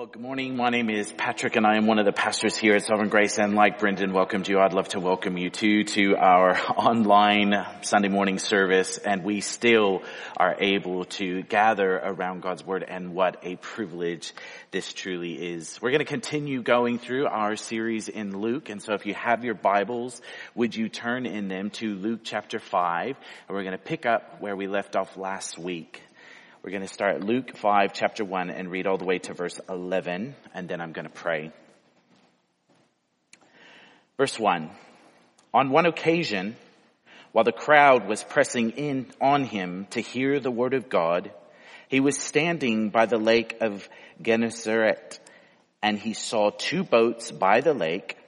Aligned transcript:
Well, 0.00 0.06
good 0.06 0.22
morning. 0.22 0.56
My 0.56 0.70
name 0.70 0.88
is 0.88 1.12
Patrick 1.12 1.56
and 1.56 1.66
I 1.66 1.76
am 1.76 1.86
one 1.86 1.98
of 1.98 2.06
the 2.06 2.12
pastors 2.12 2.56
here 2.56 2.74
at 2.74 2.84
Sovereign 2.84 3.10
Grace 3.10 3.36
and 3.38 3.54
like 3.54 3.78
Brendan 3.78 4.14
welcomed 4.14 4.48
you, 4.48 4.58
I'd 4.58 4.72
love 4.72 4.88
to 4.88 4.98
welcome 4.98 5.36
you 5.36 5.50
too 5.50 5.84
to 5.84 6.16
our 6.16 6.58
online 6.74 7.66
Sunday 7.82 8.08
morning 8.08 8.38
service 8.38 8.96
and 8.96 9.22
we 9.22 9.42
still 9.42 10.02
are 10.38 10.56
able 10.58 11.04
to 11.04 11.42
gather 11.42 11.98
around 11.98 12.40
God's 12.40 12.64
Word 12.64 12.82
and 12.82 13.12
what 13.12 13.40
a 13.42 13.56
privilege 13.56 14.32
this 14.70 14.90
truly 14.90 15.34
is. 15.34 15.78
We're 15.82 15.90
going 15.90 15.98
to 15.98 16.06
continue 16.06 16.62
going 16.62 16.98
through 16.98 17.26
our 17.26 17.56
series 17.56 18.08
in 18.08 18.40
Luke 18.40 18.70
and 18.70 18.82
so 18.82 18.94
if 18.94 19.04
you 19.04 19.12
have 19.12 19.44
your 19.44 19.52
Bibles, 19.52 20.22
would 20.54 20.74
you 20.74 20.88
turn 20.88 21.26
in 21.26 21.48
them 21.48 21.68
to 21.72 21.94
Luke 21.94 22.20
chapter 22.24 22.58
5 22.58 23.06
and 23.48 23.54
we're 23.54 23.64
going 23.64 23.76
to 23.76 23.84
pick 23.84 24.06
up 24.06 24.40
where 24.40 24.56
we 24.56 24.66
left 24.66 24.96
off 24.96 25.18
last 25.18 25.58
week. 25.58 26.00
We're 26.62 26.72
going 26.72 26.82
to 26.82 26.92
start 26.92 27.24
Luke 27.24 27.56
5 27.56 27.94
chapter 27.94 28.22
1 28.22 28.50
and 28.50 28.70
read 28.70 28.86
all 28.86 28.98
the 28.98 29.06
way 29.06 29.18
to 29.20 29.32
verse 29.32 29.58
11 29.66 30.34
and 30.52 30.68
then 30.68 30.82
I'm 30.82 30.92
going 30.92 31.06
to 31.06 31.10
pray. 31.10 31.52
Verse 34.18 34.38
1. 34.38 34.68
On 35.54 35.70
one 35.70 35.86
occasion, 35.86 36.56
while 37.32 37.44
the 37.46 37.50
crowd 37.50 38.06
was 38.06 38.22
pressing 38.22 38.72
in 38.72 39.06
on 39.22 39.44
him 39.44 39.86
to 39.92 40.02
hear 40.02 40.38
the 40.38 40.50
word 40.50 40.74
of 40.74 40.90
God, 40.90 41.30
he 41.88 42.00
was 42.00 42.18
standing 42.18 42.90
by 42.90 43.06
the 43.06 43.16
lake 43.16 43.56
of 43.62 43.88
Gennesaret 44.20 45.18
and 45.82 45.98
he 45.98 46.12
saw 46.12 46.50
two 46.50 46.84
boats 46.84 47.30
by 47.30 47.62
the 47.62 47.72
lake, 47.72 48.18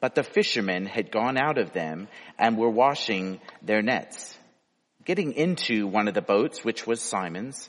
but 0.00 0.14
the 0.14 0.24
fishermen 0.24 0.86
had 0.86 1.12
gone 1.12 1.36
out 1.36 1.58
of 1.58 1.74
them 1.74 2.08
and 2.38 2.56
were 2.56 2.70
washing 2.70 3.38
their 3.60 3.82
nets. 3.82 4.38
Getting 5.04 5.32
into 5.32 5.86
one 5.88 6.08
of 6.08 6.14
the 6.14 6.22
boats, 6.22 6.64
which 6.64 6.86
was 6.86 7.02
Simon's, 7.02 7.68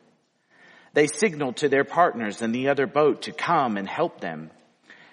They 0.93 1.07
signaled 1.07 1.57
to 1.57 1.69
their 1.69 1.83
partners 1.83 2.41
in 2.41 2.51
the 2.51 2.69
other 2.69 2.87
boat 2.87 3.23
to 3.23 3.31
come 3.31 3.77
and 3.77 3.87
help 3.87 4.19
them. 4.19 4.51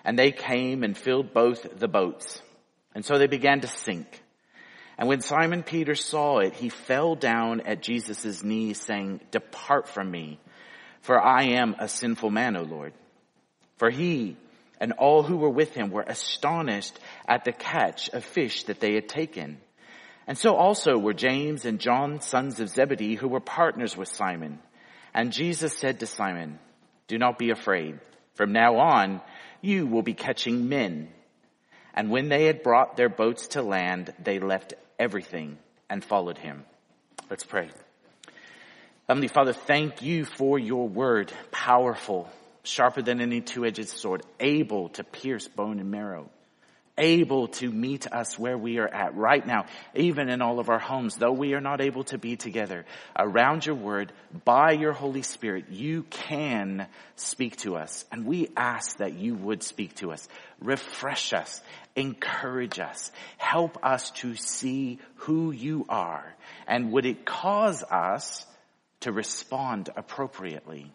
And 0.05 0.19
they 0.19 0.33
came 0.33 0.83
and 0.83 0.97
filled 0.97 1.33
both 1.33 1.79
the 1.79 1.89
boats. 1.89 2.41
And 2.95 3.05
so 3.05 3.19
they 3.19 3.27
began 3.27 3.61
to 3.61 3.69
sink. 3.69 4.23
And 4.97 5.09
when 5.09 5.21
Simon 5.21 5.63
Peter 5.63 5.95
saw 5.95 6.39
it, 6.39 6.55
he 6.55 6.71
fell 6.71 7.15
down 7.15 7.61
at 7.61 7.83
Jesus' 7.83 8.43
knees 8.43 8.81
saying, 8.81 9.21
depart 9.31 9.89
from 9.89 10.11
me, 10.11 10.41
for 11.03 11.21
I 11.21 11.51
am 11.51 11.77
a 11.79 11.89
sinful 11.89 12.31
man, 12.31 12.57
O 12.57 12.63
Lord. 12.63 12.93
For 13.77 13.91
he 13.91 14.37
and 14.81 14.93
all 14.93 15.23
who 15.23 15.37
were 15.37 15.51
with 15.51 15.75
him 15.75 15.91
were 15.91 16.03
astonished 16.03 16.99
at 17.29 17.45
the 17.45 17.53
catch 17.53 18.09
of 18.09 18.25
fish 18.25 18.65
that 18.65 18.81
they 18.81 18.95
had 18.95 19.09
taken. 19.09 19.59
And 20.27 20.37
so 20.37 20.57
also 20.57 20.99
were 20.99 21.15
James 21.15 21.65
and 21.65 21.79
John, 21.79 22.21
sons 22.21 22.59
of 22.59 22.69
Zebedee, 22.69 23.15
who 23.15 23.29
were 23.29 23.41
partners 23.41 23.97
with 23.97 24.09
Simon. 24.09 24.59
And 25.15 25.33
Jesus 25.33 25.77
said 25.77 26.01
to 26.01 26.07
Simon, 26.07 26.59
do 27.07 27.19
not 27.19 27.39
be 27.39 27.51
afraid. 27.51 27.99
From 28.35 28.53
now 28.53 28.77
on, 28.77 29.21
you 29.61 29.87
will 29.87 30.03
be 30.03 30.15
catching 30.15 30.69
men. 30.69 31.09
And 31.95 32.11
when 32.11 32.29
they 32.29 32.45
had 32.45 32.63
brought 32.63 32.97
their 32.97 33.09
boats 33.09 33.49
to 33.49 33.63
land, 33.63 34.13
they 34.23 34.39
left 34.39 34.75
everything 34.99 35.59
and 35.91 36.05
followed 36.05 36.39
him. 36.39 36.65
Let's 37.31 37.45
pray. 37.45 37.71
Heavenly 39.09 39.29
Father, 39.29 39.55
thank 39.55 40.03
you 40.03 40.25
for 40.25 40.59
your 40.59 40.87
word, 40.87 41.33
powerful, 41.51 42.29
sharper 42.63 43.03
than 43.03 43.21
any 43.21 43.41
two-edged 43.41 43.89
sword, 43.89 44.23
able 44.39 44.91
to 44.91 45.05
pierce 45.05 45.49
bone 45.49 45.81
and 45.81 45.91
marrow 45.91 46.29
able 46.99 47.49
to 47.49 47.71
meet 47.71 48.07
us 48.11 48.39
where 48.39 48.59
we 48.59 48.79
are 48.79 48.89
at 48.89 49.17
right 49.17 49.47
now, 49.47 49.67
even 49.95 50.29
in 50.29 50.43
all 50.43 50.59
of 50.59 50.69
our 50.69 50.79
homes, 50.79 51.17
though 51.17 51.33
we 51.33 51.55
are 51.55 51.61
not 51.61 51.81
able 51.81 52.05
to 52.05 52.19
be 52.19 52.37
together 52.37 52.85
around 53.17 53.65
your 53.65 53.77
word 53.77 54.13
by 54.45 54.73
your 54.73 54.93
Holy 54.93 55.23
Spirit, 55.23 55.67
you 55.71 56.03
can 56.03 56.87
speak 57.17 57.57
to 57.59 57.77
us. 57.77 58.05
And 58.13 58.27
we 58.27 58.49
ask 58.57 58.99
that 58.99 59.15
you 59.15 59.35
would 59.35 59.63
speak 59.63 59.95
to 59.97 60.13
us, 60.13 60.29
refresh 60.61 61.33
us, 61.33 61.63
encourage 61.97 62.79
us, 62.79 63.11
help 63.37 63.85
us 63.85 64.11
to 64.13 64.35
see 64.35 64.99
who 65.17 65.51
you 65.53 65.87
are. 65.89 66.35
And 66.67 66.93
would 66.93 67.07
it 67.07 67.25
cause 67.25 67.83
us 67.83 68.45
to 69.01 69.13
respond 69.13 69.91
appropriately? 69.97 70.93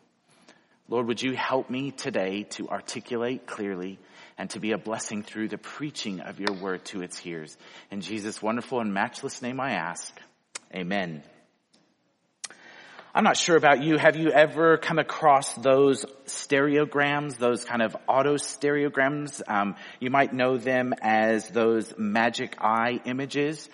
Lord, 0.90 1.08
would 1.08 1.22
you 1.22 1.34
help 1.34 1.69
me 1.69 1.92
today 1.92 2.44
to 2.52 2.69
articulate 2.69 3.47
clearly 3.47 4.00
and 4.38 4.50
to 4.52 4.60
be 4.60 4.72
a 4.72 4.78
blessing 4.78 5.24
through 5.24 5.50
the 5.50 5.58
preaching 5.58 6.20
of 6.20 6.40
your 6.40 6.54
word 6.54 6.84
to 6.86 7.02
its 7.02 7.18
hearers. 7.18 7.56
In 7.92 8.02
Jesus' 8.02 8.42
wonderful 8.42 8.80
and 8.80 8.94
matchless 8.94 9.42
name 9.42 9.60
I 9.60 9.74
ask. 9.74 10.14
Amen. 10.74 11.24
I'm 13.16 13.24
not 13.24 13.38
sure 13.38 13.56
about 13.56 13.84
you. 13.84 14.00
Have 14.00 14.16
you 14.16 14.32
ever 14.32 14.78
come 14.78 14.98
across 14.98 15.54
those 15.54 16.04
stereograms, 16.26 17.38
those 17.38 17.64
kind 17.64 17.84
of 17.84 17.96
auto 18.08 18.38
stereograms? 18.38 19.40
Um, 19.48 19.76
you 20.00 20.10
might 20.10 20.34
know 20.34 20.58
them 20.58 20.96
as 21.00 21.48
those 21.50 21.94
magic 21.96 22.56
eye 22.60 23.02
images. 23.06 23.70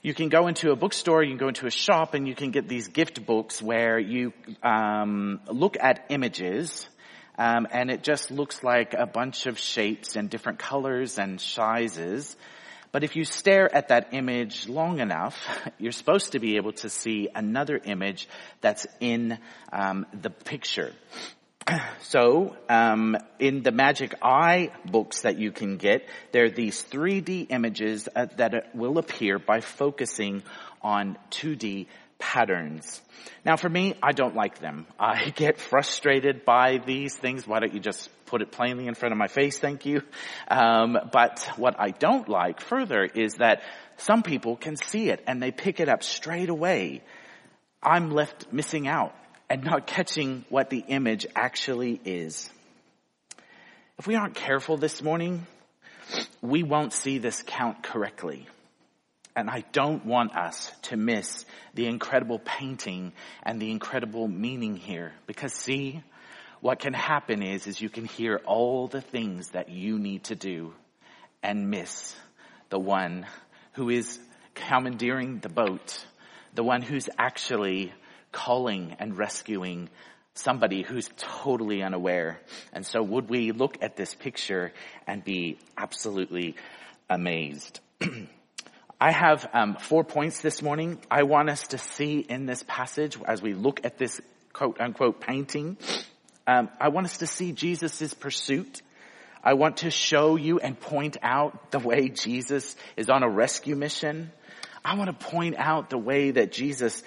You 0.00 0.14
can 0.14 0.30
go 0.30 0.46
into 0.46 0.70
a 0.70 0.76
bookstore, 0.76 1.22
you 1.22 1.28
can 1.28 1.38
go 1.38 1.48
into 1.48 1.66
a 1.66 1.70
shop, 1.70 2.14
and 2.14 2.26
you 2.26 2.34
can 2.34 2.50
get 2.50 2.66
these 2.66 2.88
gift 2.88 3.26
books 3.26 3.60
where 3.60 3.98
you 3.98 4.32
um, 4.62 5.40
look 5.52 5.76
at 5.78 6.06
images 6.08 6.88
um, 7.38 7.68
and 7.70 7.90
it 7.90 8.02
just 8.02 8.30
looks 8.30 8.64
like 8.64 8.94
a 8.94 9.06
bunch 9.06 9.46
of 9.46 9.58
shapes 9.58 10.16
and 10.16 10.28
different 10.28 10.58
colors 10.58 11.18
and 11.18 11.40
sizes. 11.40 12.36
But 12.90 13.04
if 13.04 13.16
you 13.16 13.24
stare 13.24 13.72
at 13.72 13.88
that 13.88 14.08
image 14.12 14.68
long 14.68 14.98
enough, 14.98 15.38
you're 15.78 15.92
supposed 15.92 16.32
to 16.32 16.40
be 16.40 16.56
able 16.56 16.72
to 16.72 16.90
see 16.90 17.28
another 17.34 17.80
image 17.82 18.28
that's 18.60 18.86
in 19.00 19.38
um, 19.72 20.04
the 20.12 20.30
picture. 20.30 20.92
So, 22.00 22.56
um, 22.70 23.16
in 23.38 23.62
the 23.62 23.72
Magic 23.72 24.14
Eye 24.22 24.70
books 24.90 25.22
that 25.22 25.38
you 25.38 25.52
can 25.52 25.76
get, 25.76 26.08
there 26.32 26.44
are 26.44 26.50
these 26.50 26.82
3D 26.84 27.48
images 27.50 28.08
uh, 28.16 28.26
that 28.36 28.74
will 28.74 28.96
appear 28.96 29.38
by 29.38 29.60
focusing 29.60 30.42
on 30.80 31.18
2D 31.30 31.88
patterns. 32.18 33.00
Now 33.44 33.56
for 33.56 33.68
me, 33.68 33.94
I 34.02 34.12
don't 34.12 34.34
like 34.34 34.58
them. 34.58 34.86
I 34.98 35.30
get 35.34 35.58
frustrated 35.60 36.44
by 36.44 36.78
these 36.84 37.14
things. 37.14 37.46
Why 37.46 37.60
don't 37.60 37.72
you 37.72 37.80
just 37.80 38.10
put 38.26 38.42
it 38.42 38.52
plainly 38.52 38.86
in 38.86 38.94
front 38.94 39.12
of 39.12 39.18
my 39.18 39.28
face? 39.28 39.58
Thank 39.58 39.86
you. 39.86 40.02
Um, 40.48 40.98
but 41.12 41.48
what 41.56 41.76
I 41.78 41.90
don't 41.90 42.28
like 42.28 42.60
further 42.60 43.04
is 43.04 43.34
that 43.34 43.62
some 43.96 44.22
people 44.22 44.56
can 44.56 44.76
see 44.76 45.10
it 45.10 45.22
and 45.26 45.42
they 45.42 45.50
pick 45.50 45.80
it 45.80 45.88
up 45.88 46.02
straight 46.02 46.48
away. 46.48 47.02
I'm 47.82 48.10
left 48.10 48.52
missing 48.52 48.88
out 48.88 49.14
and 49.48 49.64
not 49.64 49.86
catching 49.86 50.44
what 50.48 50.70
the 50.70 50.84
image 50.88 51.26
actually 51.34 52.00
is. 52.04 52.50
If 53.98 54.06
we 54.06 54.14
aren't 54.14 54.34
careful 54.34 54.76
this 54.76 55.02
morning, 55.02 55.46
we 56.40 56.62
won't 56.62 56.92
see 56.92 57.18
this 57.18 57.42
count 57.44 57.82
correctly. 57.82 58.46
And 59.38 59.48
I 59.48 59.62
don't 59.70 60.04
want 60.04 60.34
us 60.34 60.72
to 60.90 60.96
miss 60.96 61.44
the 61.72 61.86
incredible 61.86 62.40
painting 62.40 63.12
and 63.44 63.62
the 63.62 63.70
incredible 63.70 64.26
meaning 64.26 64.74
here. 64.74 65.12
Because 65.28 65.52
see, 65.52 66.02
what 66.60 66.80
can 66.80 66.92
happen 66.92 67.44
is, 67.44 67.68
is 67.68 67.80
you 67.80 67.88
can 67.88 68.04
hear 68.04 68.40
all 68.46 68.88
the 68.88 69.00
things 69.00 69.50
that 69.50 69.68
you 69.68 69.96
need 70.00 70.24
to 70.24 70.34
do 70.34 70.74
and 71.40 71.70
miss 71.70 72.16
the 72.70 72.80
one 72.80 73.26
who 73.74 73.90
is 73.90 74.18
commandeering 74.56 75.38
the 75.38 75.48
boat, 75.48 76.04
the 76.54 76.64
one 76.64 76.82
who's 76.82 77.08
actually 77.16 77.92
calling 78.32 78.96
and 78.98 79.16
rescuing 79.16 79.88
somebody 80.34 80.82
who's 80.82 81.08
totally 81.16 81.80
unaware. 81.80 82.40
And 82.72 82.84
so 82.84 83.04
would 83.04 83.30
we 83.30 83.52
look 83.52 83.78
at 83.82 83.94
this 83.94 84.16
picture 84.16 84.72
and 85.06 85.22
be 85.22 85.60
absolutely 85.76 86.56
amazed? 87.08 87.78
I 89.00 89.12
have 89.12 89.48
um, 89.52 89.76
four 89.76 90.02
points 90.02 90.40
this 90.40 90.60
morning. 90.60 90.98
I 91.08 91.22
want 91.22 91.50
us 91.50 91.68
to 91.68 91.78
see 91.78 92.18
in 92.18 92.46
this 92.46 92.64
passage 92.66 93.16
as 93.24 93.40
we 93.40 93.54
look 93.54 93.84
at 93.84 93.96
this 93.96 94.20
quote 94.52 94.80
unquote 94.80 95.20
painting. 95.20 95.76
Um, 96.48 96.68
I 96.80 96.88
want 96.88 97.06
us 97.06 97.18
to 97.18 97.26
see 97.28 97.52
Jesus' 97.52 98.12
pursuit. 98.12 98.82
I 99.44 99.54
want 99.54 99.78
to 99.78 99.92
show 99.92 100.34
you 100.34 100.58
and 100.58 100.78
point 100.78 101.16
out 101.22 101.70
the 101.70 101.78
way 101.78 102.08
Jesus 102.08 102.74
is 102.96 103.08
on 103.08 103.22
a 103.22 103.28
rescue 103.28 103.76
mission. 103.76 104.32
I 104.84 104.96
want 104.96 105.16
to 105.16 105.26
point 105.26 105.54
out 105.58 105.90
the 105.90 105.98
way 105.98 106.32
that 106.32 106.50
Jesus 106.50 107.04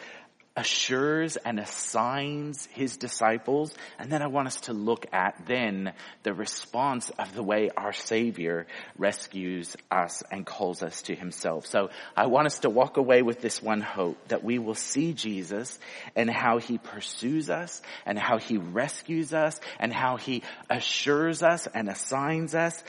assures 0.55 1.37
and 1.37 1.59
assigns 1.59 2.67
his 2.73 2.97
disciples. 2.97 3.73
And 3.97 4.11
then 4.11 4.21
I 4.21 4.27
want 4.27 4.47
us 4.47 4.59
to 4.61 4.73
look 4.73 5.05
at 5.13 5.45
then 5.47 5.93
the 6.23 6.33
response 6.33 7.09
of 7.11 7.33
the 7.33 7.43
way 7.43 7.69
our 7.75 7.93
Savior 7.93 8.67
rescues 8.97 9.77
us 9.89 10.23
and 10.29 10.45
calls 10.45 10.83
us 10.83 11.03
to 11.03 11.15
himself. 11.15 11.65
So 11.67 11.89
I 12.17 12.27
want 12.27 12.47
us 12.47 12.59
to 12.59 12.69
walk 12.69 12.97
away 12.97 13.21
with 13.21 13.41
this 13.41 13.61
one 13.61 13.81
hope 13.81 14.27
that 14.27 14.43
we 14.43 14.59
will 14.59 14.75
see 14.75 15.13
Jesus 15.13 15.79
and 16.15 16.29
how 16.29 16.57
he 16.57 16.77
pursues 16.77 17.49
us 17.49 17.81
and 18.05 18.19
how 18.19 18.37
he 18.37 18.57
rescues 18.57 19.33
us 19.33 19.59
and 19.79 19.93
how 19.93 20.17
he 20.17 20.43
assures 20.69 21.43
us 21.43 21.67
and 21.67 21.89
assigns 21.89 22.55
us 22.55 22.83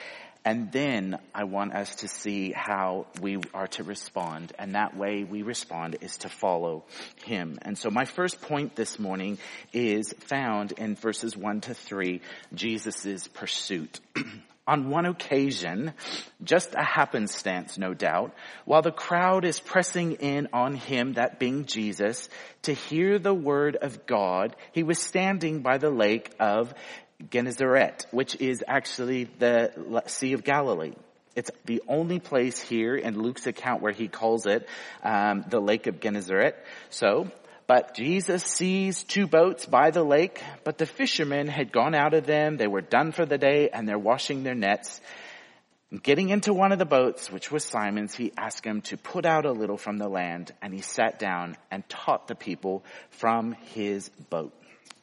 and 0.44 0.72
then 0.72 1.18
I 1.34 1.44
want 1.44 1.72
us 1.72 1.96
to 1.96 2.08
see 2.08 2.52
how 2.52 3.06
we 3.20 3.38
are 3.54 3.68
to 3.68 3.84
respond. 3.84 4.52
And 4.58 4.74
that 4.74 4.96
way 4.96 5.22
we 5.22 5.42
respond 5.42 5.98
is 6.00 6.16
to 6.18 6.28
follow 6.28 6.84
him. 7.24 7.58
And 7.62 7.78
so 7.78 7.90
my 7.90 8.04
first 8.04 8.40
point 8.42 8.74
this 8.74 8.98
morning 8.98 9.38
is 9.72 10.12
found 10.18 10.72
in 10.72 10.96
verses 10.96 11.36
one 11.36 11.60
to 11.62 11.74
three, 11.74 12.22
Jesus' 12.54 13.28
pursuit. 13.28 14.00
On 14.64 14.90
one 14.90 15.06
occasion, 15.06 15.92
just 16.44 16.74
a 16.76 16.84
happenstance, 16.84 17.78
no 17.78 17.94
doubt, 17.94 18.32
while 18.64 18.80
the 18.80 18.92
crowd 18.92 19.44
is 19.44 19.58
pressing 19.58 20.12
in 20.12 20.48
on 20.52 20.76
him, 20.76 21.14
that 21.14 21.40
being 21.40 21.64
Jesus, 21.64 22.28
to 22.62 22.72
hear 22.72 23.18
the 23.18 23.34
word 23.34 23.74
of 23.74 24.06
God, 24.06 24.54
he 24.70 24.84
was 24.84 25.00
standing 25.00 25.62
by 25.62 25.78
the 25.78 25.90
lake 25.90 26.30
of 26.38 26.72
Gennesaret, 27.30 28.06
which 28.10 28.36
is 28.40 28.64
actually 28.66 29.24
the 29.38 30.02
Sea 30.06 30.32
of 30.32 30.44
Galilee. 30.44 30.94
It's 31.34 31.50
the 31.64 31.82
only 31.88 32.18
place 32.18 32.60
here 32.60 32.94
in 32.94 33.20
Luke's 33.20 33.46
account 33.46 33.80
where 33.80 33.92
he 33.92 34.08
calls 34.08 34.46
it 34.46 34.68
um, 35.02 35.44
the 35.48 35.60
Lake 35.60 35.86
of 35.86 36.00
Gennesaret. 36.00 36.54
So, 36.90 37.30
but 37.66 37.94
Jesus 37.94 38.44
sees 38.44 39.02
two 39.02 39.26
boats 39.26 39.64
by 39.64 39.90
the 39.90 40.02
lake, 40.02 40.42
but 40.64 40.76
the 40.78 40.86
fishermen 40.86 41.48
had 41.48 41.72
gone 41.72 41.94
out 41.94 42.12
of 42.12 42.26
them. 42.26 42.56
They 42.58 42.66
were 42.66 42.82
done 42.82 43.12
for 43.12 43.24
the 43.24 43.38
day, 43.38 43.70
and 43.70 43.88
they're 43.88 43.98
washing 43.98 44.42
their 44.42 44.54
nets. 44.54 45.00
Getting 46.02 46.30
into 46.30 46.52
one 46.52 46.72
of 46.72 46.78
the 46.78 46.86
boats, 46.86 47.30
which 47.30 47.50
was 47.50 47.64
Simon's, 47.64 48.14
he 48.14 48.32
asked 48.36 48.64
him 48.64 48.80
to 48.82 48.96
put 48.96 49.24
out 49.26 49.44
a 49.44 49.52
little 49.52 49.76
from 49.76 49.98
the 49.98 50.08
land, 50.08 50.52
and 50.60 50.74
he 50.74 50.80
sat 50.80 51.18
down 51.18 51.56
and 51.70 51.86
taught 51.88 52.28
the 52.28 52.34
people 52.34 52.84
from 53.10 53.52
his 53.74 54.08
boat. 54.30 54.52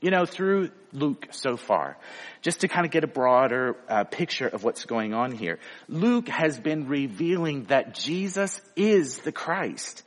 You 0.02 0.12
know, 0.12 0.26
through 0.26 0.72
Luke 0.94 1.28
so 1.32 1.58
far, 1.58 1.98
just 2.42 2.62
to 2.62 2.68
kind 2.68 2.86
of 2.86 2.92
get 2.92 3.04
a 3.04 3.08
broader 3.08 3.76
uh, 3.88 4.06
picture 4.06 4.48
of 4.48 4.64
what's 4.64 4.86
going 4.86 5.14
on 5.14 5.32
here, 5.32 5.60
Luke 5.88 6.30
has 6.30 6.60
been 6.60 6.88
revealing 6.88 7.66
that 7.66 7.94
Jesus 7.94 8.62
is 8.76 9.20
the 9.20 9.32
Christ. 9.32 10.04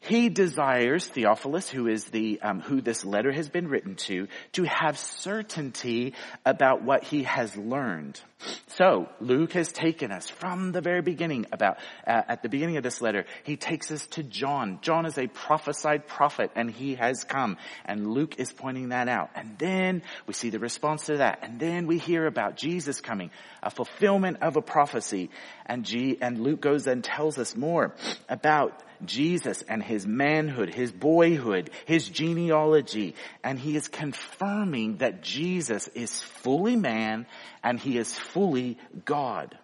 He 0.00 0.28
desires 0.28 1.06
Theophilus, 1.06 1.68
who 1.68 1.88
is 1.88 2.04
the 2.04 2.40
um, 2.40 2.60
who 2.60 2.80
this 2.80 3.04
letter 3.04 3.32
has 3.32 3.48
been 3.48 3.66
written 3.68 3.96
to, 3.96 4.28
to 4.52 4.62
have 4.62 4.96
certainty 4.96 6.14
about 6.46 6.82
what 6.82 7.02
he 7.02 7.24
has 7.24 7.56
learned. 7.56 8.20
So 8.68 9.08
Luke 9.20 9.54
has 9.54 9.72
taken 9.72 10.12
us 10.12 10.28
from 10.28 10.70
the 10.70 10.80
very 10.80 11.02
beginning 11.02 11.46
about 11.50 11.78
uh, 12.06 12.22
at 12.28 12.42
the 12.44 12.48
beginning 12.48 12.76
of 12.76 12.84
this 12.84 13.00
letter. 13.00 13.24
He 13.42 13.56
takes 13.56 13.90
us 13.90 14.06
to 14.08 14.22
John. 14.22 14.78
John 14.82 15.04
is 15.04 15.18
a 15.18 15.26
prophesied 15.26 16.06
prophet, 16.06 16.52
and 16.54 16.70
he 16.70 16.94
has 16.94 17.24
come, 17.24 17.56
and 17.84 18.06
Luke 18.06 18.38
is 18.38 18.52
pointing 18.52 18.90
that 18.90 19.08
out. 19.08 19.30
And 19.34 19.58
then 19.58 20.02
we 20.28 20.34
see 20.34 20.50
the 20.50 20.60
response 20.60 21.06
to 21.06 21.16
that, 21.16 21.40
and 21.42 21.58
then 21.58 21.88
we 21.88 21.98
hear 21.98 22.26
about 22.26 22.56
Jesus 22.56 23.00
coming, 23.00 23.32
a 23.60 23.70
fulfillment 23.70 24.38
of 24.42 24.56
a 24.56 24.62
prophecy, 24.62 25.30
and 25.68 25.84
G, 25.84 26.18
and 26.20 26.40
Luke 26.40 26.60
goes 26.60 26.86
and 26.86 27.04
tells 27.04 27.38
us 27.38 27.54
more 27.54 27.94
about 28.28 28.82
Jesus 29.04 29.62
and 29.62 29.82
his 29.82 30.06
manhood, 30.06 30.74
his 30.74 30.90
boyhood, 30.90 31.70
his 31.86 32.08
genealogy, 32.08 33.14
and 33.44 33.58
he 33.58 33.76
is 33.76 33.88
confirming 33.88 34.96
that 34.96 35.22
Jesus 35.22 35.88
is 35.88 36.20
fully 36.20 36.76
man 36.76 37.26
and 37.62 37.78
he 37.78 37.98
is 37.98 38.14
fully 38.14 38.78
God. 39.04 39.56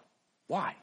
Why? 0.47 0.75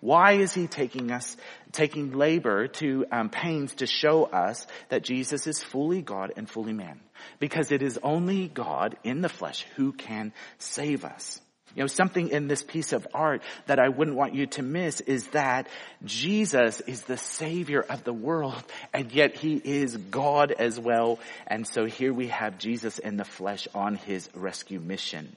Why 0.00 0.32
is 0.32 0.52
he 0.52 0.66
taking 0.66 1.10
us, 1.10 1.34
taking 1.72 2.12
labor 2.12 2.68
to 2.68 3.06
um, 3.10 3.30
pains 3.30 3.76
to 3.76 3.86
show 3.86 4.24
us 4.24 4.66
that 4.90 5.02
Jesus 5.02 5.46
is 5.46 5.62
fully 5.62 6.02
God 6.02 6.32
and 6.36 6.46
fully 6.48 6.74
man? 6.74 7.00
Because 7.38 7.72
it 7.72 7.80
is 7.80 7.98
only 8.02 8.48
God 8.48 8.98
in 9.02 9.22
the 9.22 9.30
flesh 9.30 9.64
who 9.76 9.92
can 9.92 10.34
save 10.58 11.06
us. 11.06 11.40
You 11.74 11.82
know, 11.82 11.86
something 11.88 12.28
in 12.28 12.46
this 12.46 12.62
piece 12.62 12.92
of 12.92 13.06
art 13.12 13.42
that 13.66 13.78
I 13.78 13.88
wouldn't 13.88 14.16
want 14.16 14.34
you 14.34 14.46
to 14.46 14.62
miss 14.62 15.00
is 15.00 15.26
that 15.28 15.68
Jesus 16.04 16.80
is 16.80 17.02
the 17.02 17.16
savior 17.16 17.80
of 17.80 18.04
the 18.04 18.12
world 18.12 18.62
and 18.92 19.10
yet 19.12 19.36
he 19.36 19.56
is 19.56 19.96
God 19.96 20.52
as 20.52 20.78
well. 20.78 21.18
And 21.46 21.66
so 21.66 21.84
here 21.84 22.12
we 22.12 22.28
have 22.28 22.58
Jesus 22.58 22.98
in 22.98 23.16
the 23.16 23.24
flesh 23.24 23.66
on 23.74 23.96
his 23.96 24.28
rescue 24.34 24.80
mission. 24.80 25.34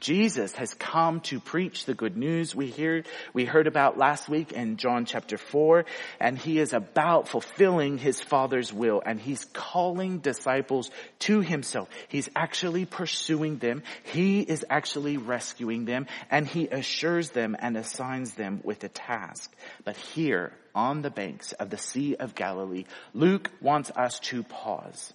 Jesus 0.00 0.54
has 0.54 0.74
come 0.74 1.20
to 1.22 1.40
preach 1.40 1.84
the 1.84 1.94
good 1.94 2.16
news 2.16 2.54
we 2.54 2.70
heard, 2.70 3.06
we 3.32 3.44
heard 3.44 3.66
about 3.66 3.98
last 3.98 4.28
week 4.28 4.52
in 4.52 4.76
John 4.76 5.04
chapter 5.04 5.36
4, 5.36 5.84
and 6.20 6.38
he 6.38 6.60
is 6.60 6.72
about 6.72 7.28
fulfilling 7.28 7.98
his 7.98 8.20
father's 8.20 8.72
will, 8.72 9.02
and 9.04 9.20
he's 9.20 9.44
calling 9.46 10.18
disciples 10.18 10.90
to 11.20 11.40
himself. 11.40 11.88
He's 12.08 12.30
actually 12.36 12.84
pursuing 12.84 13.58
them, 13.58 13.82
he 14.04 14.40
is 14.40 14.64
actually 14.70 15.16
rescuing 15.16 15.84
them, 15.84 16.06
and 16.30 16.46
he 16.46 16.68
assures 16.68 17.30
them 17.30 17.56
and 17.58 17.76
assigns 17.76 18.34
them 18.34 18.60
with 18.62 18.84
a 18.84 18.88
task. 18.88 19.52
But 19.84 19.96
here, 19.96 20.52
on 20.74 21.02
the 21.02 21.10
banks 21.10 21.52
of 21.52 21.70
the 21.70 21.76
Sea 21.76 22.14
of 22.14 22.36
Galilee, 22.36 22.84
Luke 23.14 23.50
wants 23.60 23.90
us 23.90 24.20
to 24.20 24.44
pause 24.44 25.12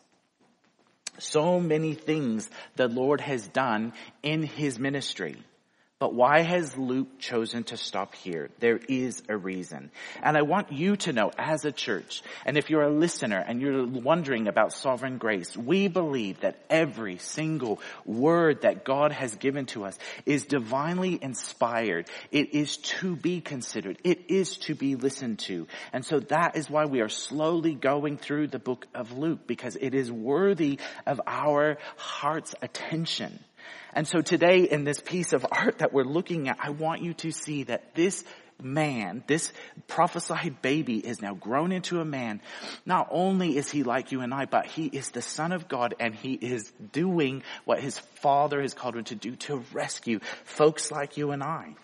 so 1.18 1.60
many 1.60 1.94
things 1.94 2.50
the 2.76 2.88
Lord 2.88 3.22
has 3.22 3.48
done 3.48 3.94
in 4.22 4.44
his 4.44 4.80
ministry. 4.80 5.38
But 6.04 6.16
why 6.16 6.42
has 6.42 6.78
Luke 6.78 7.18
chosen 7.18 7.64
to 7.64 7.78
stop 7.78 8.14
here? 8.14 8.50
There 8.60 8.78
is 8.90 9.24
a 9.30 9.38
reason. 9.38 9.90
And 10.22 10.36
I 10.36 10.42
want 10.42 10.74
you 10.74 10.98
to 10.98 11.14
know 11.14 11.32
as 11.38 11.64
a 11.64 11.72
church, 11.72 12.24
and 12.46 12.58
if 12.58 12.70
you're 12.70 12.84
a 12.84 12.90
listener 12.90 13.38
and 13.38 13.62
you're 13.62 13.88
wondering 13.88 14.50
about 14.50 14.74
sovereign 14.74 15.18
grace, 15.18 15.56
we 15.56 15.88
believe 15.88 16.42
that 16.42 16.58
every 16.70 17.20
single 17.20 17.80
word 18.04 18.64
that 18.64 18.84
God 18.84 19.14
has 19.14 19.36
given 19.36 19.66
to 19.68 19.86
us 19.86 19.98
is 20.26 20.46
divinely 20.46 21.18
inspired. 21.22 22.10
It 22.32 22.54
is 22.54 22.76
to 23.00 23.16
be 23.16 23.40
considered. 23.40 23.98
It 24.04 24.26
is 24.28 24.58
to 24.58 24.76
be 24.76 24.98
listened 24.98 25.40
to. 25.48 25.68
And 25.94 26.04
so 26.04 26.20
that 26.20 26.58
is 26.58 26.70
why 26.70 26.84
we 26.84 27.00
are 27.00 27.08
slowly 27.08 27.76
going 27.76 28.18
through 28.18 28.48
the 28.48 28.60
book 28.60 28.88
of 28.94 29.18
Luke 29.18 29.48
because 29.48 29.78
it 29.78 29.94
is 29.94 30.12
worthy 30.12 30.80
of 31.06 31.22
our 31.26 31.78
heart's 31.96 32.56
attention. 32.62 33.40
And 33.96 34.08
so 34.08 34.22
today 34.22 34.64
in 34.64 34.84
this 34.84 35.00
piece 35.00 35.34
of 35.34 35.46
art 35.52 35.80
that 35.80 35.94
we're 35.94 36.04
looking 36.04 36.50
at, 36.50 36.58
I 36.60 36.72
want 36.72 37.02
you 37.02 37.14
to 37.16 37.32
see 37.32 37.64
that 37.64 37.96
this 37.96 38.24
man, 38.62 39.24
this 39.28 39.52
prophesied 39.88 40.62
baby 40.62 40.98
is 40.98 41.22
now 41.22 41.34
grown 41.34 41.72
into 41.72 42.00
a 42.00 42.06
man. 42.06 42.42
Not 42.86 43.08
only 43.12 43.58
is 43.58 43.70
he 43.70 43.84
like 43.84 44.12
you 44.12 44.22
and 44.22 44.34
I, 44.34 44.46
but 44.46 44.66
he 44.66 44.86
is 44.86 45.12
the 45.12 45.22
son 45.22 45.52
of 45.52 45.68
God 45.68 45.96
and 46.00 46.16
he 46.16 46.34
is 46.34 46.72
doing 46.92 47.44
what 47.66 47.82
his 47.82 47.98
father 47.98 48.62
has 48.62 48.74
called 48.74 48.96
him 48.96 49.04
to 49.06 49.16
do 49.16 49.36
to 49.36 49.64
rescue 49.74 50.20
folks 50.46 50.92
like 50.92 51.18
you 51.18 51.32
and 51.32 51.44
I. 51.44 51.76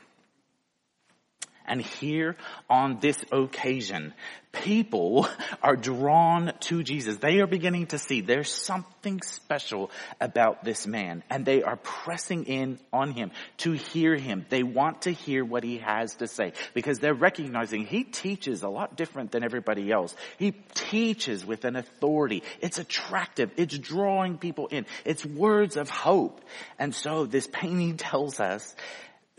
And 1.69 1.81
here 1.81 2.35
on 2.69 2.99
this 2.99 3.23
occasion, 3.31 4.13
people 4.51 5.27
are 5.63 5.75
drawn 5.75 6.51
to 6.61 6.83
Jesus. 6.83 7.17
They 7.17 7.39
are 7.39 7.47
beginning 7.47 7.88
to 7.88 7.99
see 7.99 8.21
there's 8.21 8.51
something 8.51 9.21
special 9.21 9.91
about 10.19 10.63
this 10.63 10.88
man 10.88 11.23
and 11.29 11.45
they 11.45 11.61
are 11.61 11.75
pressing 11.77 12.45
in 12.45 12.79
on 12.91 13.11
him 13.11 13.31
to 13.57 13.73
hear 13.73 14.15
him. 14.15 14.45
They 14.49 14.63
want 14.63 15.03
to 15.03 15.11
hear 15.11 15.45
what 15.45 15.63
he 15.63 15.77
has 15.77 16.15
to 16.15 16.27
say 16.27 16.53
because 16.73 16.97
they're 16.99 17.13
recognizing 17.13 17.85
he 17.85 18.03
teaches 18.03 18.63
a 18.63 18.69
lot 18.69 18.97
different 18.97 19.31
than 19.31 19.43
everybody 19.43 19.91
else. 19.91 20.15
He 20.38 20.51
teaches 20.73 21.45
with 21.45 21.65
an 21.65 21.75
authority. 21.75 22.43
It's 22.61 22.79
attractive. 22.79 23.51
It's 23.57 23.77
drawing 23.77 24.39
people 24.39 24.67
in. 24.67 24.85
It's 25.05 25.23
words 25.23 25.77
of 25.77 25.89
hope. 25.89 26.41
And 26.79 26.95
so 26.95 27.25
this 27.25 27.47
painting 27.47 27.97
tells 27.97 28.39
us 28.39 28.75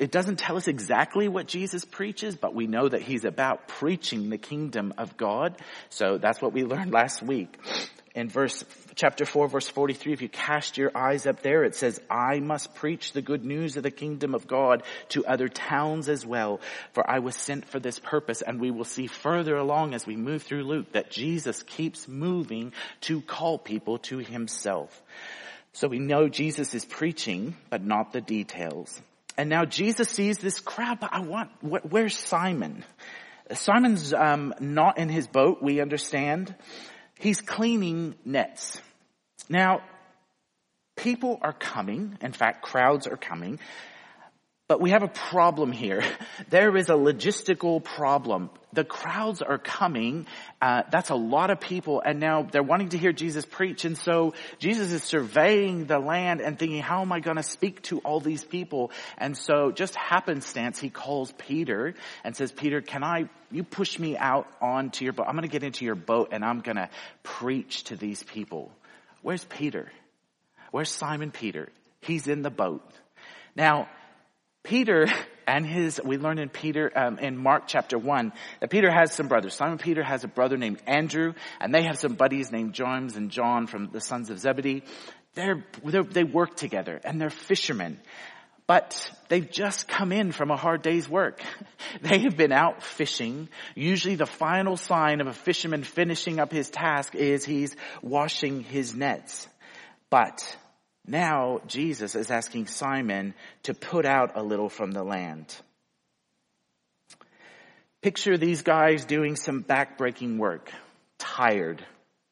it 0.00 0.10
doesn't 0.10 0.38
tell 0.38 0.56
us 0.56 0.66
exactly 0.66 1.28
what 1.28 1.46
Jesus 1.46 1.84
preaches, 1.84 2.34
but 2.34 2.54
we 2.54 2.66
know 2.66 2.88
that 2.88 3.02
he's 3.02 3.26
about 3.26 3.68
preaching 3.68 4.30
the 4.30 4.38
kingdom 4.38 4.94
of 4.96 5.18
God. 5.18 5.58
So 5.90 6.16
that's 6.16 6.40
what 6.40 6.54
we 6.54 6.64
learned 6.64 6.90
last 6.90 7.22
week. 7.22 7.54
In 8.14 8.30
verse, 8.30 8.64
chapter 8.94 9.26
4 9.26 9.48
verse 9.48 9.68
43, 9.68 10.14
if 10.14 10.22
you 10.22 10.30
cast 10.30 10.78
your 10.78 10.90
eyes 10.96 11.26
up 11.26 11.42
there, 11.42 11.64
it 11.64 11.74
says, 11.76 12.00
I 12.10 12.40
must 12.40 12.74
preach 12.74 13.12
the 13.12 13.20
good 13.20 13.44
news 13.44 13.76
of 13.76 13.82
the 13.82 13.90
kingdom 13.90 14.34
of 14.34 14.46
God 14.46 14.84
to 15.10 15.26
other 15.26 15.48
towns 15.48 16.08
as 16.08 16.24
well, 16.24 16.60
for 16.92 17.08
I 17.08 17.18
was 17.18 17.36
sent 17.36 17.66
for 17.66 17.78
this 17.78 17.98
purpose. 17.98 18.40
And 18.40 18.58
we 18.58 18.70
will 18.70 18.84
see 18.84 19.06
further 19.06 19.54
along 19.54 19.92
as 19.92 20.06
we 20.06 20.16
move 20.16 20.44
through 20.44 20.64
Luke 20.64 20.92
that 20.92 21.10
Jesus 21.10 21.62
keeps 21.62 22.08
moving 22.08 22.72
to 23.02 23.20
call 23.20 23.58
people 23.58 23.98
to 23.98 24.16
himself. 24.16 25.02
So 25.74 25.88
we 25.88 25.98
know 25.98 26.30
Jesus 26.30 26.74
is 26.74 26.86
preaching, 26.86 27.54
but 27.68 27.84
not 27.84 28.14
the 28.14 28.22
details. 28.22 28.98
And 29.40 29.48
now 29.48 29.64
Jesus 29.64 30.10
sees 30.10 30.36
this 30.36 30.60
crowd, 30.60 31.00
but 31.00 31.14
I 31.14 31.20
want, 31.20 31.48
where's 31.62 32.14
Simon? 32.14 32.84
Simon's 33.54 34.12
um, 34.12 34.52
not 34.60 34.98
in 34.98 35.08
his 35.08 35.28
boat, 35.28 35.62
we 35.62 35.80
understand. 35.80 36.54
he's 37.18 37.40
cleaning 37.40 38.16
nets. 38.26 38.78
Now, 39.48 39.80
people 40.94 41.38
are 41.40 41.54
coming. 41.54 42.18
In 42.20 42.32
fact, 42.32 42.60
crowds 42.60 43.06
are 43.06 43.16
coming. 43.16 43.60
But 44.70 44.80
we 44.80 44.90
have 44.90 45.02
a 45.02 45.08
problem 45.08 45.72
here. 45.72 46.04
There 46.48 46.76
is 46.76 46.88
a 46.88 46.94
logistical 46.94 47.82
problem. 47.82 48.50
The 48.72 48.84
crowds 48.84 49.42
are 49.42 49.58
coming. 49.58 50.26
Uh, 50.60 50.82
that's 50.90 51.10
a 51.10 51.14
lot 51.14 51.50
of 51.50 51.60
people, 51.60 52.00
and 52.04 52.18
now 52.18 52.42
they're 52.42 52.62
wanting 52.62 52.90
to 52.90 52.98
hear 52.98 53.12
Jesus 53.12 53.44
preach. 53.44 53.84
And 53.84 53.96
so 53.96 54.34
Jesus 54.58 54.90
is 54.92 55.02
surveying 55.02 55.86
the 55.86 55.98
land 55.98 56.40
and 56.40 56.58
thinking, 56.58 56.80
"How 56.80 57.02
am 57.02 57.12
I 57.12 57.20
going 57.20 57.36
to 57.36 57.42
speak 57.42 57.82
to 57.82 57.98
all 58.00 58.20
these 58.20 58.42
people?" 58.42 58.90
And 59.18 59.36
so, 59.36 59.70
just 59.70 59.94
happenstance, 59.94 60.80
he 60.80 60.88
calls 60.88 61.32
Peter 61.32 61.94
and 62.24 62.36
says, 62.36 62.50
"Peter, 62.52 62.80
can 62.80 63.04
I? 63.04 63.28
You 63.50 63.64
push 63.64 63.98
me 63.98 64.16
out 64.16 64.46
onto 64.60 65.04
your 65.04 65.12
boat. 65.12 65.26
I'm 65.28 65.34
going 65.34 65.48
to 65.50 65.58
get 65.58 65.64
into 65.64 65.84
your 65.84 65.96
boat, 65.96 66.28
and 66.32 66.44
I'm 66.44 66.60
going 66.60 66.76
to 66.76 66.88
preach 67.22 67.84
to 67.84 67.96
these 67.96 68.22
people." 68.22 68.72
Where's 69.22 69.44
Peter? 69.44 69.90
Where's 70.70 70.90
Simon 70.90 71.30
Peter? 71.32 71.68
He's 72.00 72.26
in 72.26 72.42
the 72.42 72.50
boat. 72.50 72.82
Now, 73.54 73.88
Peter 74.70 75.06
and 75.48 75.66
his, 75.66 76.00
we 76.02 76.16
learn 76.16 76.38
in 76.38 76.48
Peter, 76.48 76.90
um, 76.96 77.18
in 77.18 77.36
Mark 77.36 77.64
chapter 77.66 77.98
1, 77.98 78.32
that 78.60 78.70
Peter 78.70 78.88
has 78.88 79.12
some 79.12 79.26
brothers. 79.26 79.54
Simon 79.54 79.78
Peter 79.78 80.02
has 80.02 80.22
a 80.22 80.28
brother 80.28 80.56
named 80.56 80.80
Andrew, 80.86 81.34
and 81.60 81.74
they 81.74 81.82
have 81.82 81.98
some 81.98 82.14
buddies 82.14 82.52
named 82.52 82.72
James 82.72 83.16
and 83.16 83.30
John 83.30 83.66
from 83.66 83.90
the 83.90 84.00
sons 84.00 84.30
of 84.30 84.38
Zebedee. 84.38 84.84
They're, 85.34 85.64
they're, 85.84 86.04
they 86.04 86.22
work 86.22 86.54
together, 86.54 87.00
and 87.02 87.20
they're 87.20 87.30
fishermen. 87.30 87.98
But 88.68 89.10
they've 89.28 89.50
just 89.50 89.88
come 89.88 90.12
in 90.12 90.30
from 90.30 90.52
a 90.52 90.56
hard 90.56 90.82
day's 90.82 91.08
work. 91.08 91.42
They 92.02 92.20
have 92.20 92.36
been 92.36 92.52
out 92.52 92.84
fishing. 92.84 93.48
Usually 93.74 94.14
the 94.14 94.26
final 94.26 94.76
sign 94.76 95.20
of 95.20 95.26
a 95.26 95.32
fisherman 95.32 95.82
finishing 95.82 96.38
up 96.38 96.52
his 96.52 96.70
task 96.70 97.16
is 97.16 97.44
he's 97.44 97.74
washing 98.00 98.62
his 98.62 98.94
nets. 98.94 99.48
But 100.08 100.56
now 101.06 101.60
Jesus 101.66 102.14
is 102.14 102.30
asking 102.30 102.66
Simon 102.66 103.34
to 103.64 103.74
put 103.74 104.06
out 104.06 104.32
a 104.36 104.42
little 104.42 104.68
from 104.68 104.92
the 104.92 105.02
land. 105.02 105.54
Picture 108.02 108.38
these 108.38 108.62
guys 108.62 109.04
doing 109.04 109.36
some 109.36 109.62
backbreaking 109.62 110.38
work, 110.38 110.70
tired, 111.18 111.84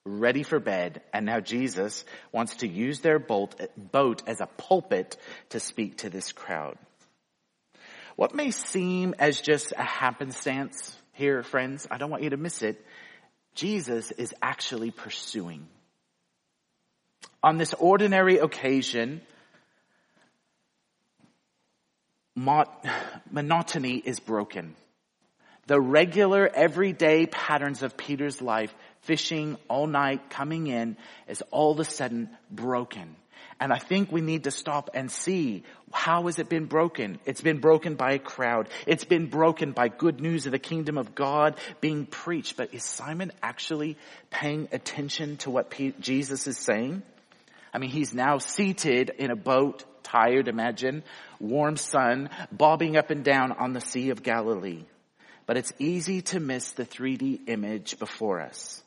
ready 0.07 0.43
for 0.43 0.59
bed, 0.59 1.03
and 1.13 1.27
now 1.27 1.41
Jesus 1.41 2.05
wants 2.33 2.57
to 2.57 2.69
use 2.69 3.01
their 3.01 3.19
boat, 3.19 3.55
as 4.27 4.41
a 4.41 4.47
pulpit 4.47 5.17
to 5.51 5.61
speak 5.61 5.99
to 5.99 6.11
this 6.11 6.33
crowd. 6.33 6.79
What 8.17 8.35
may 8.35 8.51
seem 8.51 9.15
as 9.19 9.41
just 9.41 9.73
a 9.77 9.83
happenstance 9.83 10.97
here, 11.13 11.43
friends, 11.43 11.87
I 11.91 11.99
don't 11.99 12.11
want 12.11 12.23
you 12.23 12.31
to 12.31 12.37
miss 12.37 12.63
it. 12.63 12.85
Jesus 13.55 14.11
is 14.13 14.35
actually 14.41 14.91
pursuing 14.91 15.67
on 17.43 17.59
this 17.59 17.75
ordinary 17.75 18.39
occasion, 18.39 19.21
monotony 22.35 23.97
is 23.97 24.21
broken. 24.21 24.75
The 25.67 25.81
regular 25.81 26.49
everyday 26.49 27.27
patterns 27.27 27.83
of 27.83 27.97
Peter's 27.97 28.41
life, 28.41 28.75
fishing 29.03 29.59
all 29.69 29.87
night, 29.87 30.31
coming 30.31 30.67
in, 30.67 30.97
is 31.27 31.43
all 31.51 31.73
of 31.73 31.81
a 31.81 31.85
sudden 31.85 32.31
broken. 32.51 33.17
And 33.61 33.73
I 33.73 33.79
think 33.79 34.12
we 34.12 34.21
need 34.21 34.45
to 34.45 34.53
stop 34.53 34.91
and 34.95 35.11
see 35.11 35.65
how 35.93 36.27
has 36.27 36.38
it 36.38 36.49
been 36.49 36.67
broken? 36.67 37.19
It's 37.25 37.41
been 37.41 37.59
broken 37.59 37.97
by 37.97 38.12
a 38.12 38.19
crowd. 38.19 38.69
It's 38.87 39.05
been 39.05 39.27
broken 39.27 39.73
by 39.73 39.88
good 39.88 40.21
news 40.21 40.47
of 40.47 40.53
the 40.53 40.59
kingdom 40.61 40.97
of 40.97 41.15
God 41.15 41.57
being 41.81 42.07
preached. 42.07 42.57
But 42.57 42.73
is 42.73 42.85
Simon 42.85 43.33
actually 43.43 43.97
paying 44.31 44.69
attention 44.71 45.38
to 45.38 45.50
what 45.50 45.75
Jesus 45.99 46.47
is 46.47 46.57
saying? 46.57 47.03
I 47.75 47.79
mean, 47.79 47.91
he's 47.91 48.15
now 48.15 48.38
seated 48.38 49.11
in 49.19 49.31
a 49.31 49.37
boat, 49.37 49.85
tired, 50.05 50.47
imagine, 50.47 51.03
warm 51.41 51.77
sun, 51.77 52.31
bobbing 52.53 52.97
up 52.97 53.11
and 53.11 53.25
down 53.25 53.53
on 53.53 53.73
the 53.73 53.81
Sea 53.81 54.11
of 54.11 54.23
Galilee. 54.23 54.85
But 55.47 55.57
it's 55.57 55.73
easy 55.79 56.23
to 56.23 56.41
miss 56.41 56.73
the 56.73 56.85
3D 56.85 57.49
image 57.49 57.99
before 57.99 58.41
us. 58.41 58.83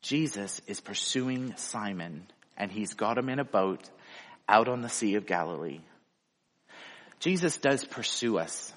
Jesus 0.00 0.60
is 0.66 0.80
pursuing 0.80 1.54
Simon 1.56 2.26
and 2.56 2.70
he's 2.70 2.94
got 2.94 3.18
him 3.18 3.28
in 3.28 3.38
a 3.38 3.44
boat 3.44 3.88
out 4.48 4.68
on 4.68 4.82
the 4.82 4.88
Sea 4.88 5.14
of 5.16 5.26
Galilee. 5.26 5.80
Jesus 7.20 7.56
does 7.56 7.84
pursue 7.84 8.38
us. 8.38 8.72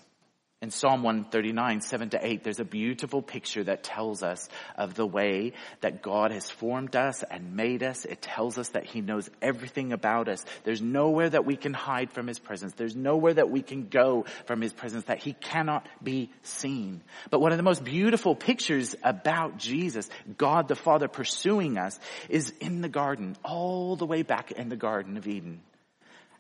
In 0.60 0.72
Psalm 0.72 1.04
139, 1.04 1.82
7 1.82 2.10
to 2.10 2.28
8, 2.28 2.44
there's 2.44 2.60
a 2.60 2.66
beautiful 2.66 3.22
picture 3.22 3.64
that 3.64 3.84
tells 3.84 4.24
us 4.24 4.50
of 4.76 4.96
the 4.96 5.06
way 5.06 5.54
that 5.82 6.02
God 6.02 6.32
has 6.32 6.50
formed 6.50 6.96
us 6.96 7.22
and 7.22 7.56
made 7.56 7.84
us. 7.84 8.06
It 8.06 8.24
tells 8.24 8.58
us 8.58 8.70
that 8.70 8.88
He 8.88 9.02
knows 9.02 9.30
everything 9.40 9.94
about 9.94 10.28
us. 10.28 10.44
There's 10.64 10.82
nowhere 10.82 11.30
that 11.30 11.46
we 11.46 11.58
can 11.58 11.76
hide 11.76 12.12
from 12.12 12.26
His 12.26 12.40
presence. 12.40 12.74
There's 12.74 12.96
nowhere 12.96 13.36
that 13.36 13.52
we 13.52 13.62
can 13.62 13.88
go 13.90 14.26
from 14.48 14.62
His 14.62 14.74
presence 14.74 15.04
that 15.04 15.20
He 15.20 15.34
cannot 15.34 15.86
be 16.02 16.32
seen. 16.42 17.04
But 17.30 17.40
one 17.40 17.52
of 17.52 17.58
the 17.58 17.64
most 17.64 17.84
beautiful 17.84 18.34
pictures 18.34 18.96
about 19.04 19.60
Jesus, 19.60 20.10
God 20.40 20.70
the 20.70 20.76
Father 20.76 21.08
pursuing 21.08 21.78
us, 21.78 22.00
is 22.30 22.50
in 22.60 22.82
the 22.82 22.90
garden, 22.90 23.38
all 23.44 23.96
the 23.96 24.08
way 24.08 24.24
back 24.24 24.52
in 24.54 24.70
the 24.70 24.76
Garden 24.76 25.18
of 25.18 25.28
Eden. 25.28 25.62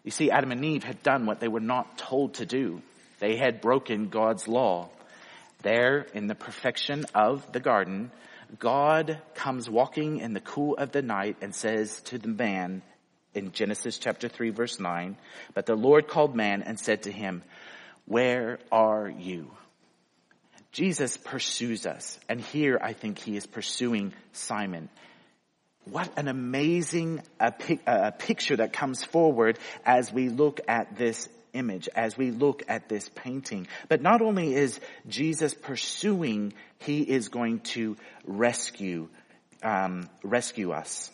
You 0.03 0.09
see, 0.09 0.31
Adam 0.31 0.51
and 0.51 0.65
Eve 0.65 0.83
had 0.83 1.03
done 1.03 1.27
what 1.27 1.39
they 1.39 1.47
were 1.47 1.59
not 1.59 1.99
told 1.99 2.33
to 2.35 2.47
do. 2.47 2.81
They 3.19 3.37
had 3.37 3.61
broken 3.61 4.09
God's 4.09 4.47
law. 4.47 4.89
There, 5.63 6.05
in 6.13 6.27
the 6.27 6.35
perfection 6.35 7.05
of 7.15 7.51
the 7.51 7.59
garden, 7.59 8.11
God 8.59 9.19
comes 9.33 9.69
walking 9.69 10.19
in 10.19 10.33
the 10.33 10.39
cool 10.39 10.77
of 10.77 10.91
the 10.91 11.01
night 11.01 11.37
and 11.41 11.53
says 11.53 12.01
to 12.03 12.17
the 12.17 12.27
man 12.27 12.81
in 13.33 13.51
Genesis 13.51 13.97
chapter 13.97 14.27
3 14.29 14.51
verse 14.51 14.79
9, 14.79 15.17
but 15.53 15.65
the 15.65 15.75
Lord 15.75 16.07
called 16.07 16.35
man 16.35 16.61
and 16.61 16.79
said 16.79 17.03
to 17.03 17.11
him, 17.11 17.43
where 18.05 18.59
are 18.71 19.09
you? 19.09 19.51
Jesus 20.71 21.17
pursues 21.17 21.85
us. 21.85 22.19
And 22.29 22.39
here 22.39 22.79
I 22.81 22.93
think 22.93 23.19
he 23.19 23.35
is 23.35 23.45
pursuing 23.45 24.13
Simon. 24.31 24.89
What 25.85 26.11
an 26.17 26.27
amazing 26.27 27.21
uh, 27.39 27.51
uh, 27.85 28.11
picture 28.11 28.57
that 28.57 28.73
comes 28.73 29.03
forward 29.03 29.57
as 29.85 30.11
we 30.11 30.29
look 30.29 30.59
at 30.67 30.97
this 30.97 31.27
image 31.53 31.89
as 31.95 32.17
we 32.17 32.31
look 32.31 32.63
at 32.67 32.89
this 32.89 33.09
painting. 33.15 33.67
But 33.89 34.01
not 34.01 34.21
only 34.21 34.53
is 34.53 34.79
Jesus 35.07 35.53
pursuing, 35.53 36.53
he 36.79 37.01
is 37.01 37.29
going 37.29 37.59
to 37.75 37.97
rescue, 38.25 39.09
um, 39.63 40.09
rescue 40.23 40.71
us. 40.71 41.11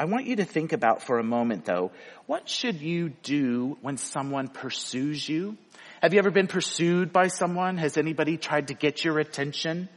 I 0.00 0.04
want 0.04 0.26
you 0.26 0.36
to 0.36 0.44
think 0.44 0.72
about 0.72 1.02
for 1.02 1.18
a 1.18 1.24
moment 1.24 1.64
though, 1.64 1.90
what 2.26 2.48
should 2.48 2.80
you 2.80 3.08
do 3.08 3.76
when 3.80 3.96
someone 3.96 4.48
pursues 4.48 5.28
you? 5.28 5.56
Have 6.02 6.12
you 6.12 6.20
ever 6.20 6.30
been 6.30 6.46
pursued 6.46 7.12
by 7.12 7.26
someone? 7.26 7.76
Has 7.78 7.96
anybody 7.96 8.36
tried 8.36 8.68
to 8.68 8.74
get 8.74 9.04
your 9.04 9.18
attention? 9.18 9.88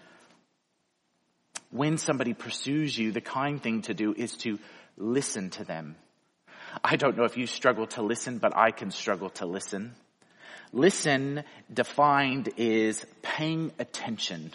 When 1.70 1.98
somebody 1.98 2.34
pursues 2.34 2.98
you, 2.98 3.12
the 3.12 3.22
kind 3.22 3.62
thing 3.62 3.84
to 3.84 3.94
do 3.94 4.14
is 4.18 4.36
to 4.38 4.58
listen 4.98 5.52
to 5.52 5.64
them. 5.64 5.96
I 6.84 6.96
don't 6.96 7.18
know 7.18 7.26
if 7.26 7.38
you 7.38 7.48
struggle 7.48 7.88
to 7.88 8.02
listen, 8.02 8.38
but 8.38 8.56
I 8.56 8.72
can 8.72 8.92
struggle 8.92 9.30
to 9.32 9.46
listen. 9.46 9.94
Listen 10.74 11.44
defined 11.74 12.50
is 12.58 13.06
paying 13.22 13.72
attention, 13.78 14.52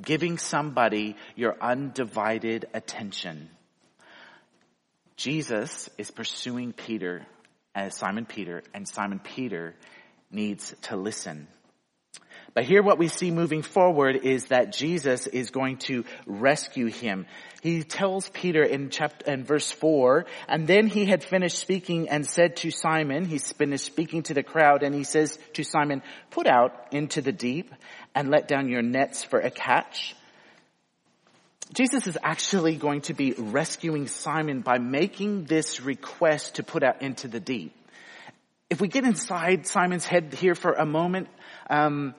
giving 0.00 0.38
somebody 0.38 1.16
your 1.34 1.56
undivided 1.60 2.66
attention. 2.72 3.50
Jesus 5.16 5.90
is 5.98 6.12
pursuing 6.12 6.72
Peter 6.72 7.26
as 7.74 7.96
Simon 7.96 8.24
Peter 8.24 8.62
and 8.72 8.86
Simon 8.86 9.18
Peter 9.18 9.74
needs 10.30 10.74
to 10.82 10.96
listen. 10.96 11.48
But 12.58 12.64
here 12.64 12.82
what 12.82 12.98
we 12.98 13.06
see 13.06 13.30
moving 13.30 13.62
forward 13.62 14.16
is 14.24 14.46
that 14.46 14.72
Jesus 14.72 15.28
is 15.28 15.50
going 15.50 15.76
to 15.86 16.04
rescue 16.26 16.86
him. 16.86 17.26
He 17.62 17.84
tells 17.84 18.28
Peter 18.30 18.64
in 18.64 18.90
chapter, 18.90 19.30
in 19.30 19.44
verse 19.44 19.70
four, 19.70 20.26
and 20.48 20.66
then 20.66 20.88
he 20.88 21.04
had 21.04 21.22
finished 21.22 21.56
speaking 21.56 22.08
and 22.08 22.26
said 22.26 22.56
to 22.56 22.72
Simon, 22.72 23.26
he's 23.26 23.52
finished 23.52 23.84
speaking 23.84 24.24
to 24.24 24.34
the 24.34 24.42
crowd 24.42 24.82
and 24.82 24.92
he 24.92 25.04
says 25.04 25.38
to 25.52 25.62
Simon, 25.62 26.02
put 26.32 26.48
out 26.48 26.88
into 26.90 27.22
the 27.22 27.30
deep 27.30 27.72
and 28.12 28.28
let 28.28 28.48
down 28.48 28.68
your 28.68 28.82
nets 28.82 29.22
for 29.22 29.38
a 29.38 29.52
catch. 29.52 30.16
Jesus 31.72 32.08
is 32.08 32.18
actually 32.24 32.74
going 32.74 33.02
to 33.02 33.14
be 33.14 33.34
rescuing 33.38 34.08
Simon 34.08 34.62
by 34.62 34.78
making 34.78 35.44
this 35.44 35.80
request 35.80 36.56
to 36.56 36.64
put 36.64 36.82
out 36.82 37.02
into 37.02 37.28
the 37.28 37.38
deep. 37.38 37.72
If 38.68 38.80
we 38.80 38.88
get 38.88 39.04
inside 39.04 39.68
Simon's 39.68 40.04
head 40.04 40.34
here 40.34 40.56
for 40.56 40.72
a 40.72 40.84
moment, 40.84 41.28
um, 41.70 42.16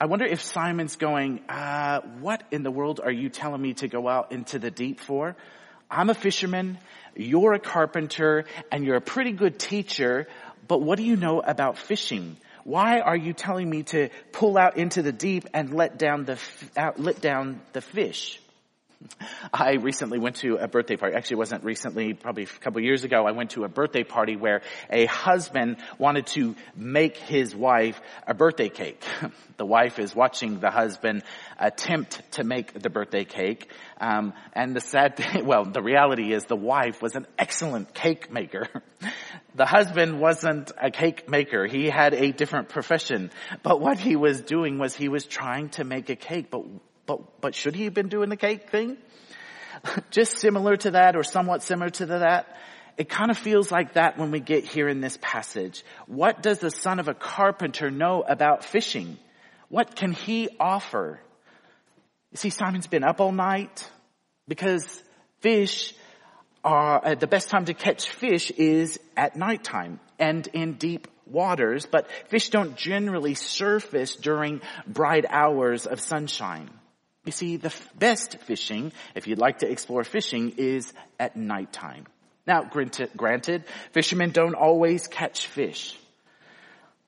I 0.00 0.06
wonder 0.06 0.24
if 0.24 0.42
Simon's 0.42 0.96
going, 0.96 1.40
uh, 1.48 2.00
what 2.18 2.42
in 2.50 2.64
the 2.64 2.70
world 2.70 3.00
are 3.02 3.12
you 3.12 3.28
telling 3.28 3.62
me 3.62 3.74
to 3.74 3.86
go 3.86 4.08
out 4.08 4.32
into 4.32 4.58
the 4.58 4.70
deep 4.70 4.98
for? 4.98 5.36
I'm 5.88 6.10
a 6.10 6.14
fisherman, 6.14 6.78
you're 7.14 7.52
a 7.52 7.60
carpenter, 7.60 8.44
and 8.72 8.84
you're 8.84 8.96
a 8.96 9.00
pretty 9.00 9.30
good 9.30 9.58
teacher, 9.58 10.26
but 10.66 10.82
what 10.82 10.98
do 10.98 11.04
you 11.04 11.14
know 11.14 11.40
about 11.40 11.78
fishing? 11.78 12.36
Why 12.64 13.00
are 13.00 13.16
you 13.16 13.32
telling 13.34 13.70
me 13.70 13.84
to 13.84 14.08
pull 14.32 14.58
out 14.58 14.78
into 14.78 15.02
the 15.02 15.12
deep 15.12 15.46
and 15.54 15.72
let 15.72 15.96
down 15.96 16.24
the, 16.24 16.40
out, 16.76 16.98
let 16.98 17.20
down 17.20 17.60
the 17.72 17.80
fish? 17.80 18.40
I 19.52 19.74
recently 19.74 20.18
went 20.18 20.36
to 20.36 20.56
a 20.56 20.68
birthday 20.68 20.96
party. 20.96 21.14
Actually, 21.14 21.34
it 21.34 21.38
wasn't 21.38 21.64
recently, 21.64 22.14
probably 22.14 22.44
a 22.44 22.46
couple 22.46 22.80
years 22.80 23.04
ago. 23.04 23.26
I 23.26 23.32
went 23.32 23.50
to 23.50 23.64
a 23.64 23.68
birthday 23.68 24.04
party 24.04 24.36
where 24.36 24.62
a 24.90 25.06
husband 25.06 25.76
wanted 25.98 26.26
to 26.28 26.54
make 26.74 27.16
his 27.16 27.54
wife 27.54 28.00
a 28.26 28.34
birthday 28.34 28.68
cake. 28.68 29.02
The 29.56 29.64
wife 29.64 30.00
is 30.00 30.16
watching 30.16 30.58
the 30.58 30.70
husband 30.70 31.22
attempt 31.60 32.20
to 32.32 32.42
make 32.42 32.72
the 32.72 32.90
birthday 32.90 33.24
cake. 33.24 33.70
Um, 34.00 34.32
and 34.52 34.74
the 34.74 34.80
sad 34.80 35.16
thing, 35.16 35.46
well, 35.46 35.64
the 35.64 35.80
reality 35.80 36.32
is 36.32 36.46
the 36.46 36.56
wife 36.56 37.00
was 37.00 37.14
an 37.14 37.28
excellent 37.38 37.94
cake 37.94 38.32
maker. 38.32 38.66
The 39.56 39.66
husband 39.66 40.18
wasn't 40.18 40.72
a 40.82 40.90
cake 40.90 41.28
maker. 41.28 41.68
He 41.68 41.88
had 41.88 42.12
a 42.12 42.32
different 42.32 42.70
profession. 42.70 43.30
But 43.62 43.80
what 43.80 43.98
he 44.00 44.16
was 44.16 44.40
doing 44.40 44.78
was 44.78 44.96
he 44.96 45.08
was 45.08 45.26
trying 45.26 45.68
to 45.70 45.84
make 45.84 46.10
a 46.10 46.16
cake. 46.16 46.50
But 46.50 46.64
but, 47.06 47.40
but 47.40 47.54
should 47.54 47.74
he 47.74 47.84
have 47.84 47.94
been 47.94 48.08
doing 48.08 48.28
the 48.28 48.36
cake 48.36 48.70
thing? 48.70 48.96
Just 50.10 50.38
similar 50.38 50.76
to 50.76 50.92
that 50.92 51.16
or 51.16 51.22
somewhat 51.22 51.62
similar 51.62 51.90
to 51.90 52.06
that. 52.06 52.56
It 52.96 53.08
kind 53.08 53.30
of 53.30 53.36
feels 53.36 53.72
like 53.72 53.94
that 53.94 54.18
when 54.18 54.30
we 54.30 54.40
get 54.40 54.64
here 54.64 54.88
in 54.88 55.00
this 55.00 55.18
passage. 55.20 55.84
What 56.06 56.42
does 56.42 56.60
the 56.60 56.70
son 56.70 57.00
of 57.00 57.08
a 57.08 57.14
carpenter 57.14 57.90
know 57.90 58.22
about 58.22 58.64
fishing? 58.64 59.18
What 59.68 59.96
can 59.96 60.12
he 60.12 60.48
offer? 60.60 61.20
You 62.30 62.36
see, 62.36 62.50
Simon's 62.50 62.86
been 62.86 63.02
up 63.02 63.20
all 63.20 63.32
night 63.32 63.90
because 64.46 65.02
fish 65.40 65.94
are, 66.62 67.04
uh, 67.04 67.14
the 67.16 67.26
best 67.26 67.50
time 67.50 67.64
to 67.64 67.74
catch 67.74 68.08
fish 68.08 68.50
is 68.52 69.00
at 69.16 69.36
nighttime 69.36 69.98
and 70.18 70.46
in 70.48 70.74
deep 70.74 71.08
waters, 71.26 71.86
but 71.86 72.08
fish 72.28 72.50
don't 72.50 72.76
generally 72.76 73.34
surface 73.34 74.14
during 74.14 74.60
bright 74.86 75.24
hours 75.28 75.86
of 75.86 76.00
sunshine. 76.00 76.70
You 77.24 77.32
see, 77.32 77.56
the 77.56 77.72
best 77.98 78.38
fishing, 78.40 78.92
if 79.14 79.26
you'd 79.26 79.38
like 79.38 79.60
to 79.60 79.70
explore 79.70 80.04
fishing, 80.04 80.54
is 80.58 80.92
at 81.18 81.36
nighttime. 81.36 82.06
Now, 82.46 82.64
granted, 82.64 83.64
fishermen 83.92 84.30
don't 84.30 84.54
always 84.54 85.06
catch 85.06 85.46
fish, 85.46 85.98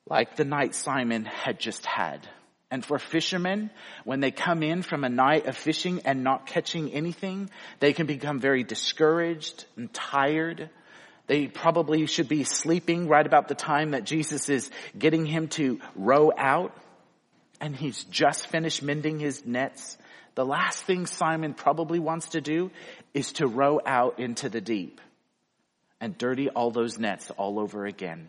like 0.09 0.37
the 0.37 0.47
night 0.47 0.75
Simon 0.75 1.27
had 1.27 1.61
just 1.61 1.85
had. 1.85 2.27
And 2.71 2.85
for 2.85 2.99
fishermen, 2.99 3.71
when 4.05 4.21
they 4.21 4.31
come 4.31 4.63
in 4.63 4.83
from 4.83 5.05
a 5.05 5.11
night 5.11 5.47
of 5.47 5.57
fishing 5.57 6.01
and 6.05 6.25
not 6.25 6.47
catching 6.47 6.91
anything, 6.93 7.51
they 7.81 7.93
can 7.93 8.07
become 8.07 8.41
very 8.41 8.65
discouraged 8.65 9.67
and 9.77 9.93
tired. 9.93 10.71
They 11.27 11.47
probably 11.47 12.07
should 12.07 12.29
be 12.29 12.45
sleeping 12.45 13.07
right 13.07 13.27
about 13.27 13.49
the 13.49 13.55
time 13.55 13.91
that 13.91 14.05
Jesus 14.05 14.49
is 14.49 14.71
getting 14.99 15.27
him 15.27 15.49
to 15.49 15.79
row 15.95 16.33
out. 16.37 16.75
And 17.61 17.77
he's 17.77 18.05
just 18.05 18.49
finished 18.49 18.83
mending 18.83 19.21
his 19.21 19.45
nets 19.47 19.97
the 20.37 20.45
last 20.45 20.85
thing 20.85 21.07
Simon 21.07 21.55
probably 21.55 21.99
wants 21.99 22.29
to 22.31 22.43
do 22.43 22.71
is 23.15 23.33
to 23.33 23.47
row 23.47 23.81
out 23.85 24.21
into 24.21 24.51
the 24.51 24.61
deep 24.61 25.01
and 25.99 26.17
dirty 26.17 26.51
all 26.51 26.71
those 26.71 26.99
nets 26.99 27.31
all 27.39 27.59
over 27.59 27.87
again. 27.87 28.29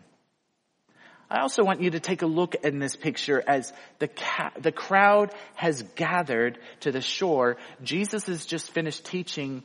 I 1.30 1.42
also 1.42 1.66
want 1.66 1.82
you 1.82 1.92
to 1.92 2.00
take 2.00 2.22
a 2.22 2.26
look 2.26 2.56
in 2.56 2.80
this 2.80 2.96
picture 2.96 3.44
as 3.46 3.74
the, 4.00 4.08
ca- 4.08 4.54
the 4.58 4.72
crowd 4.72 5.34
has 5.56 5.84
gathered 5.96 6.58
to 6.80 6.94
the 6.94 7.02
shore. 7.02 7.58
Jesus 7.84 8.28
has 8.28 8.46
just 8.46 8.72
finished 8.72 9.04
teaching. 9.04 9.64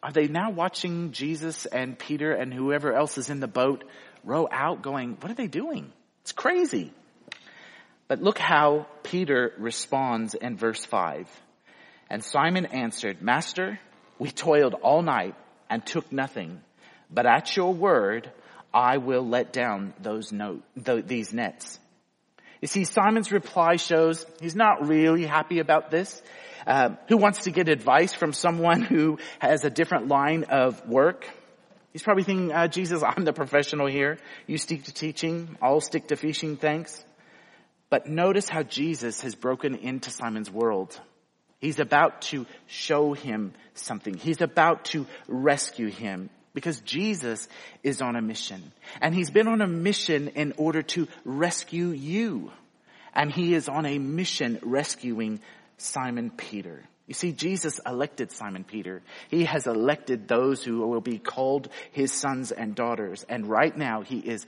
Are 0.00 0.12
they 0.12 0.28
now 0.28 0.52
watching 0.52 1.10
Jesus 1.10 1.66
and 1.66 1.98
Peter 1.98 2.30
and 2.30 2.54
whoever 2.54 2.92
else 2.92 3.18
is 3.18 3.30
in 3.30 3.40
the 3.40 3.48
boat 3.48 3.82
row 4.22 4.46
out 4.48 4.82
going, 4.82 5.16
what 5.20 5.32
are 5.32 5.34
they 5.34 5.48
doing? 5.48 5.92
It's 6.22 6.30
crazy. 6.30 6.92
But 8.06 8.22
look 8.22 8.38
how 8.38 8.86
Peter 9.02 9.52
responds 9.58 10.34
in 10.34 10.56
verse 10.56 10.84
5. 10.84 11.28
And 12.10 12.24
Simon 12.24 12.66
answered, 12.66 13.22
Master, 13.22 13.78
we 14.18 14.30
toiled 14.30 14.74
all 14.74 15.00
night 15.00 15.36
and 15.70 15.86
took 15.86 16.10
nothing, 16.12 16.60
but 17.10 17.24
at 17.24 17.56
your 17.56 17.72
word, 17.72 18.30
I 18.74 18.98
will 18.98 19.26
let 19.26 19.52
down 19.52 19.94
those 20.00 20.32
note, 20.32 20.62
th- 20.84 21.06
these 21.06 21.32
nets. 21.32 21.78
You 22.60 22.68
see, 22.68 22.84
Simon's 22.84 23.32
reply 23.32 23.76
shows 23.76 24.26
he's 24.40 24.56
not 24.56 24.86
really 24.86 25.24
happy 25.24 25.60
about 25.60 25.90
this. 25.90 26.20
Uh, 26.66 26.90
who 27.08 27.16
wants 27.16 27.44
to 27.44 27.50
get 27.50 27.68
advice 27.68 28.12
from 28.12 28.32
someone 28.32 28.82
who 28.82 29.18
has 29.38 29.64
a 29.64 29.70
different 29.70 30.08
line 30.08 30.44
of 30.50 30.86
work? 30.86 31.26
He's 31.92 32.02
probably 32.02 32.24
thinking, 32.24 32.52
uh, 32.52 32.68
Jesus, 32.68 33.02
I'm 33.02 33.24
the 33.24 33.32
professional 33.32 33.86
here. 33.86 34.18
You 34.46 34.58
stick 34.58 34.84
to 34.84 34.92
teaching. 34.92 35.56
I'll 35.62 35.80
stick 35.80 36.08
to 36.08 36.16
fishing. 36.16 36.56
Thanks. 36.56 37.02
But 37.88 38.06
notice 38.06 38.48
how 38.48 38.62
Jesus 38.62 39.22
has 39.22 39.34
broken 39.34 39.74
into 39.74 40.10
Simon's 40.10 40.50
world. 40.50 41.00
He's 41.60 41.78
about 41.78 42.22
to 42.22 42.46
show 42.66 43.12
him 43.12 43.52
something. 43.74 44.14
He's 44.14 44.40
about 44.40 44.86
to 44.86 45.06
rescue 45.28 45.88
him 45.88 46.30
because 46.54 46.80
Jesus 46.80 47.48
is 47.82 48.00
on 48.00 48.16
a 48.16 48.22
mission. 48.22 48.72
And 49.00 49.14
he's 49.14 49.30
been 49.30 49.46
on 49.46 49.60
a 49.60 49.66
mission 49.66 50.28
in 50.28 50.54
order 50.56 50.82
to 50.82 51.06
rescue 51.24 51.88
you. 51.88 52.50
And 53.14 53.30
he 53.30 53.54
is 53.54 53.68
on 53.68 53.86
a 53.86 53.98
mission 53.98 54.58
rescuing 54.62 55.40
Simon 55.76 56.30
Peter. 56.30 56.82
You 57.06 57.14
see, 57.14 57.32
Jesus 57.32 57.80
elected 57.84 58.30
Simon 58.32 58.64
Peter. 58.64 59.02
He 59.28 59.44
has 59.44 59.66
elected 59.66 60.28
those 60.28 60.62
who 60.62 60.78
will 60.86 61.00
be 61.00 61.18
called 61.18 61.68
his 61.92 62.12
sons 62.12 62.52
and 62.52 62.74
daughters. 62.74 63.24
And 63.28 63.46
right 63.46 63.76
now 63.76 64.02
he 64.02 64.18
is 64.18 64.46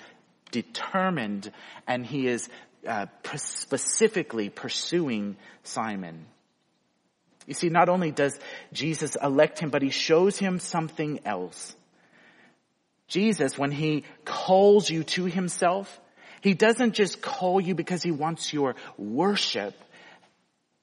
determined 0.50 1.50
and 1.86 2.06
he 2.06 2.28
is 2.28 2.48
uh, 2.86 3.06
specifically 3.34 4.48
pursuing 4.48 5.36
Simon. 5.64 6.26
You 7.46 7.54
see, 7.54 7.68
not 7.68 7.88
only 7.88 8.10
does 8.10 8.38
Jesus 8.72 9.16
elect 9.20 9.58
him, 9.58 9.70
but 9.70 9.82
he 9.82 9.90
shows 9.90 10.38
him 10.38 10.58
something 10.58 11.20
else. 11.24 11.74
Jesus, 13.08 13.58
when 13.58 13.70
he 13.70 14.04
calls 14.24 14.88
you 14.88 15.04
to 15.04 15.24
himself, 15.24 16.00
he 16.40 16.54
doesn't 16.54 16.94
just 16.94 17.20
call 17.20 17.60
you 17.60 17.74
because 17.74 18.02
he 18.02 18.10
wants 18.10 18.52
your 18.52 18.74
worship. 18.96 19.74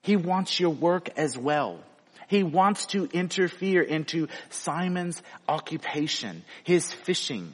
He 0.02 0.16
wants 0.16 0.60
your 0.60 0.70
work 0.70 1.10
as 1.18 1.38
well. 1.38 1.80
He 2.28 2.44
wants 2.44 2.86
to 2.88 3.06
interfere 3.12 3.82
into 3.82 4.28
Simon's 4.50 5.22
occupation, 5.48 6.44
his 6.64 6.94
fishing. 6.94 7.52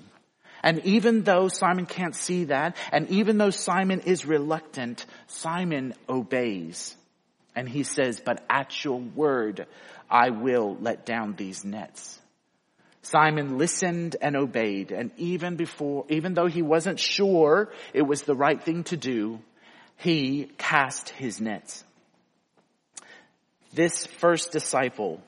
And 0.61 0.83
even 0.85 1.23
though 1.23 1.47
Simon 1.47 1.85
can't 1.85 2.15
see 2.15 2.45
that, 2.45 2.75
and 2.91 3.09
even 3.09 3.37
though 3.37 3.51
Simon 3.51 4.01
is 4.01 4.25
reluctant, 4.25 5.05
Simon 5.27 5.93
obeys. 6.09 6.95
And 7.55 7.69
he 7.69 7.83
says, 7.83 8.19
but 8.19 8.43
at 8.49 8.83
your 8.83 8.99
word, 8.99 9.65
I 10.09 10.29
will 10.29 10.77
let 10.79 11.05
down 11.05 11.35
these 11.35 11.63
nets. 11.63 12.19
Simon 13.01 13.57
listened 13.57 14.15
and 14.19 14.35
obeyed. 14.35 14.91
And 14.91 15.11
even 15.17 15.55
before, 15.55 16.05
even 16.09 16.33
though 16.33 16.47
he 16.47 16.61
wasn't 16.61 16.99
sure 16.99 17.71
it 17.93 18.01
was 18.01 18.23
the 18.23 18.35
right 18.35 18.61
thing 18.61 18.83
to 18.85 18.97
do, 18.97 19.39
he 19.97 20.49
cast 20.57 21.09
his 21.09 21.39
nets. 21.39 21.83
This 23.73 24.05
first 24.05 24.51
disciple, 24.51 25.21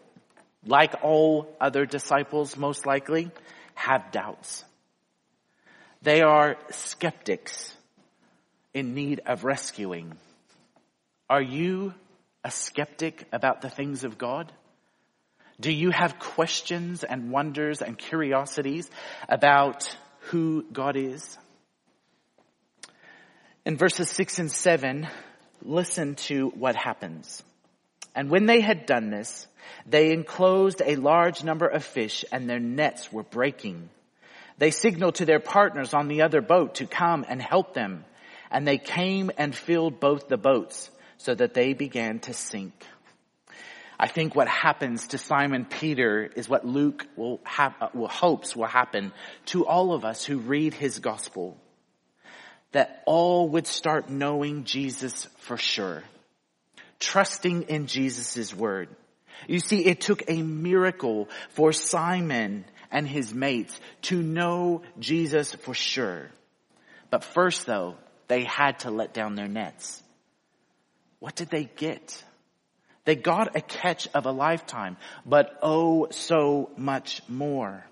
like 0.66 0.96
all 1.04 1.56
other 1.62 1.86
disciples 1.86 2.58
most 2.58 2.86
likely, 2.86 3.30
have 3.76 4.12
doubts. 4.12 4.64
They 6.02 6.22
are 6.22 6.58
skeptics 6.72 7.76
in 8.74 8.94
need 8.94 9.22
of 9.26 9.44
rescuing. 9.44 10.14
Are 11.30 11.42
you 11.42 11.94
a 12.48 12.52
skeptic 12.52 13.28
about 13.34 13.60
the 13.60 13.70
things 13.70 14.06
of 14.06 14.18
God? 14.18 14.54
Do 15.60 15.70
you 15.70 15.92
have 15.92 16.18
questions 16.18 17.04
and 17.04 17.30
wonders 17.30 17.82
and 17.82 17.98
curiosities 17.98 18.90
about 19.28 19.94
who 20.30 20.64
God 20.72 20.96
is? 20.96 21.38
In 23.66 23.76
verses 23.76 24.10
six 24.10 24.40
and 24.40 24.50
seven, 24.50 25.10
listen 25.62 26.16
to 26.28 26.48
what 26.56 26.78
happens. 26.78 27.44
And 28.16 28.30
when 28.30 28.46
they 28.46 28.62
had 28.62 28.86
done 28.86 29.10
this, 29.10 29.46
they 29.86 30.14
enclosed 30.14 30.82
a 30.86 30.96
large 30.96 31.44
number 31.44 31.68
of 31.68 31.84
fish 31.84 32.24
and 32.32 32.50
their 32.50 32.62
nets 32.62 33.12
were 33.12 33.24
breaking. 33.24 33.90
They 34.58 34.72
signaled 34.72 35.16
to 35.16 35.26
their 35.26 35.42
partners 35.42 35.94
on 35.94 36.08
the 36.08 36.22
other 36.22 36.40
boat 36.40 36.76
to 36.76 36.86
come 36.86 37.26
and 37.28 37.42
help 37.42 37.74
them. 37.74 38.06
And 38.50 38.66
they 38.66 38.78
came 38.78 39.32
and 39.38 39.54
filled 39.54 40.00
both 40.00 40.30
the 40.30 40.38
boats 40.38 40.90
so 41.18 41.36
that 41.36 41.54
they 41.54 41.74
began 41.74 42.20
to 42.20 42.34
sink. 42.34 42.74
I 44.00 44.08
think 44.08 44.36
what 44.36 44.48
happens 44.48 45.08
to 45.08 45.18
Simon 45.18 45.66
Peter 45.66 46.30
is 46.36 46.48
what 46.48 46.66
Luke 46.66 47.08
will, 47.16 47.40
have, 47.44 47.74
uh, 47.82 47.90
will 47.94 48.08
hopes 48.08 48.56
will 48.56 48.66
happen 48.66 49.12
to 49.48 49.66
all 49.66 49.94
of 49.94 50.06
us 50.06 50.24
who 50.24 50.38
read 50.38 50.76
his 50.76 51.00
gospel. 51.00 51.58
That 52.74 53.02
all 53.06 53.50
would 53.50 53.66
start 53.66 54.10
knowing 54.10 54.66
Jesus 54.66 55.26
for 55.40 55.58
sure. 55.58 56.04
Trusting 57.00 57.64
in 57.64 57.88
Jesus' 57.88 58.54
word. 58.54 58.90
You 59.48 59.60
see, 59.60 59.86
it 59.86 60.02
took 60.02 60.24
a 60.28 60.42
miracle 60.42 61.30
for 61.50 61.74
Simon 61.74 62.66
and 62.92 63.08
his 63.08 63.34
mates 63.34 63.80
to 64.04 64.22
know 64.22 64.84
Jesus 65.00 65.56
for 65.56 65.74
sure. 65.74 66.30
But 67.10 67.24
first 67.24 67.66
though, 67.66 67.96
they 68.28 68.44
had 68.44 68.80
to 68.80 68.92
let 68.92 69.14
down 69.14 69.36
their 69.36 69.48
nets. 69.48 70.04
What 71.20 71.36
did 71.36 71.50
they 71.50 71.66
get? 71.66 72.24
They 73.06 73.16
got 73.16 73.56
a 73.56 73.62
catch 73.62 74.08
of 74.14 74.26
a 74.26 74.32
lifetime, 74.32 74.98
but 75.26 75.58
oh 75.62 76.08
so 76.12 76.70
much 76.78 77.22
more. 77.28 77.86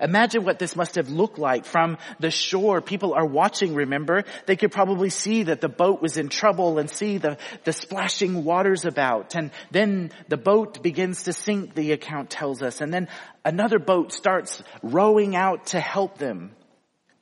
Imagine 0.00 0.44
what 0.44 0.58
this 0.58 0.76
must 0.76 0.96
have 0.96 1.08
looked 1.08 1.38
like 1.38 1.64
from 1.64 1.96
the 2.20 2.30
shore. 2.30 2.80
People 2.80 3.14
are 3.14 3.24
watching, 3.24 3.74
remember? 3.74 4.24
They 4.44 4.56
could 4.56 4.72
probably 4.72 5.10
see 5.10 5.44
that 5.44 5.60
the 5.60 5.68
boat 5.68 6.02
was 6.02 6.18
in 6.18 6.28
trouble 6.28 6.78
and 6.78 6.90
see 6.90 7.18
the, 7.18 7.38
the 7.64 7.72
splashing 7.72 8.44
waters 8.44 8.84
about. 8.84 9.34
And 9.34 9.50
then 9.70 10.10
the 10.28 10.36
boat 10.36 10.82
begins 10.82 11.24
to 11.24 11.32
sink, 11.32 11.74
the 11.74 11.92
account 11.92 12.30
tells 12.30 12.62
us. 12.62 12.80
And 12.80 12.92
then 12.92 13.08
another 13.44 13.78
boat 13.78 14.12
starts 14.12 14.62
rowing 14.82 15.34
out 15.34 15.66
to 15.68 15.80
help 15.80 16.18
them. 16.18 16.50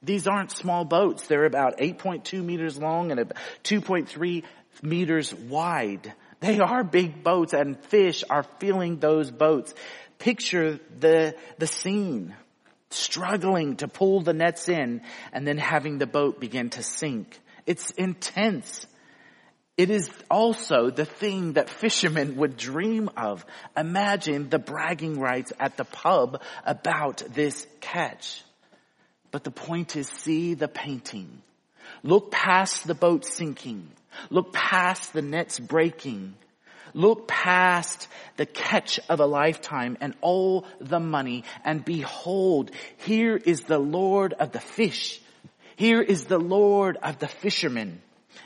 These 0.03 0.27
aren't 0.27 0.51
small 0.51 0.85
boats. 0.85 1.27
They're 1.27 1.47
about 1.47 1.79
8.2 1.79 2.45
meters 2.45 2.77
long 2.77 3.11
and 3.11 3.33
2.3 3.63 4.43
meters 4.83 5.33
wide. 5.35 6.13
They 6.41 6.59
are 6.61 6.85
big 6.85 7.23
boats 7.23 7.53
and 7.53 7.79
fish 7.85 8.25
are 8.29 8.45
filling 8.59 8.99
those 8.99 9.31
boats. 9.31 9.75
Picture 10.19 10.79
the, 10.99 11.35
the 11.59 11.67
scene 11.67 12.35
struggling 12.91 13.77
to 13.77 13.89
pull 13.89 14.21
the 14.21 14.33
nets 14.33 14.69
in 14.69 15.03
and 15.33 15.47
then 15.47 15.59
having 15.59 15.99
the 15.99 16.07
boat 16.07 16.41
begin 16.41 16.71
to 16.71 16.83
sink. 16.83 17.39
It's 17.67 17.91
intense. 17.93 18.87
It 19.77 19.91
is 19.91 20.09
also 20.31 20.91
the 20.91 21.05
thing 21.05 21.55
that 21.55 21.69
fishermen 21.69 22.37
would 22.37 22.57
dream 22.57 23.11
of. 23.17 23.45
Imagine 23.77 24.49
the 24.49 24.59
bragging 24.59 25.19
rights 25.19 25.53
at 25.59 25.77
the 25.77 25.85
pub 25.85 26.41
about 26.65 27.23
this 27.35 27.67
catch. 27.81 28.45
But 29.33 29.43
the 29.43 29.51
point 29.51 29.97
is 29.97 30.09
see 30.09 30.55
the 30.55 30.69
painting. 30.69 31.43
Look 32.05 32.31
past 32.31 32.87
the 32.87 32.95
boat 32.95 33.25
sinking. 33.25 33.89
Look 34.31 34.53
past 34.53 35.15
the 35.15 35.23
nets 35.23 35.59
breaking. 35.59 36.35
Look 36.93 37.27
past 37.27 38.09
the 38.37 38.47
catch 38.47 39.01
of 39.09 39.19
a 39.21 39.27
lifetime 39.27 39.97
and 40.01 40.15
all 40.21 40.67
the 40.81 41.01
money 41.01 41.45
and 41.65 41.85
behold, 41.85 42.71
here 42.99 43.37
is 43.37 43.63
the 43.63 43.79
Lord 43.79 44.35
of 44.35 44.53
the 44.53 44.61
fish. 44.61 45.21
Here 45.77 46.01
is 46.01 46.27
the 46.27 46.39
Lord 46.39 46.99
of 47.03 47.19
the 47.19 47.27
fishermen, 47.27 48.01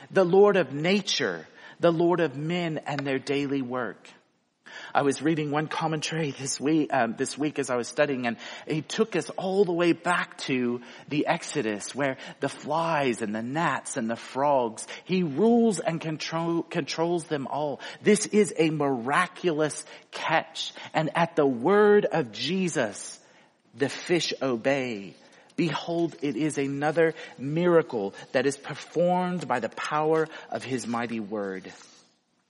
the 0.09 0.23
Lord 0.23 0.55
of 0.55 0.73
nature, 0.73 1.45
the 1.79 1.91
Lord 1.91 2.21
of 2.21 2.35
men 2.35 2.79
and 2.87 3.01
their 3.01 3.19
daily 3.19 3.61
work. 3.61 4.09
I 4.93 5.01
was 5.01 5.21
reading 5.21 5.51
one 5.51 5.67
commentary 5.67 6.31
this 6.31 6.59
week, 6.59 6.93
um, 6.93 7.15
this 7.17 7.37
week 7.37 7.59
as 7.59 7.69
I 7.69 7.75
was 7.75 7.87
studying 7.87 8.27
and 8.27 8.37
he 8.67 8.81
took 8.81 9.15
us 9.15 9.29
all 9.31 9.65
the 9.65 9.73
way 9.73 9.93
back 9.93 10.37
to 10.39 10.81
the 11.07 11.27
Exodus 11.27 11.93
where 11.93 12.17
the 12.39 12.49
flies 12.49 13.21
and 13.21 13.33
the 13.33 13.41
gnats 13.41 13.97
and 13.97 14.09
the 14.09 14.15
frogs, 14.15 14.87
he 15.05 15.23
rules 15.23 15.79
and 15.79 15.99
control, 16.01 16.63
controls 16.63 17.25
them 17.25 17.47
all. 17.47 17.79
This 18.01 18.25
is 18.25 18.53
a 18.57 18.69
miraculous 18.69 19.85
catch. 20.11 20.73
And 20.93 21.09
at 21.15 21.35
the 21.35 21.45
word 21.45 22.05
of 22.05 22.31
Jesus, 22.31 23.19
the 23.75 23.89
fish 23.89 24.33
obey. 24.41 25.15
Behold, 25.55 26.15
it 26.21 26.37
is 26.37 26.57
another 26.57 27.13
miracle 27.37 28.13
that 28.31 28.45
is 28.45 28.55
performed 28.55 29.47
by 29.47 29.59
the 29.59 29.69
power 29.69 30.27
of 30.49 30.63
his 30.63 30.87
mighty 30.87 31.19
word. 31.19 31.71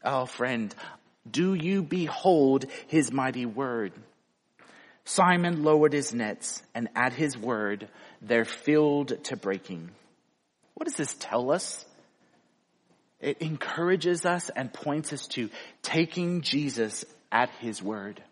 Oh 0.03 0.25
friend, 0.25 0.73
do 1.31 1.53
you 1.53 1.81
behold 1.81 2.65
his 2.87 3.11
mighty 3.11 3.45
word? 3.45 3.93
Simon 5.05 5.63
lowered 5.63 5.93
his 5.93 6.13
nets 6.13 6.61
and 6.75 6.87
at 6.95 7.13
his 7.13 7.37
word, 7.37 7.87
they're 8.21 8.45
filled 8.45 9.23
to 9.25 9.35
breaking. 9.35 9.89
What 10.75 10.85
does 10.85 10.95
this 10.95 11.15
tell 11.19 11.51
us? 11.51 11.83
It 13.19 13.41
encourages 13.41 14.25
us 14.25 14.49
and 14.49 14.71
points 14.71 15.11
us 15.11 15.27
to 15.29 15.49
taking 15.81 16.41
Jesus 16.41 17.05
at 17.31 17.49
his 17.59 17.81
word. 17.81 18.23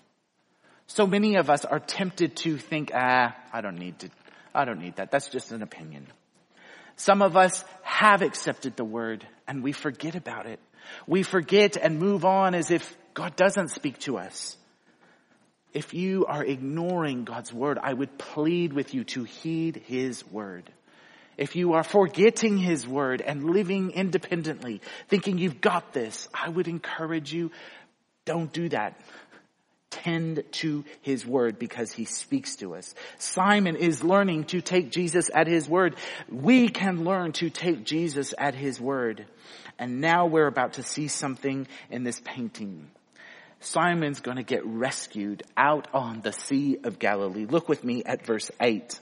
So 0.87 1.05
many 1.05 1.35
of 1.35 1.49
us 1.49 1.65
are 1.65 1.79
tempted 1.79 2.37
to 2.37 2.57
think, 2.57 2.91
ah, 2.93 3.35
I 3.51 3.61
don't 3.61 3.77
need 3.77 3.99
to, 3.99 4.09
I 4.53 4.63
don't 4.63 4.79
need 4.79 4.95
that. 4.95 5.11
That's 5.11 5.27
just 5.27 5.51
an 5.51 5.61
opinion. 5.61 6.07
Some 6.95 7.21
of 7.21 7.35
us 7.35 7.65
have 7.83 8.21
accepted 8.21 8.75
the 8.77 8.85
word 8.85 9.27
and 9.47 9.61
we 9.61 9.71
forget 9.71 10.15
about 10.15 10.45
it. 10.45 10.59
We 11.05 11.23
forget 11.23 11.77
and 11.77 11.99
move 11.99 12.25
on 12.25 12.55
as 12.55 12.71
if 12.71 12.95
God 13.13 13.35
doesn't 13.35 13.69
speak 13.69 13.99
to 13.99 14.17
us. 14.17 14.57
If 15.73 15.93
you 15.93 16.25
are 16.25 16.43
ignoring 16.43 17.23
God's 17.23 17.53
word, 17.53 17.77
I 17.81 17.93
would 17.93 18.17
plead 18.17 18.73
with 18.73 18.93
you 18.93 19.03
to 19.05 19.23
heed 19.23 19.83
his 19.85 20.25
word. 20.31 20.71
If 21.37 21.55
you 21.55 21.73
are 21.73 21.83
forgetting 21.83 22.57
his 22.57 22.87
word 22.87 23.21
and 23.21 23.51
living 23.51 23.91
independently, 23.91 24.81
thinking 25.07 25.37
you've 25.37 25.61
got 25.61 25.93
this, 25.93 26.27
I 26.33 26.49
would 26.49 26.67
encourage 26.67 27.31
you, 27.31 27.51
don't 28.25 28.51
do 28.51 28.69
that. 28.69 28.99
Tend 29.89 30.43
to 30.53 30.83
his 31.01 31.25
word 31.25 31.59
because 31.59 31.91
he 31.91 32.05
speaks 32.05 32.55
to 32.57 32.75
us. 32.75 32.93
Simon 33.19 33.75
is 33.75 34.03
learning 34.03 34.45
to 34.45 34.61
take 34.61 34.91
Jesus 34.91 35.29
at 35.33 35.47
his 35.47 35.69
word. 35.69 35.95
We 36.29 36.69
can 36.69 37.03
learn 37.03 37.31
to 37.33 37.49
take 37.49 37.83
Jesus 37.83 38.33
at 38.37 38.55
his 38.55 38.81
word. 38.81 39.25
And 39.79 40.01
now 40.01 40.25
we're 40.25 40.47
about 40.47 40.73
to 40.73 40.83
see 40.83 41.07
something 41.07 41.67
in 41.89 42.03
this 42.03 42.19
painting. 42.23 42.89
Simon's 43.59 44.21
going 44.21 44.37
to 44.37 44.43
get 44.43 44.65
rescued 44.65 45.43
out 45.55 45.87
on 45.93 46.21
the 46.21 46.31
Sea 46.31 46.77
of 46.83 46.99
Galilee. 46.99 47.45
Look 47.45 47.67
with 47.67 47.83
me 47.83 48.03
at 48.03 48.25
verse 48.25 48.51
8. 48.61 48.99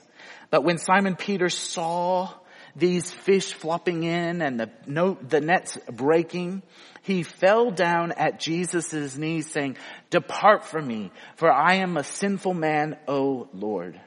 But 0.50 0.64
when 0.64 0.78
Simon 0.78 1.16
Peter 1.16 1.48
saw 1.48 2.30
these 2.74 3.10
fish 3.10 3.52
flopping 3.52 4.02
in 4.02 4.42
and 4.42 4.60
the, 4.60 4.70
no, 4.86 5.14
the 5.14 5.40
nets 5.40 5.78
breaking, 5.90 6.62
he 7.02 7.22
fell 7.22 7.70
down 7.70 8.12
at 8.12 8.40
Jesus' 8.40 9.16
knees 9.16 9.50
saying, 9.50 9.76
depart 10.10 10.64
from 10.64 10.86
me, 10.86 11.10
for 11.36 11.50
I 11.50 11.76
am 11.76 11.96
a 11.96 12.04
sinful 12.04 12.54
man, 12.54 12.96
O 13.08 13.48
Lord. 13.52 14.00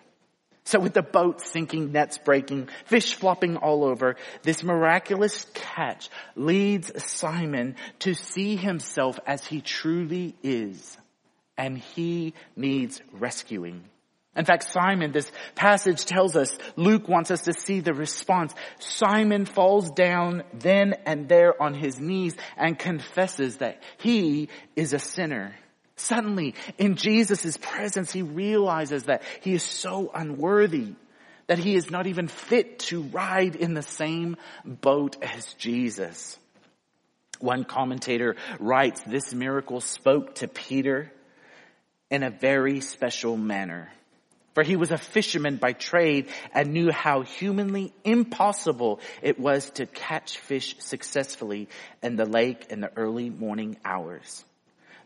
So 0.70 0.80
with 0.80 0.94
the 0.94 1.02
boat 1.02 1.42
sinking, 1.42 1.94
nets 1.94 2.20
breaking, 2.20 2.70
fish 2.86 3.16
flopping 3.16 3.58
all 3.58 3.84
over, 3.84 4.18
this 4.44 4.62
miraculous 4.62 5.48
catch 5.56 6.12
leads 6.36 6.92
Simon 7.04 7.76
to 8.02 8.14
see 8.14 8.56
himself 8.56 9.20
as 9.26 9.44
he 9.44 9.62
truly 9.62 10.36
is. 10.44 10.96
And 11.58 11.76
he 11.76 12.36
needs 12.56 13.02
rescuing. 13.14 13.84
In 14.36 14.46
fact, 14.46 14.72
Simon, 14.72 15.12
this 15.12 15.32
passage 15.56 16.06
tells 16.06 16.36
us, 16.36 16.56
Luke 16.76 17.08
wants 17.08 17.32
us 17.32 17.42
to 17.46 17.54
see 17.54 17.80
the 17.80 17.96
response. 17.96 18.54
Simon 18.78 19.46
falls 19.46 19.90
down 19.90 20.44
then 20.54 20.94
and 21.08 21.28
there 21.28 21.60
on 21.60 21.74
his 21.74 22.00
knees 22.00 22.36
and 22.56 22.78
confesses 22.78 23.58
that 23.58 23.82
he 23.98 24.50
is 24.76 24.94
a 24.94 25.00
sinner. 25.00 25.56
Suddenly, 26.00 26.56
in 26.78 26.96
Jesus' 26.96 27.58
presence, 27.58 28.12
he 28.12 28.22
realizes 28.22 29.04
that 29.04 29.22
he 29.42 29.54
is 29.54 29.64
so 29.64 30.12
unworthy 30.14 30.94
that 31.48 31.58
he 31.58 31.76
is 31.76 31.90
not 31.90 32.06
even 32.06 32.28
fit 32.28 32.78
to 32.78 33.02
ride 33.02 33.56
in 33.56 33.74
the 33.74 33.82
same 33.82 34.38
boat 34.64 35.18
as 35.24 35.52
Jesus. 35.56 36.38
One 37.40 37.64
commentator 37.64 38.36
writes, 38.60 39.02
this 39.02 39.34
miracle 39.34 39.82
spoke 39.82 40.36
to 40.36 40.48
Peter 40.48 41.12
in 42.12 42.22
a 42.22 42.30
very 42.30 42.82
special 42.82 43.36
manner. 43.36 43.90
For 44.54 44.62
he 44.62 44.76
was 44.76 44.92
a 44.92 44.98
fisherman 44.98 45.58
by 45.58 45.74
trade 45.74 46.28
and 46.54 46.72
knew 46.72 46.92
how 46.92 47.24
humanly 47.24 47.94
impossible 48.04 49.00
it 49.24 49.40
was 49.40 49.72
to 49.72 49.88
catch 49.88 50.38
fish 50.38 50.76
successfully 50.78 51.68
in 52.04 52.16
the 52.16 52.26
lake 52.26 52.68
in 52.70 52.80
the 52.80 52.96
early 52.96 53.32
morning 53.32 53.78
hours. 53.84 54.46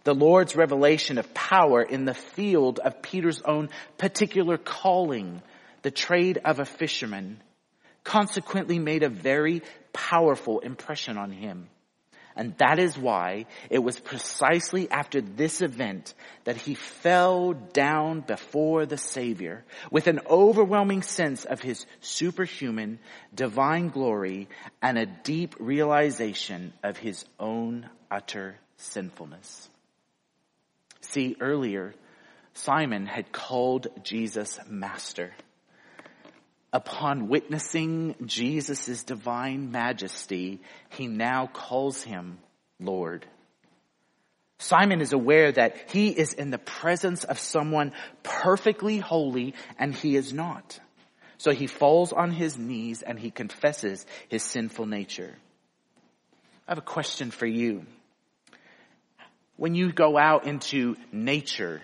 The 0.04 0.14
Lord's 0.14 0.56
revelation 0.56 1.18
of 1.18 1.34
power 1.34 1.82
in 1.82 2.06
the 2.06 2.14
field 2.14 2.80
of 2.80 3.02
Peter's 3.02 3.42
own 3.42 3.70
particular 3.98 4.58
calling, 4.58 5.42
the 5.82 5.92
trade 5.92 6.40
of 6.44 6.60
a 6.60 6.66
fisherman, 6.66 7.42
consequently 8.04 8.80
made 8.80 9.04
a 9.04 9.10
very 9.10 9.62
powerful 9.94 10.60
impression 10.60 11.18
on 11.18 11.32
him. 11.32 11.70
And 12.36 12.58
that 12.58 12.80
is 12.80 12.98
why 12.98 13.46
it 13.70 13.80
was 13.80 14.00
precisely 14.00 14.90
after 14.90 15.22
this 15.22 15.62
event 15.62 16.16
that 16.46 16.58
he 16.58 16.74
fell 16.74 17.54
down 17.54 18.22
before 18.22 18.86
the 18.88 18.98
Savior 18.98 19.64
with 19.92 20.08
an 20.08 20.20
overwhelming 20.28 21.04
sense 21.04 21.46
of 21.46 21.62
his 21.62 21.86
superhuman 22.02 23.00
divine 23.34 23.90
glory 23.90 24.50
and 24.82 24.98
a 24.98 25.06
deep 25.06 25.56
realization 25.60 26.74
of 26.82 26.98
his 26.98 27.24
own 27.40 27.88
utter 28.10 28.56
sinfulness. 28.78 29.70
See, 31.04 31.36
earlier, 31.40 31.94
Simon 32.54 33.06
had 33.06 33.32
called 33.32 33.88
Jesus 34.04 34.60
master. 34.68 35.34
Upon 36.72 37.28
witnessing 37.28 38.16
Jesus' 38.26 39.04
divine 39.04 39.72
majesty, 39.72 40.62
he 40.90 41.08
now 41.08 41.48
calls 41.48 42.02
him 42.02 42.40
Lord. 42.80 43.26
Simon 44.60 45.02
is 45.02 45.14
aware 45.14 45.52
that 45.52 45.92
he 45.92 46.10
is 46.10 46.34
in 46.34 46.50
the 46.50 46.58
presence 46.58 47.26
of 47.26 47.38
someone 47.38 47.92
perfectly 48.24 48.98
holy 48.98 49.56
and 49.78 49.94
he 49.94 50.16
is 50.16 50.32
not. 50.32 50.80
So 51.38 51.52
he 51.52 51.68
falls 51.68 52.14
on 52.14 52.32
his 52.32 52.58
knees 52.58 53.02
and 53.02 53.20
he 53.20 53.30
confesses 53.30 54.06
his 54.30 54.42
sinful 54.42 54.86
nature. 54.86 55.36
I 56.66 56.72
have 56.72 56.78
a 56.78 56.82
question 56.82 57.30
for 57.30 57.46
you. 57.46 57.86
When 59.56 59.76
you 59.76 59.92
go 59.92 60.18
out 60.18 60.46
into 60.46 60.96
nature, 61.12 61.82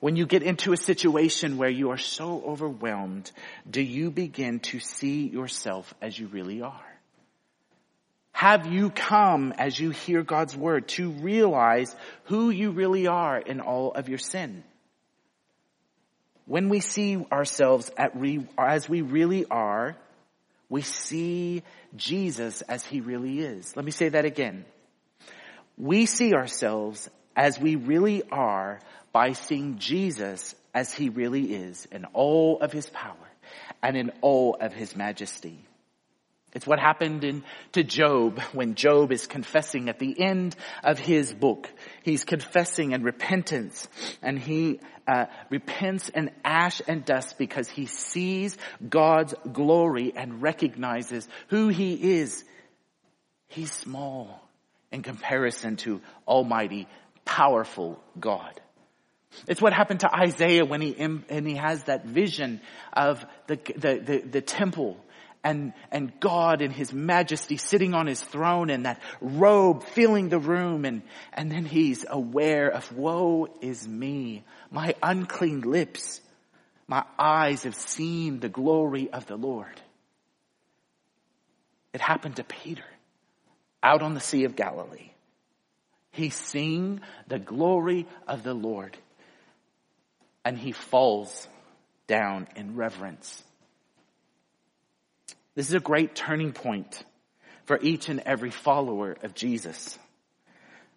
when 0.00 0.16
you 0.16 0.26
get 0.26 0.42
into 0.42 0.72
a 0.72 0.76
situation 0.76 1.58
where 1.58 1.70
you 1.70 1.90
are 1.90 1.98
so 1.98 2.42
overwhelmed, 2.44 3.30
do 3.70 3.80
you 3.80 4.10
begin 4.10 4.60
to 4.60 4.80
see 4.80 5.28
yourself 5.28 5.94
as 6.00 6.18
you 6.18 6.26
really 6.26 6.62
are? 6.62 6.92
Have 8.32 8.66
you 8.66 8.90
come 8.90 9.52
as 9.58 9.78
you 9.78 9.90
hear 9.90 10.22
God's 10.22 10.56
word 10.56 10.88
to 10.88 11.10
realize 11.10 11.94
who 12.24 12.50
you 12.50 12.70
really 12.72 13.06
are 13.06 13.38
in 13.38 13.60
all 13.60 13.92
of 13.92 14.08
your 14.08 14.18
sin? 14.18 14.64
When 16.46 16.68
we 16.68 16.80
see 16.80 17.24
ourselves 17.30 17.90
re, 18.14 18.44
as 18.58 18.88
we 18.88 19.02
really 19.02 19.44
are, 19.44 19.96
we 20.68 20.82
see 20.82 21.62
Jesus 21.94 22.62
as 22.62 22.84
he 22.84 23.00
really 23.00 23.40
is. 23.40 23.76
Let 23.76 23.84
me 23.84 23.92
say 23.92 24.08
that 24.08 24.24
again. 24.24 24.64
We 25.76 26.06
see 26.06 26.34
ourselves 26.34 27.08
as 27.34 27.58
we 27.58 27.76
really 27.76 28.22
are 28.30 28.80
by 29.12 29.32
seeing 29.32 29.78
Jesus 29.78 30.54
as 30.74 30.92
he 30.92 31.08
really 31.08 31.54
is 31.54 31.86
in 31.90 32.04
all 32.12 32.60
of 32.60 32.72
his 32.72 32.88
power 32.90 33.16
and 33.82 33.96
in 33.96 34.10
all 34.20 34.56
of 34.60 34.72
his 34.72 34.96
majesty. 34.96 35.58
It's 36.54 36.66
what 36.66 36.78
happened 36.78 37.24
in, 37.24 37.44
to 37.72 37.82
Job 37.82 38.38
when 38.52 38.74
Job 38.74 39.10
is 39.10 39.26
confessing 39.26 39.88
at 39.88 39.98
the 39.98 40.20
end 40.20 40.54
of 40.84 40.98
his 40.98 41.32
book. 41.32 41.70
He's 42.02 42.24
confessing 42.24 42.92
and 42.92 43.04
repentance 43.04 43.88
and 44.20 44.38
he 44.38 44.80
uh, 45.08 45.26
repents 45.48 46.10
in 46.10 46.30
ash 46.44 46.82
and 46.86 47.04
dust 47.04 47.38
because 47.38 47.70
he 47.70 47.86
sees 47.86 48.56
God's 48.86 49.34
glory 49.50 50.12
and 50.14 50.42
recognizes 50.42 51.26
who 51.48 51.68
he 51.68 51.94
is. 51.94 52.44
He's 53.48 53.72
small 53.72 54.41
in 54.92 55.02
comparison 55.02 55.76
to 55.76 56.00
almighty, 56.28 56.86
powerful 57.24 58.02
God. 58.20 58.60
It's 59.48 59.62
what 59.62 59.72
happened 59.72 60.00
to 60.00 60.14
Isaiah 60.14 60.64
when 60.64 60.82
he, 60.82 60.94
and 60.96 61.46
he 61.46 61.56
has 61.56 61.84
that 61.84 62.04
vision 62.04 62.60
of 62.92 63.24
the, 63.46 63.56
the, 63.76 63.98
the, 63.98 64.18
the 64.18 64.40
temple 64.42 64.98
and, 65.42 65.72
and 65.90 66.12
God 66.20 66.62
in 66.62 66.70
his 66.70 66.92
majesty 66.92 67.56
sitting 67.56 67.94
on 67.94 68.06
his 68.06 68.20
throne 68.22 68.70
and 68.70 68.86
that 68.86 69.00
robe 69.20 69.84
filling 69.84 70.28
the 70.28 70.38
room 70.38 70.84
and, 70.84 71.02
and 71.32 71.50
then 71.50 71.64
he's 71.64 72.04
aware 72.08 72.68
of 72.68 72.92
woe 72.92 73.48
is 73.60 73.88
me, 73.88 74.44
my 74.70 74.94
unclean 75.02 75.62
lips, 75.62 76.20
my 76.86 77.04
eyes 77.18 77.64
have 77.64 77.74
seen 77.74 78.40
the 78.40 78.48
glory 78.48 79.10
of 79.10 79.26
the 79.26 79.36
Lord. 79.36 79.80
It 81.92 82.00
happened 82.00 82.36
to 82.36 82.44
Peter 82.44 82.84
out 83.82 84.02
on 84.02 84.14
the 84.14 84.20
Sea 84.20 84.44
of 84.44 84.56
Galilee. 84.56 85.10
He's 86.12 86.34
seeing 86.34 87.00
the 87.26 87.38
glory 87.38 88.06
of 88.28 88.42
the 88.42 88.54
Lord 88.54 88.96
and 90.44 90.58
he 90.58 90.72
falls 90.72 91.48
down 92.06 92.48
in 92.56 92.76
reverence. 92.76 93.42
This 95.54 95.68
is 95.68 95.74
a 95.74 95.80
great 95.80 96.14
turning 96.14 96.52
point 96.52 97.04
for 97.64 97.78
each 97.80 98.08
and 98.08 98.20
every 98.20 98.50
follower 98.50 99.16
of 99.22 99.34
Jesus. 99.34 99.98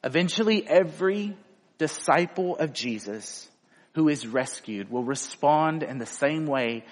Eventually 0.04 0.65
every 0.67 1.38
disciple 1.78 2.58
of 2.58 2.74
Jesus 2.74 3.48
who 3.93 4.10
is 4.10 4.28
rescued 4.28 4.89
will 4.89 5.04
respond 5.04 5.84
in 5.84 5.98
the 5.98 6.06
same 6.06 6.45
way 6.45 6.84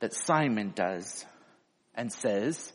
that 0.00 0.14
Simon 0.14 0.72
does 0.74 1.24
and 1.94 2.12
says, 2.12 2.72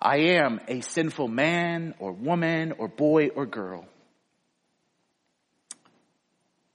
I 0.00 0.16
am 0.38 0.60
a 0.68 0.80
sinful 0.82 1.28
man 1.28 1.94
or 1.98 2.12
woman 2.12 2.72
or 2.78 2.88
boy 2.88 3.28
or 3.28 3.46
girl. 3.46 3.86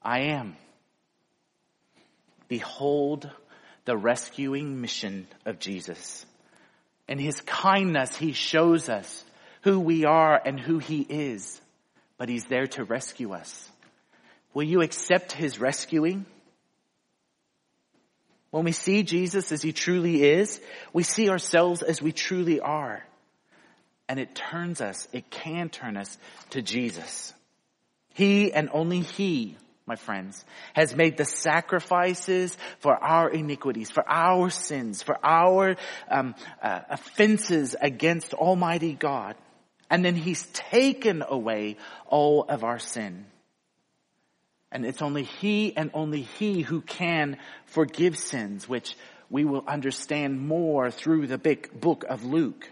I 0.01 0.21
am. 0.31 0.55
Behold 2.47 3.29
the 3.85 3.95
rescuing 3.95 4.81
mission 4.81 5.27
of 5.45 5.59
Jesus. 5.59 6.25
In 7.07 7.19
his 7.19 7.41
kindness, 7.41 8.15
he 8.15 8.33
shows 8.33 8.89
us 8.89 9.23
who 9.61 9.79
we 9.79 10.05
are 10.05 10.41
and 10.43 10.59
who 10.59 10.79
he 10.79 11.01
is, 11.01 11.61
but 12.17 12.29
he's 12.29 12.45
there 12.45 12.67
to 12.67 12.83
rescue 12.83 13.33
us. 13.33 13.69
Will 14.53 14.63
you 14.63 14.81
accept 14.81 15.31
his 15.31 15.59
rescuing? 15.59 16.25
When 18.49 18.65
we 18.65 18.73
see 18.73 19.03
Jesus 19.03 19.51
as 19.51 19.61
he 19.61 19.71
truly 19.71 20.23
is, 20.23 20.59
we 20.91 21.03
see 21.03 21.29
ourselves 21.29 21.81
as 21.81 22.01
we 22.01 22.11
truly 22.11 22.59
are. 22.59 23.05
And 24.11 24.19
it 24.19 24.35
turns 24.35 24.81
us, 24.81 25.07
it 25.13 25.29
can 25.29 25.69
turn 25.69 25.95
us 25.95 26.17
to 26.49 26.61
Jesus. 26.61 27.33
He 28.13 28.51
and 28.51 28.69
only 28.73 28.99
he 28.99 29.55
my 29.85 29.95
friends, 29.95 30.43
has 30.73 30.95
made 30.95 31.15
the 31.15 31.25
sacrifices 31.25 32.57
for 32.79 32.95
our 32.95 33.29
iniquities, 33.29 33.89
for 33.89 34.07
our 34.07 34.49
sins, 34.49 35.01
for 35.01 35.17
our 35.23 35.75
um, 36.09 36.35
uh, 36.61 36.81
offenses 36.89 37.75
against 37.81 38.33
Almighty 38.33 38.93
God. 38.93 39.35
And 39.89 40.03
then 40.05 40.15
He's 40.15 40.45
taken 40.53 41.23
away 41.27 41.77
all 42.05 42.43
of 42.43 42.63
our 42.63 42.79
sin. 42.79 43.25
And 44.73 44.85
it's 44.85 45.01
only 45.01 45.23
He 45.23 45.75
and 45.75 45.89
only 45.93 46.21
He 46.21 46.61
who 46.61 46.81
can 46.81 47.37
forgive 47.65 48.17
sins, 48.17 48.67
which 48.67 48.95
we 49.29 49.45
will 49.45 49.63
understand 49.67 50.39
more 50.45 50.91
through 50.91 51.27
the 51.27 51.37
big 51.37 51.79
book 51.79 52.03
of 52.07 52.25
Luke. 52.25 52.69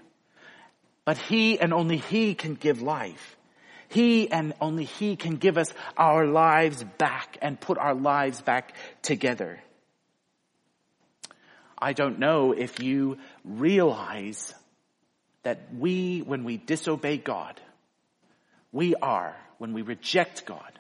But 1.10 1.18
He 1.18 1.60
and 1.60 1.74
only 1.74 1.98
He 1.98 2.36
can 2.36 2.54
give 2.54 2.84
life. 2.84 3.36
He 3.88 4.30
and 4.30 4.54
only 4.62 4.84
He 4.84 5.16
can 5.16 5.38
give 5.38 5.58
us 5.58 5.74
our 5.98 6.28
lives 6.28 6.84
back 7.00 7.36
and 7.42 7.60
put 7.60 7.80
our 7.80 7.96
lives 7.96 8.44
back 8.44 8.76
together. 9.02 9.60
I 11.80 11.94
don't 11.94 12.20
know 12.20 12.52
if 12.52 12.80
you 12.80 13.18
realize 13.44 14.54
that 15.42 15.74
we, 15.76 16.20
when 16.20 16.44
we 16.44 16.58
disobey 16.58 17.18
God, 17.18 17.60
we 18.72 18.94
are, 18.94 19.36
when 19.58 19.74
we 19.74 19.82
reject 19.82 20.46
God, 20.46 20.80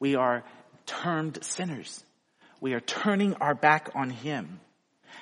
we 0.00 0.16
are 0.16 0.42
termed 0.86 1.44
sinners. 1.44 2.02
We 2.60 2.72
are 2.72 2.80
turning 2.80 3.34
our 3.34 3.54
back 3.54 3.90
on 3.94 4.10
Him. 4.10 4.58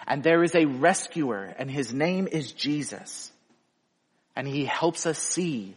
And 0.06 0.22
there 0.22 0.42
is 0.42 0.54
a 0.54 0.64
rescuer 0.64 1.54
and 1.58 1.70
His 1.70 1.92
name 1.92 2.26
is 2.26 2.52
Jesus. 2.52 3.30
And 4.36 4.46
He 4.46 4.66
helps 4.66 5.06
us 5.06 5.18
see 5.18 5.74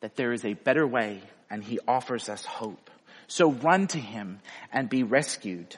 that 0.00 0.16
there 0.16 0.32
is 0.32 0.44
a 0.44 0.54
better 0.54 0.86
way 0.86 1.20
and 1.50 1.62
he 1.62 1.78
offers 1.86 2.28
us 2.28 2.44
hope. 2.44 2.90
So 3.26 3.50
run 3.50 3.86
to 3.88 3.98
him 3.98 4.40
and 4.72 4.88
be 4.88 5.02
rescued. 5.02 5.76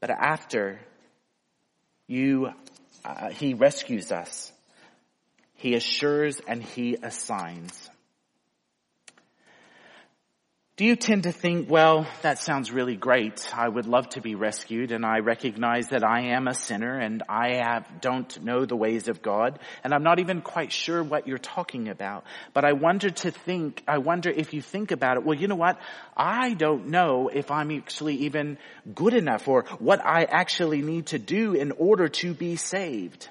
But 0.00 0.10
after 0.10 0.78
you, 2.06 2.52
uh, 3.04 3.30
he 3.30 3.54
rescues 3.54 4.12
us, 4.12 4.52
he 5.54 5.74
assures 5.74 6.40
and 6.46 6.62
he 6.62 6.96
assigns. 7.02 7.87
Do 10.78 10.84
you 10.84 10.94
tend 10.94 11.24
to 11.24 11.32
think, 11.32 11.68
well, 11.68 12.06
that 12.22 12.38
sounds 12.38 12.70
really 12.70 12.94
great. 12.94 13.52
I 13.52 13.68
would 13.68 13.86
love 13.86 14.10
to 14.10 14.20
be 14.20 14.36
rescued 14.36 14.92
and 14.92 15.04
I 15.04 15.18
recognize 15.18 15.88
that 15.88 16.04
I 16.04 16.36
am 16.36 16.46
a 16.46 16.54
sinner 16.54 16.96
and 16.96 17.24
I 17.28 17.56
have, 17.56 18.00
don't 18.00 18.44
know 18.44 18.64
the 18.64 18.76
ways 18.76 19.08
of 19.08 19.20
God 19.20 19.58
and 19.82 19.92
I'm 19.92 20.04
not 20.04 20.20
even 20.20 20.40
quite 20.40 20.70
sure 20.70 21.02
what 21.02 21.26
you're 21.26 21.36
talking 21.36 21.88
about. 21.88 22.22
But 22.54 22.64
I 22.64 22.74
wonder 22.74 23.10
to 23.10 23.32
think, 23.32 23.82
I 23.88 23.98
wonder 23.98 24.30
if 24.30 24.54
you 24.54 24.62
think 24.62 24.92
about 24.92 25.16
it, 25.16 25.24
well, 25.24 25.36
you 25.36 25.48
know 25.48 25.56
what? 25.56 25.80
I 26.16 26.54
don't 26.54 26.90
know 26.90 27.26
if 27.26 27.50
I'm 27.50 27.72
actually 27.72 28.14
even 28.26 28.56
good 28.94 29.14
enough 29.14 29.48
or 29.48 29.64
what 29.80 30.00
I 30.06 30.28
actually 30.30 30.82
need 30.82 31.06
to 31.06 31.18
do 31.18 31.54
in 31.54 31.72
order 31.72 32.06
to 32.06 32.34
be 32.34 32.54
saved. 32.54 33.28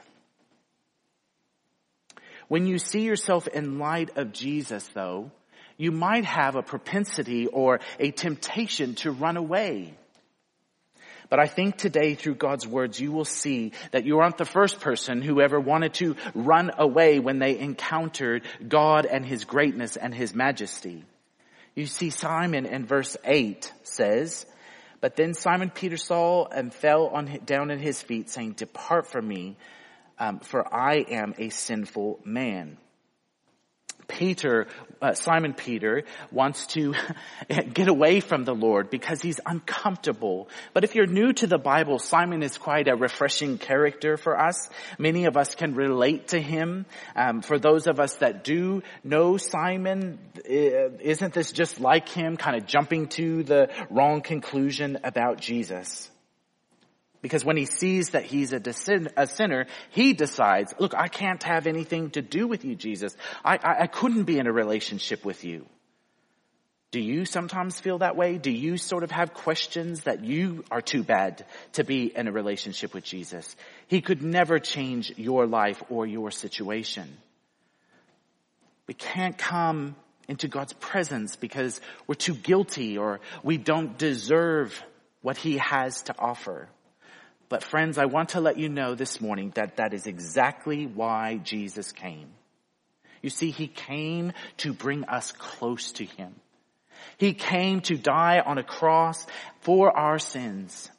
When 2.50 2.66
you 2.66 2.78
see 2.78 3.04
yourself 3.04 3.48
in 3.48 3.80
light 3.80 4.18
of 4.18 4.34
Jesus 4.34 4.86
though, 4.94 5.32
you 5.78 5.92
might 5.92 6.26
have 6.26 6.56
a 6.56 6.64
propensity 6.64 7.48
or 7.48 7.80
a 8.00 8.12
temptation 8.12 8.96
to 8.96 9.12
run 9.12 9.38
away. 9.38 9.94
But 11.30 11.40
I 11.40 11.48
think 11.48 11.78
today 11.78 12.16
through 12.16 12.36
God's 12.36 12.66
words, 12.66 13.00
you 13.00 13.12
will 13.12 13.26
see 13.26 13.74
that 13.92 14.06
you 14.06 14.20
aren't 14.20 14.38
the 14.38 14.46
first 14.46 14.80
person 14.80 15.22
who 15.22 15.42
ever 15.42 15.60
wanted 15.60 15.94
to 15.96 16.16
run 16.34 16.72
away 16.78 17.20
when 17.20 17.40
they 17.40 17.60
encountered 17.60 18.44
God 18.66 19.06
and 19.06 19.26
His 19.26 19.44
greatness 19.44 19.98
and 19.98 20.16
His 20.16 20.34
majesty. 20.34 21.04
You 21.76 21.86
see 21.86 22.10
Simon 22.10 22.66
in 22.66 22.86
verse 22.86 23.18
8 23.24 23.72
says, 23.84 24.46
but 25.00 25.16
then 25.16 25.34
Simon 25.34 25.70
Peter 25.70 25.98
saw 25.98 26.48
and 26.48 26.74
fell 26.74 27.08
on, 27.08 27.40
down 27.46 27.70
at 27.72 27.80
his 27.80 28.02
feet 28.02 28.30
saying, 28.30 28.54
depart 28.54 29.08
from 29.08 29.28
me, 29.28 29.58
um, 30.18 30.40
for 30.40 30.74
I 30.74 30.96
am 31.10 31.36
a 31.38 31.50
sinful 31.50 32.20
man. 32.26 32.78
Peter, 34.08 34.68
uh, 35.02 35.14
Simon 35.14 35.54
Peter 35.54 36.04
wants 36.32 36.68
to 36.68 36.94
get 37.74 37.88
away 37.88 38.20
from 38.20 38.46
the 38.46 38.54
Lord 38.56 38.90
because 38.90 39.22
he's 39.22 39.40
uncomfortable. 39.46 40.50
But 40.74 40.84
if 40.84 40.96
you're 40.96 41.08
new 41.08 41.34
to 41.34 41.48
the 41.48 41.58
Bible, 41.58 42.00
Simon 42.00 42.44
is 42.44 42.58
quite 42.58 42.88
a 42.88 42.96
refreshing 42.96 43.58
character 43.58 44.18
for 44.18 44.40
us. 44.40 44.70
Many 44.98 45.26
of 45.26 45.38
us 45.38 45.56
can 45.56 45.76
relate 45.76 46.30
to 46.30 46.42
him. 46.42 46.86
Um, 47.16 47.42
for 47.42 47.60
those 47.60 47.88
of 47.88 48.00
us 48.00 48.16
that 48.16 48.44
do 48.44 48.84
know 49.04 49.38
Simon, 49.38 50.20
isn't 50.46 51.34
this 51.34 51.52
just 51.52 51.80
like 51.80 52.10
him, 52.10 52.38
kind 52.38 52.56
of 52.56 52.66
jumping 52.66 53.08
to 53.10 53.44
the 53.44 53.70
wrong 53.90 54.22
conclusion 54.22 55.00
about 55.04 55.40
Jesus? 55.40 56.10
Because 57.28 57.44
when 57.44 57.58
he 57.58 57.66
sees 57.66 58.12
that 58.12 58.24
he's 58.24 58.54
a, 58.54 58.72
sin, 58.72 59.10
a, 59.18 59.28
sinner, 59.28 59.66
he 59.90 60.14
decides, 60.14 60.74
look, 60.80 60.96
I 60.96 61.10
can't 61.10 61.44
have 61.44 61.68
anything 61.68 62.12
to 62.12 62.22
do 62.22 62.48
with 62.48 62.64
you, 62.64 62.74
Jesus. 62.74 63.18
I, 63.44 63.58
I, 63.58 63.82
I 63.82 63.88
couldn't 63.88 64.24
be 64.24 64.40
in 64.40 64.48
a 64.48 64.54
relationship 64.54 65.26
with 65.26 65.44
you. 65.44 65.66
Do 66.92 67.02
you 67.02 67.26
sometimes 67.26 67.82
feel 67.82 67.98
that 67.98 68.16
way? 68.16 68.38
Do 68.38 68.50
you 68.50 68.78
sort 68.78 69.04
of 69.04 69.12
have 69.12 69.34
questions 69.34 70.04
that 70.04 70.24
you 70.24 70.64
are 70.72 70.80
too 70.80 71.04
bad 71.04 71.46
to 71.74 71.84
be 71.84 72.06
in 72.16 72.30
a 72.30 72.32
relationship 72.32 72.94
with 72.94 73.04
Jesus? 73.04 73.58
He 73.88 74.00
could 74.00 74.22
never 74.22 74.58
change 74.58 75.12
your 75.18 75.48
life 75.48 75.84
or 75.90 76.08
your 76.08 76.32
situation. 76.32 77.18
We 78.88 78.94
can't 78.94 79.38
come 79.38 79.98
into 80.30 80.48
God's 80.48 80.72
presence 80.72 81.36
because 81.36 81.82
we're 82.08 82.16
too 82.16 82.36
guilty 82.36 82.98
or 82.98 83.20
we 83.44 83.58
don't 83.58 83.98
deserve 83.98 84.82
what 85.22 85.36
he 85.36 85.58
has 85.58 86.04
to 86.04 86.16
offer. 86.18 86.70
But 87.50 87.64
friends, 87.64 87.98
I 87.98 88.06
want 88.06 88.30
to 88.30 88.42
let 88.42 88.58
you 88.58 88.68
know 88.70 88.96
this 88.96 89.22
morning 89.22 89.52
that 89.56 89.78
that 89.78 89.94
is 89.94 90.06
exactly 90.06 90.86
why 90.86 91.38
Jesus 91.38 91.92
came. 91.92 92.30
You 93.22 93.30
see, 93.30 93.52
He 93.52 93.68
came 93.68 94.34
to 94.58 94.74
bring 94.74 95.06
us 95.06 95.32
close 95.32 95.94
to 95.94 96.06
Him. 96.06 96.36
He 97.18 97.34
came 97.34 97.82
to 97.82 97.98
die 97.98 98.40
on 98.40 98.58
a 98.58 98.64
cross 98.64 99.26
for 99.62 99.96
our 99.96 100.20
sins. 100.20 100.90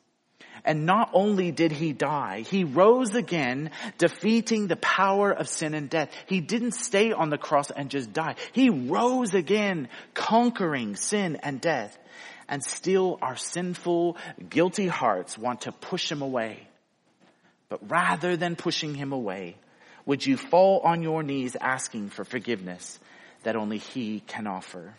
And 0.64 0.86
not 0.86 1.10
only 1.12 1.50
did 1.50 1.72
he 1.72 1.92
die, 1.92 2.40
he 2.40 2.64
rose 2.64 3.14
again, 3.14 3.70
defeating 3.96 4.66
the 4.66 4.76
power 4.76 5.30
of 5.30 5.48
sin 5.48 5.72
and 5.72 5.88
death. 5.88 6.10
He 6.26 6.40
didn't 6.40 6.72
stay 6.72 7.12
on 7.12 7.30
the 7.30 7.38
cross 7.38 7.70
and 7.70 7.90
just 7.90 8.12
die. 8.12 8.34
He 8.52 8.68
rose 8.68 9.34
again, 9.34 9.88
conquering 10.14 10.96
sin 10.96 11.36
and 11.42 11.60
death 11.60 11.96
and 12.48 12.62
still 12.62 13.18
our 13.20 13.36
sinful, 13.36 14.16
guilty 14.48 14.86
hearts 14.86 15.36
want 15.36 15.62
to 15.62 15.72
push 15.72 16.10
him 16.10 16.22
away. 16.22 16.66
But 17.68 17.90
rather 17.90 18.36
than 18.36 18.56
pushing 18.56 18.94
him 18.94 19.12
away, 19.12 19.56
would 20.06 20.24
you 20.24 20.36
fall 20.36 20.80
on 20.80 21.02
your 21.02 21.22
knees 21.22 21.56
asking 21.60 22.10
for 22.10 22.24
forgiveness 22.24 22.98
that 23.42 23.56
only 23.56 23.78
he 23.78 24.20
can 24.20 24.46
offer? 24.46 24.94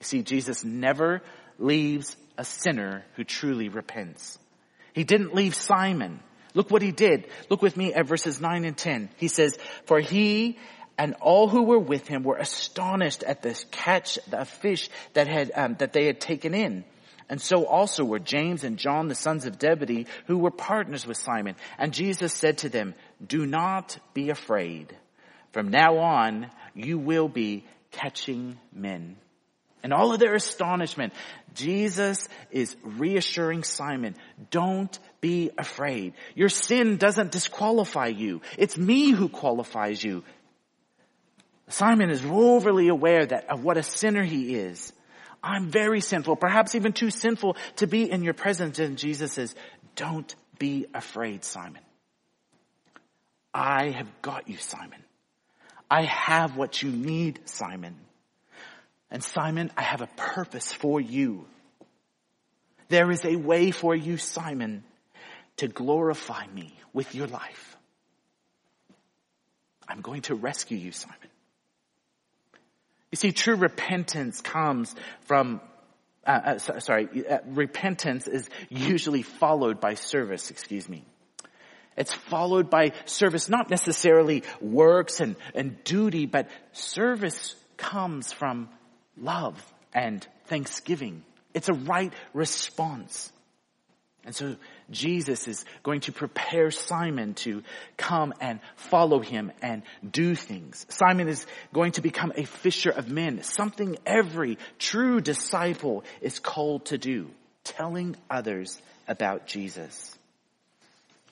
You 0.00 0.04
see, 0.04 0.22
Jesus 0.22 0.64
never 0.64 1.22
leaves 1.58 2.16
a 2.38 2.44
sinner 2.44 3.04
who 3.16 3.24
truly 3.24 3.68
repents. 3.68 4.38
He 4.94 5.04
didn't 5.04 5.34
leave 5.34 5.54
Simon. 5.54 6.20
Look 6.54 6.70
what 6.70 6.82
he 6.82 6.90
did. 6.90 7.28
Look 7.48 7.62
with 7.62 7.76
me 7.76 7.94
at 7.94 8.06
verses 8.06 8.40
9 8.40 8.64
and 8.64 8.76
10. 8.76 9.10
He 9.16 9.28
says, 9.28 9.58
For 9.86 10.00
he 10.00 10.58
and 11.02 11.16
all 11.20 11.48
who 11.48 11.64
were 11.64 11.80
with 11.80 12.06
him 12.06 12.22
were 12.22 12.36
astonished 12.36 13.24
at 13.24 13.42
this 13.42 13.66
catch 13.72 14.20
of 14.30 14.48
fish 14.48 14.88
that 15.14 15.26
had 15.26 15.50
um, 15.56 15.74
that 15.80 15.92
they 15.92 16.06
had 16.06 16.20
taken 16.20 16.54
in. 16.54 16.84
And 17.28 17.40
so 17.40 17.66
also 17.66 18.04
were 18.04 18.20
James 18.20 18.62
and 18.62 18.78
John, 18.78 19.08
the 19.08 19.16
sons 19.16 19.44
of 19.44 19.60
Zebedee, 19.60 20.06
who 20.28 20.38
were 20.38 20.52
partners 20.52 21.04
with 21.04 21.16
Simon. 21.16 21.56
And 21.76 21.92
Jesus 21.92 22.32
said 22.32 22.58
to 22.58 22.68
them, 22.68 22.94
do 23.26 23.46
not 23.46 23.98
be 24.14 24.30
afraid. 24.30 24.96
From 25.50 25.70
now 25.70 25.98
on, 25.98 26.50
you 26.72 26.98
will 26.98 27.28
be 27.28 27.64
catching 27.90 28.60
men. 28.72 29.16
And 29.82 29.92
all 29.92 30.12
of 30.12 30.20
their 30.20 30.36
astonishment, 30.36 31.14
Jesus 31.52 32.28
is 32.52 32.76
reassuring 32.84 33.64
Simon, 33.64 34.14
don't 34.50 34.96
be 35.20 35.50
afraid. 35.58 36.14
Your 36.36 36.48
sin 36.48 36.96
doesn't 36.96 37.32
disqualify 37.32 38.06
you. 38.06 38.40
It's 38.56 38.78
me 38.78 39.10
who 39.10 39.28
qualifies 39.28 40.04
you. 40.04 40.22
Simon 41.68 42.10
is 42.10 42.24
overly 42.24 42.88
aware 42.88 43.24
that 43.24 43.48
of 43.50 43.64
what 43.64 43.76
a 43.76 43.82
sinner 43.82 44.22
he 44.22 44.54
is. 44.54 44.92
I'm 45.42 45.70
very 45.70 46.00
sinful, 46.00 46.36
perhaps 46.36 46.74
even 46.74 46.92
too 46.92 47.10
sinful 47.10 47.56
to 47.76 47.86
be 47.86 48.10
in 48.10 48.22
your 48.22 48.34
presence. 48.34 48.78
And 48.78 48.96
Jesus 48.96 49.32
says, 49.32 49.54
don't 49.96 50.34
be 50.58 50.86
afraid, 50.94 51.44
Simon. 51.44 51.82
I 53.52 53.90
have 53.90 54.08
got 54.22 54.48
you, 54.48 54.56
Simon. 54.56 55.02
I 55.90 56.04
have 56.04 56.56
what 56.56 56.82
you 56.82 56.90
need, 56.90 57.40
Simon. 57.44 57.96
And 59.10 59.22
Simon, 59.22 59.70
I 59.76 59.82
have 59.82 60.00
a 60.00 60.08
purpose 60.16 60.72
for 60.72 61.00
you. 61.00 61.46
There 62.88 63.10
is 63.10 63.24
a 63.24 63.36
way 63.36 63.70
for 63.70 63.94
you, 63.94 64.16
Simon, 64.16 64.84
to 65.58 65.68
glorify 65.68 66.46
me 66.46 66.74
with 66.92 67.14
your 67.14 67.26
life. 67.26 67.76
I'm 69.88 70.00
going 70.00 70.22
to 70.22 70.34
rescue 70.34 70.78
you, 70.78 70.92
Simon. 70.92 71.18
You 73.12 73.16
see, 73.16 73.32
true 73.32 73.56
repentance 73.56 74.40
comes 74.40 74.94
from 75.26 75.60
uh, 76.24 76.56
uh, 76.68 76.78
sorry, 76.78 77.08
uh, 77.28 77.38
repentance 77.46 78.28
is 78.28 78.48
usually 78.68 79.22
followed 79.22 79.80
by 79.80 79.94
service, 79.94 80.50
excuse 80.50 80.88
me. 80.88 81.04
It's 81.96 82.12
followed 82.12 82.70
by 82.70 82.92
service, 83.06 83.48
not 83.48 83.68
necessarily 83.70 84.44
works 84.60 85.20
and, 85.20 85.36
and 85.54 85.82
duty, 85.84 86.26
but 86.26 86.48
service 86.72 87.54
comes 87.76 88.32
from 88.32 88.68
love 89.16 89.60
and 89.92 90.26
thanksgiving. 90.46 91.24
It's 91.54 91.68
a 91.68 91.74
right 91.74 92.12
response. 92.32 93.30
And 94.24 94.34
so 94.34 94.56
Jesus 94.92 95.48
is 95.48 95.64
going 95.82 96.00
to 96.02 96.12
prepare 96.12 96.70
Simon 96.70 97.34
to 97.34 97.62
come 97.96 98.32
and 98.40 98.60
follow 98.76 99.20
him 99.20 99.50
and 99.60 99.82
do 100.08 100.34
things. 100.34 100.86
Simon 100.88 101.28
is 101.28 101.46
going 101.72 101.92
to 101.92 102.00
become 102.00 102.32
a 102.36 102.44
fisher 102.44 102.90
of 102.90 103.08
men, 103.08 103.42
something 103.42 103.96
every 104.06 104.58
true 104.78 105.20
disciple 105.20 106.04
is 106.20 106.38
called 106.38 106.86
to 106.86 106.98
do, 106.98 107.30
telling 107.64 108.16
others 108.30 108.80
about 109.08 109.46
Jesus. 109.46 110.16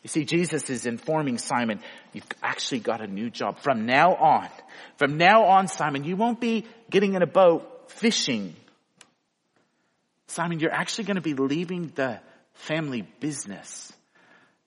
You 0.03 0.09
see, 0.09 0.25
Jesus 0.25 0.71
is 0.71 0.87
informing 0.87 1.37
Simon, 1.37 1.81
you've 2.15 2.25
actually 2.43 2.81
got 2.81 3.03
a 3.03 3.07
new 3.07 3.29
job. 3.29 3.59
From 3.59 3.85
now 3.85 4.15
on, 4.15 4.49
from 4.97 5.19
now 5.19 5.45
on, 5.45 5.69
Simon, 5.69 6.05
you 6.05 6.17
won't 6.17 6.41
be 6.41 6.65
getting 6.91 7.15
in 7.15 7.23
a 7.23 7.27
boat 7.27 7.91
fishing. 7.91 8.57
Simon, 10.29 10.59
you're 10.59 10.73
actually 10.73 11.05
going 11.05 11.17
to 11.17 11.21
be 11.21 11.35
leaving 11.35 11.93
the 11.95 12.19
family 12.61 13.03
business. 13.21 13.93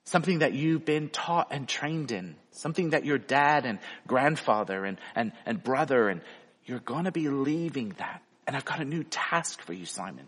Something 0.06 0.40
that 0.40 0.54
you've 0.54 0.84
been 0.84 1.10
taught 1.10 1.48
and 1.52 1.68
trained 1.68 2.12
in. 2.12 2.36
Something 2.52 2.90
that 2.90 3.06
your 3.06 3.18
dad 3.18 3.66
and 3.66 3.80
grandfather 4.06 4.84
and, 4.84 4.98
and, 5.16 5.32
and 5.46 5.64
brother 5.64 6.10
and 6.10 6.22
you're 6.66 6.80
going 6.80 7.06
to 7.06 7.12
be 7.12 7.30
leaving 7.30 7.90
that. 7.98 8.22
And 8.46 8.56
I've 8.56 8.66
got 8.66 8.82
a 8.82 8.86
new 8.86 9.04
task 9.04 9.62
for 9.62 9.74
you, 9.74 9.86
Simon. 9.86 10.26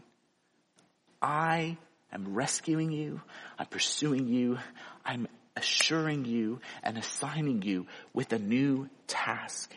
I 1.21 1.77
am 2.11 2.33
rescuing 2.33 2.91
you. 2.91 3.21
I'm 3.59 3.65
pursuing 3.67 4.27
you. 4.27 4.57
I'm 5.03 5.27
assuring 5.55 6.25
you 6.25 6.59
and 6.83 6.97
assigning 6.97 7.61
you 7.61 7.87
with 8.13 8.31
a 8.33 8.39
new 8.39 8.89
task. 9.07 9.73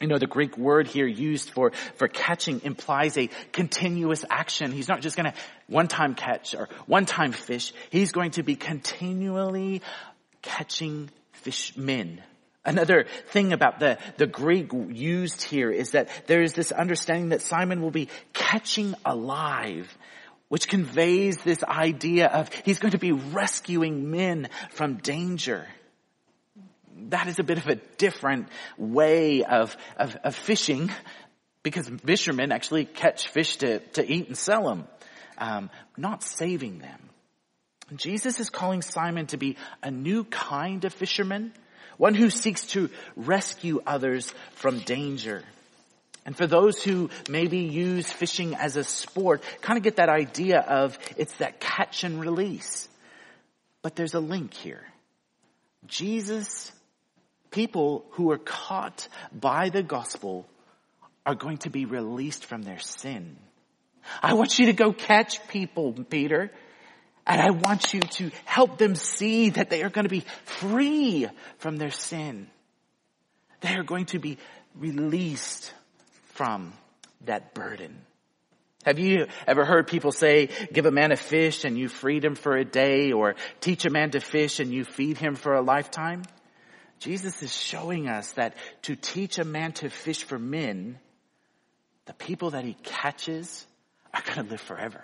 You 0.00 0.06
know, 0.06 0.18
the 0.18 0.26
Greek 0.26 0.56
word 0.56 0.86
here 0.86 1.06
used 1.06 1.50
for, 1.50 1.72
for 1.96 2.08
catching 2.08 2.62
implies 2.62 3.18
a 3.18 3.28
continuous 3.52 4.24
action. 4.30 4.72
He's 4.72 4.88
not 4.88 5.02
just 5.02 5.14
gonna 5.14 5.34
one 5.66 5.88
time 5.88 6.14
catch 6.14 6.54
or 6.54 6.70
one 6.86 7.04
time 7.04 7.32
fish. 7.32 7.74
He's 7.90 8.10
going 8.12 8.30
to 8.32 8.42
be 8.42 8.56
continually 8.56 9.82
catching 10.40 11.10
fish 11.32 11.76
men. 11.76 12.22
Another 12.64 13.06
thing 13.28 13.52
about 13.52 13.78
the, 13.78 13.98
the 14.16 14.26
Greek 14.26 14.70
used 14.72 15.42
here 15.42 15.70
is 15.70 15.90
that 15.90 16.08
there 16.26 16.42
is 16.42 16.54
this 16.54 16.72
understanding 16.72 17.30
that 17.30 17.42
Simon 17.42 17.82
will 17.82 17.90
be 17.90 18.08
catching 18.32 18.94
alive, 19.04 19.96
which 20.48 20.66
conveys 20.66 21.38
this 21.38 21.62
idea 21.62 22.26
of 22.28 22.50
he's 22.64 22.78
going 22.78 22.92
to 22.92 22.98
be 22.98 23.12
rescuing 23.12 24.10
men 24.10 24.48
from 24.70 24.96
danger 24.96 25.66
that 27.08 27.26
is 27.26 27.38
a 27.38 27.42
bit 27.42 27.58
of 27.58 27.66
a 27.66 27.76
different 27.96 28.48
way 28.78 29.44
of, 29.44 29.76
of, 29.96 30.16
of 30.24 30.34
fishing 30.34 30.90
because 31.62 31.88
fishermen 32.04 32.52
actually 32.52 32.84
catch 32.84 33.28
fish 33.28 33.56
to, 33.58 33.80
to 33.80 34.10
eat 34.10 34.28
and 34.28 34.36
sell 34.36 34.64
them, 34.64 34.86
um, 35.38 35.70
not 35.96 36.22
saving 36.22 36.78
them. 36.78 37.00
Jesus 37.96 38.38
is 38.38 38.50
calling 38.50 38.82
Simon 38.82 39.26
to 39.26 39.36
be 39.36 39.56
a 39.82 39.90
new 39.90 40.24
kind 40.24 40.84
of 40.84 40.92
fisherman, 40.92 41.52
one 41.96 42.14
who 42.14 42.30
seeks 42.30 42.66
to 42.68 42.88
rescue 43.16 43.80
others 43.86 44.32
from 44.52 44.78
danger. 44.80 45.42
And 46.24 46.36
for 46.36 46.46
those 46.46 46.82
who 46.82 47.10
maybe 47.28 47.58
use 47.58 48.10
fishing 48.10 48.54
as 48.54 48.76
a 48.76 48.84
sport, 48.84 49.42
kind 49.62 49.76
of 49.76 49.82
get 49.82 49.96
that 49.96 50.08
idea 50.08 50.60
of 50.60 50.98
it's 51.16 51.34
that 51.38 51.60
catch 51.60 52.04
and 52.04 52.20
release. 52.20 52.88
But 53.82 53.96
there's 53.96 54.14
a 54.14 54.20
link 54.20 54.54
here. 54.54 54.84
Jesus 55.86 56.70
people 57.50 58.04
who 58.12 58.30
are 58.30 58.38
caught 58.38 59.08
by 59.32 59.68
the 59.68 59.82
gospel 59.82 60.46
are 61.26 61.34
going 61.34 61.58
to 61.58 61.70
be 61.70 61.84
released 61.84 62.46
from 62.46 62.62
their 62.62 62.78
sin. 62.78 63.36
I 64.22 64.34
want 64.34 64.58
you 64.58 64.66
to 64.66 64.72
go 64.72 64.92
catch 64.92 65.46
people, 65.48 65.92
Peter. 65.92 66.50
And 67.26 67.40
I 67.40 67.50
want 67.50 67.92
you 67.92 68.00
to 68.00 68.30
help 68.44 68.78
them 68.78 68.94
see 68.94 69.50
that 69.50 69.70
they 69.70 69.82
are 69.82 69.90
going 69.90 70.04
to 70.04 70.10
be 70.10 70.24
free 70.44 71.28
from 71.58 71.76
their 71.76 71.90
sin. 71.90 72.48
They 73.60 73.74
are 73.76 73.84
going 73.84 74.06
to 74.06 74.18
be 74.18 74.38
released 74.74 75.72
from 76.34 76.72
that 77.26 77.54
burden. 77.54 77.94
Have 78.84 78.98
you 78.98 79.26
ever 79.46 79.66
heard 79.66 79.86
people 79.86 80.10
say, 80.10 80.48
give 80.72 80.86
a 80.86 80.90
man 80.90 81.12
a 81.12 81.16
fish 81.16 81.64
and 81.64 81.78
you 81.78 81.88
feed 81.88 82.24
him 82.24 82.34
for 82.34 82.56
a 82.56 82.64
day 82.64 83.12
or 83.12 83.36
teach 83.60 83.84
a 83.84 83.90
man 83.90 84.10
to 84.12 84.20
fish 84.20 84.58
and 84.58 84.72
you 84.72 84.84
feed 84.84 85.18
him 85.18 85.34
for 85.34 85.54
a 85.54 85.60
lifetime? 85.60 86.22
Jesus 87.00 87.42
is 87.42 87.54
showing 87.54 88.08
us 88.08 88.30
that 88.32 88.54
to 88.82 88.94
teach 88.94 89.38
a 89.38 89.44
man 89.44 89.72
to 89.72 89.88
fish 89.88 90.22
for 90.22 90.38
men, 90.38 90.98
the 92.04 92.12
people 92.12 92.50
that 92.50 92.64
he 92.64 92.74
catches 92.82 93.66
are 94.12 94.22
going 94.22 94.46
to 94.46 94.50
live 94.52 94.60
forever. 94.60 95.02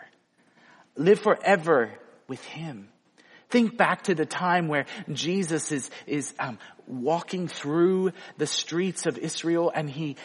Live 0.96 1.20
forever 1.20 1.90
with 2.28 2.44
him. 2.44 2.88
Think 3.48 3.76
back 3.76 4.02
to 4.04 4.14
the 4.14 4.26
time 4.26 4.68
where 4.68 4.86
Jesus 5.10 5.72
is, 5.72 5.90
is 6.06 6.34
um, 6.38 6.58
walking 6.86 7.48
through 7.48 8.12
the 8.38 8.46
streets 8.46 9.06
of 9.06 9.16
Israel 9.16 9.70
and 9.74 9.88
he, 9.88 10.16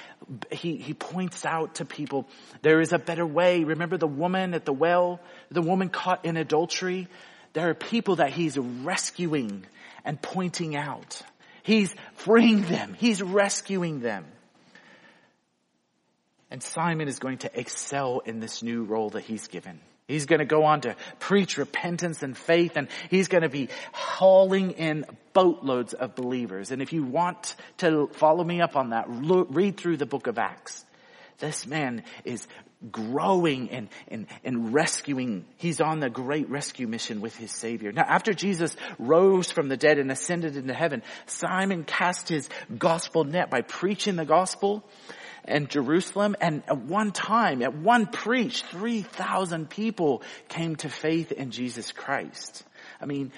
he, 0.51 0.77
he 0.77 0.93
points 0.93 1.45
out 1.45 1.75
to 1.75 1.85
people, 1.85 2.27
there 2.63 2.81
is 2.81 2.93
a 2.93 2.99
better 2.99 3.25
way. 3.25 3.63
Remember 3.63 3.97
the 3.97 4.07
woman 4.07 4.53
at 4.55 4.65
the 4.65 4.73
well, 4.73 5.19
the 5.51 5.61
woman 5.61 5.89
caught 5.89 6.25
in 6.25 6.35
adultery? 6.35 7.07
There 7.53 7.69
are 7.69 7.75
people 7.75 8.17
that 8.17 8.31
he's 8.31 8.57
rescuing 8.57 9.65
and 10.03 10.19
pointing 10.19 10.75
out. 10.75 11.21
He's 11.63 11.93
freeing 12.15 12.63
them. 12.63 12.95
He's 12.97 13.21
rescuing 13.21 13.99
them. 13.99 14.25
And 16.49 16.61
Simon 16.61 17.07
is 17.07 17.19
going 17.19 17.39
to 17.39 17.59
excel 17.59 18.19
in 18.25 18.39
this 18.39 18.61
new 18.61 18.83
role 18.83 19.11
that 19.11 19.23
he's 19.23 19.47
given. 19.47 19.79
He's 20.07 20.25
going 20.25 20.39
to 20.39 20.45
go 20.45 20.65
on 20.65 20.81
to 20.81 20.97
preach 21.19 21.57
repentance 21.57 22.21
and 22.21 22.37
faith 22.37 22.75
and 22.75 22.89
he's 23.09 23.29
going 23.29 23.43
to 23.43 23.49
be 23.49 23.69
hauling 23.93 24.71
in 24.71 25.05
boatloads 25.31 25.93
of 25.93 26.15
believers. 26.15 26.71
And 26.71 26.81
if 26.81 26.91
you 26.91 27.03
want 27.03 27.55
to 27.77 28.07
follow 28.13 28.43
me 28.43 28.59
up 28.59 28.75
on 28.75 28.89
that, 28.89 29.05
read 29.07 29.77
through 29.77 29.97
the 29.97 30.05
book 30.05 30.27
of 30.27 30.37
Acts. 30.37 30.83
This 31.37 31.65
man 31.65 32.03
is 32.25 32.45
growing 32.89 33.69
and, 33.69 33.89
and, 34.07 34.27
and 34.43 34.73
rescuing. 34.73 35.45
He's 35.57 35.81
on 35.81 35.99
the 35.99 36.09
great 36.09 36.49
rescue 36.49 36.87
mission 36.87 37.21
with 37.21 37.35
his 37.35 37.51
savior. 37.51 37.91
Now 37.91 38.05
after 38.07 38.33
Jesus 38.33 38.75
rose 38.97 39.51
from 39.51 39.67
the 39.67 39.77
dead 39.77 39.99
and 39.99 40.11
ascended 40.11 40.55
into 40.55 40.73
heaven, 40.73 41.03
Simon 41.25 41.83
cast 41.83 42.29
his 42.29 42.49
gospel 42.77 43.23
net 43.23 43.49
by 43.49 43.61
preaching 43.61 44.15
the 44.15 44.25
gospel 44.25 44.83
in 45.47 45.67
Jerusalem. 45.67 46.35
And 46.41 46.63
at 46.67 46.77
one 46.77 47.11
time, 47.11 47.61
at 47.61 47.75
one 47.75 48.07
preach, 48.07 48.63
3,000 48.63 49.69
people 49.69 50.23
came 50.49 50.75
to 50.77 50.89
faith 50.89 51.31
in 51.31 51.51
Jesus 51.51 51.91
Christ. 51.91 52.63
I 52.99 53.05
mean, 53.05 53.31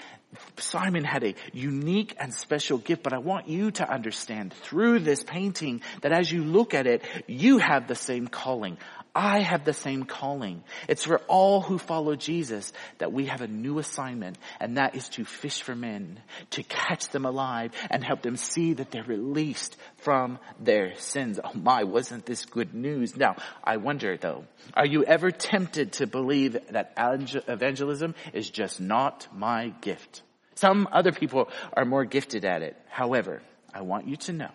Simon 0.58 1.04
had 1.04 1.22
a 1.24 1.34
unique 1.52 2.14
and 2.18 2.34
special 2.34 2.78
gift, 2.78 3.02
but 3.02 3.12
I 3.12 3.18
want 3.18 3.48
you 3.48 3.70
to 3.72 3.88
understand 3.88 4.52
through 4.52 5.00
this 5.00 5.22
painting 5.22 5.82
that 6.02 6.12
as 6.12 6.30
you 6.30 6.44
look 6.44 6.74
at 6.74 6.86
it, 6.86 7.02
you 7.26 7.58
have 7.58 7.86
the 7.86 7.94
same 7.94 8.26
calling. 8.26 8.78
I 9.14 9.40
have 9.40 9.64
the 9.64 9.72
same 9.72 10.04
calling. 10.04 10.64
It's 10.88 11.04
for 11.04 11.18
all 11.28 11.60
who 11.60 11.78
follow 11.78 12.16
Jesus 12.16 12.72
that 12.98 13.12
we 13.12 13.26
have 13.26 13.42
a 13.42 13.46
new 13.46 13.78
assignment, 13.78 14.38
and 14.58 14.76
that 14.76 14.96
is 14.96 15.08
to 15.10 15.24
fish 15.24 15.62
for 15.62 15.76
men, 15.76 16.20
to 16.50 16.64
catch 16.64 17.08
them 17.10 17.24
alive 17.24 17.72
and 17.90 18.02
help 18.02 18.22
them 18.22 18.36
see 18.36 18.72
that 18.74 18.90
they're 18.90 19.04
released 19.04 19.76
from 19.98 20.38
their 20.58 20.96
sins. 20.96 21.38
Oh 21.42 21.52
my, 21.54 21.84
wasn't 21.84 22.26
this 22.26 22.44
good 22.44 22.74
news? 22.74 23.16
Now, 23.16 23.36
I 23.62 23.76
wonder 23.76 24.16
though, 24.16 24.46
are 24.74 24.86
you 24.86 25.04
ever 25.04 25.30
tempted 25.30 25.92
to 25.94 26.08
believe 26.08 26.56
that 26.70 26.94
evangelism 26.96 28.14
is 28.32 28.50
just 28.50 28.80
not 28.80 29.28
my 29.32 29.68
gift? 29.80 30.22
Some 30.56 30.88
other 30.90 31.12
people 31.12 31.48
are 31.72 31.84
more 31.84 32.04
gifted 32.04 32.44
at 32.44 32.62
it. 32.62 32.76
However, 32.88 33.42
I 33.72 33.82
want 33.82 34.08
you 34.08 34.16
to 34.16 34.32
know 34.32 34.50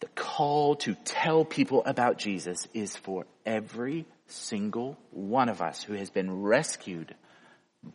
the 0.00 0.08
call 0.08 0.76
to 0.76 0.94
tell 1.04 1.44
people 1.44 1.82
about 1.84 2.18
Jesus 2.18 2.66
is 2.72 2.96
for 2.96 3.26
every 3.44 4.06
single 4.26 4.98
one 5.10 5.48
of 5.48 5.60
us 5.60 5.82
who 5.82 5.92
has 5.92 6.10
been 6.10 6.42
rescued 6.42 7.14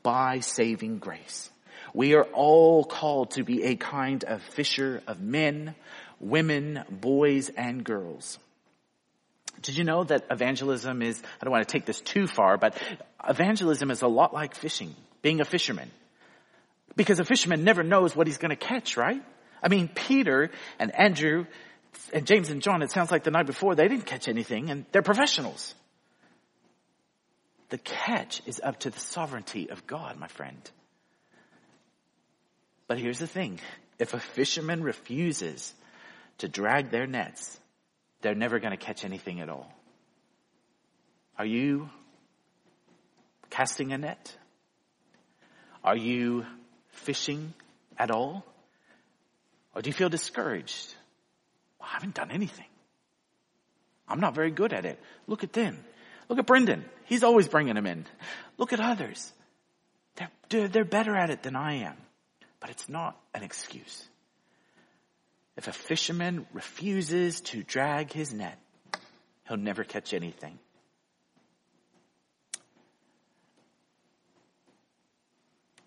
by 0.03 0.39
saving 0.39 0.99
grace. 0.99 1.49
We 1.93 2.13
are 2.13 2.23
all 2.23 2.83
called 2.83 3.31
to 3.31 3.43
be 3.43 3.63
a 3.63 3.75
kind 3.75 4.23
of 4.23 4.41
fisher 4.41 5.01
of 5.07 5.19
men, 5.19 5.75
women, 6.19 6.83
boys, 6.89 7.49
and 7.49 7.83
girls. 7.83 8.37
Did 9.61 9.77
you 9.77 9.83
know 9.83 10.03
that 10.03 10.25
evangelism 10.29 11.01
is, 11.01 11.21
I 11.41 11.45
don't 11.45 11.51
want 11.51 11.67
to 11.67 11.71
take 11.71 11.85
this 11.85 12.01
too 12.01 12.27
far, 12.27 12.57
but 12.57 12.77
evangelism 13.27 13.89
is 13.89 14.01
a 14.01 14.07
lot 14.07 14.33
like 14.33 14.53
fishing, 14.53 14.93
being 15.21 15.41
a 15.41 15.45
fisherman. 15.45 15.89
Because 16.95 17.19
a 17.19 17.25
fisherman 17.25 17.63
never 17.63 17.83
knows 17.83 18.15
what 18.15 18.27
he's 18.27 18.37
going 18.37 18.51
to 18.51 18.55
catch, 18.55 18.95
right? 18.95 19.23
I 19.63 19.69
mean, 19.69 19.87
Peter 19.87 20.51
and 20.77 20.93
Andrew 20.93 21.45
and 22.13 22.25
James 22.25 22.49
and 22.49 22.61
John, 22.61 22.81
it 22.81 22.91
sounds 22.91 23.11
like 23.11 23.23
the 23.23 23.31
night 23.31 23.45
before, 23.45 23.75
they 23.75 23.87
didn't 23.87 24.05
catch 24.05 24.27
anything 24.27 24.69
and 24.69 24.85
they're 24.91 25.01
professionals. 25.01 25.73
The 27.69 27.77
catch 27.77 28.41
is 28.45 28.61
up 28.63 28.79
to 28.81 28.89
the 28.89 28.99
sovereignty 28.99 29.69
of 29.69 29.87
God, 29.87 30.17
my 30.17 30.27
friend. 30.27 30.69
But 32.87 32.99
here's 32.99 33.19
the 33.19 33.27
thing. 33.27 33.59
If 33.97 34.13
a 34.13 34.19
fisherman 34.19 34.83
refuses 34.83 35.73
to 36.39 36.47
drag 36.47 36.91
their 36.91 37.07
nets, 37.07 37.59
they're 38.21 38.35
never 38.35 38.59
going 38.59 38.71
to 38.71 38.77
catch 38.77 39.03
anything 39.03 39.41
at 39.41 39.49
all. 39.49 39.71
Are 41.37 41.45
you 41.45 41.89
casting 43.49 43.91
a 43.91 43.97
net? 43.97 44.35
Are 45.83 45.97
you 45.97 46.45
fishing 46.89 47.53
at 47.97 48.11
all? 48.11 48.45
Or 49.73 49.81
do 49.81 49.89
you 49.89 49.93
feel 49.93 50.09
discouraged? 50.09 50.93
I 51.85 51.89
haven't 51.89 52.15
done 52.15 52.31
anything. 52.31 52.65
I'm 54.07 54.19
not 54.19 54.35
very 54.35 54.51
good 54.51 54.73
at 54.73 54.85
it. 54.85 54.99
Look 55.27 55.43
at 55.43 55.53
them. 55.53 55.77
Look 56.29 56.39
at 56.39 56.45
Brendan. 56.45 56.85
He's 57.05 57.23
always 57.23 57.47
bringing 57.47 57.75
them 57.75 57.85
in. 57.85 58.05
Look 58.57 58.73
at 58.73 58.79
others. 58.79 59.31
They're, 60.49 60.67
they're 60.67 60.85
better 60.85 61.15
at 61.15 61.29
it 61.29 61.43
than 61.43 61.55
I 61.55 61.73
am. 61.83 61.95
But 62.59 62.71
it's 62.71 62.89
not 62.89 63.19
an 63.33 63.43
excuse. 63.43 64.07
If 65.57 65.67
a 65.67 65.71
fisherman 65.71 66.47
refuses 66.53 67.41
to 67.41 67.63
drag 67.63 68.11
his 68.11 68.33
net, 68.33 68.59
he'll 69.47 69.57
never 69.57 69.83
catch 69.83 70.13
anything. 70.13 70.57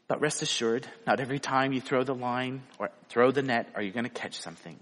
But 0.07 0.23
rest 0.23 0.41
assured, 0.41 0.87
not 1.07 1.21
every 1.21 1.39
time 1.39 1.73
you 1.73 1.83
throw 1.83 2.03
the 2.03 2.15
line 2.15 2.63
or 2.79 2.91
throw 3.11 3.31
the 3.31 3.43
net 3.43 3.69
are 3.75 3.83
you 3.83 3.93
going 3.93 4.05
to 4.05 4.11
catch 4.11 4.41
something. 4.41 4.79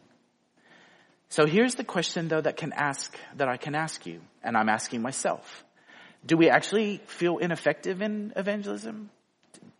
So 1.28 1.46
here's 1.46 1.74
the 1.74 1.84
question 1.84 2.28
though 2.28 2.40
that 2.40 2.56
can 2.56 2.72
ask, 2.72 3.16
that 3.36 3.48
I 3.48 3.56
can 3.56 3.74
ask 3.74 4.06
you, 4.06 4.20
and 4.42 4.56
I'm 4.56 4.68
asking 4.68 5.02
myself. 5.02 5.64
Do 6.24 6.36
we 6.36 6.48
actually 6.48 6.98
feel 7.06 7.38
ineffective 7.38 8.02
in 8.02 8.32
evangelism? 8.36 9.10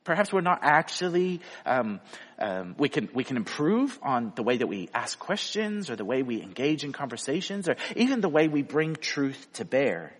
Perhaps 0.04 0.32
we're 0.32 0.40
not 0.40 0.60
actually, 0.62 1.40
um, 1.64 2.00
um, 2.38 2.76
we 2.78 2.88
can, 2.88 3.08
we 3.12 3.24
can 3.24 3.36
improve 3.36 3.98
on 4.02 4.32
the 4.36 4.44
way 4.44 4.56
that 4.56 4.68
we 4.68 4.88
ask 4.94 5.18
questions 5.18 5.90
or 5.90 5.96
the 5.96 6.04
way 6.04 6.22
we 6.22 6.40
engage 6.40 6.84
in 6.84 6.92
conversations 6.92 7.68
or 7.68 7.76
even 7.96 8.20
the 8.20 8.28
way 8.28 8.46
we 8.46 8.62
bring 8.62 8.94
truth 8.94 9.48
to 9.54 9.64
bear. 9.64 10.12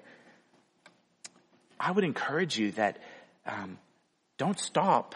I 1.78 1.92
would 1.92 2.02
encourage 2.02 2.58
you 2.58 2.72
that, 2.72 2.98
um, 3.46 3.78
don't 4.38 4.58
stop 4.58 5.14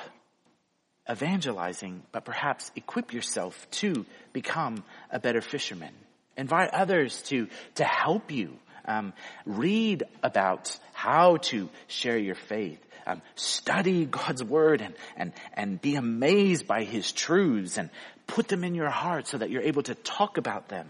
evangelizing, 1.10 2.02
but 2.12 2.24
perhaps 2.24 2.70
equip 2.76 3.12
yourself 3.12 3.68
to 3.70 4.06
become 4.32 4.84
a 5.10 5.18
better 5.18 5.40
fisherman. 5.40 5.94
Invite 6.36 6.70
others 6.70 7.22
to, 7.22 7.48
to 7.76 7.84
help 7.84 8.30
you. 8.30 8.56
Um, 8.86 9.12
read 9.44 10.04
about 10.22 10.76
how 10.92 11.36
to 11.36 11.68
share 11.86 12.18
your 12.18 12.34
faith. 12.34 12.78
Um, 13.06 13.22
study 13.34 14.04
God's 14.04 14.42
word 14.42 14.80
and, 14.80 14.94
and, 15.16 15.32
and 15.54 15.80
be 15.80 15.96
amazed 15.96 16.66
by 16.66 16.84
his 16.84 17.12
truths 17.12 17.78
and 17.78 17.90
put 18.26 18.48
them 18.48 18.64
in 18.64 18.74
your 18.74 18.90
heart 18.90 19.26
so 19.26 19.38
that 19.38 19.50
you're 19.50 19.62
able 19.62 19.82
to 19.84 19.94
talk 19.94 20.38
about 20.38 20.68
them. 20.68 20.88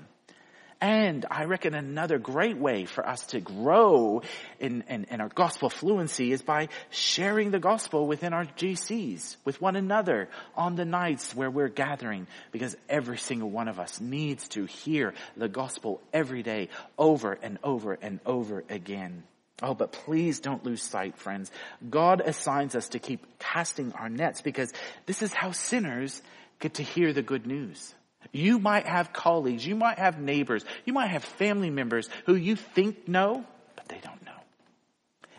And 0.80 1.26
I 1.30 1.44
reckon 1.44 1.74
another 1.74 2.18
great 2.18 2.56
way 2.56 2.86
for 2.86 3.06
us 3.06 3.26
to 3.26 3.40
grow 3.40 4.22
in, 4.58 4.82
in, 4.88 5.04
in, 5.10 5.20
our 5.20 5.28
gospel 5.28 5.68
fluency 5.68 6.32
is 6.32 6.40
by 6.40 6.68
sharing 6.88 7.50
the 7.50 7.58
gospel 7.58 8.06
within 8.06 8.32
our 8.32 8.46
GCs, 8.46 9.36
with 9.44 9.60
one 9.60 9.76
another 9.76 10.30
on 10.56 10.76
the 10.76 10.86
nights 10.86 11.36
where 11.36 11.50
we're 11.50 11.68
gathering, 11.68 12.26
because 12.50 12.78
every 12.88 13.18
single 13.18 13.50
one 13.50 13.68
of 13.68 13.78
us 13.78 14.00
needs 14.00 14.48
to 14.48 14.64
hear 14.64 15.12
the 15.36 15.48
gospel 15.48 16.00
every 16.14 16.42
day, 16.42 16.70
over 16.96 17.38
and 17.42 17.58
over 17.62 17.98
and 18.00 18.18
over 18.24 18.64
again. 18.70 19.22
Oh, 19.62 19.74
but 19.74 19.92
please 19.92 20.40
don't 20.40 20.64
lose 20.64 20.82
sight, 20.82 21.18
friends. 21.18 21.50
God 21.90 22.22
assigns 22.22 22.74
us 22.74 22.88
to 22.90 22.98
keep 22.98 23.38
casting 23.38 23.92
our 23.92 24.08
nets 24.08 24.40
because 24.40 24.72
this 25.04 25.20
is 25.20 25.34
how 25.34 25.50
sinners 25.50 26.22
get 26.58 26.74
to 26.74 26.82
hear 26.82 27.12
the 27.12 27.20
good 27.20 27.46
news. 27.46 27.94
You 28.32 28.58
might 28.58 28.86
have 28.86 29.12
colleagues, 29.12 29.66
you 29.66 29.74
might 29.74 29.98
have 29.98 30.20
neighbors, 30.20 30.64
you 30.84 30.92
might 30.92 31.08
have 31.08 31.24
family 31.24 31.70
members 31.70 32.08
who 32.26 32.34
you 32.34 32.56
think 32.56 33.08
know, 33.08 33.44
but 33.76 33.88
they 33.88 33.98
don't 34.02 34.24
know. 34.24 34.30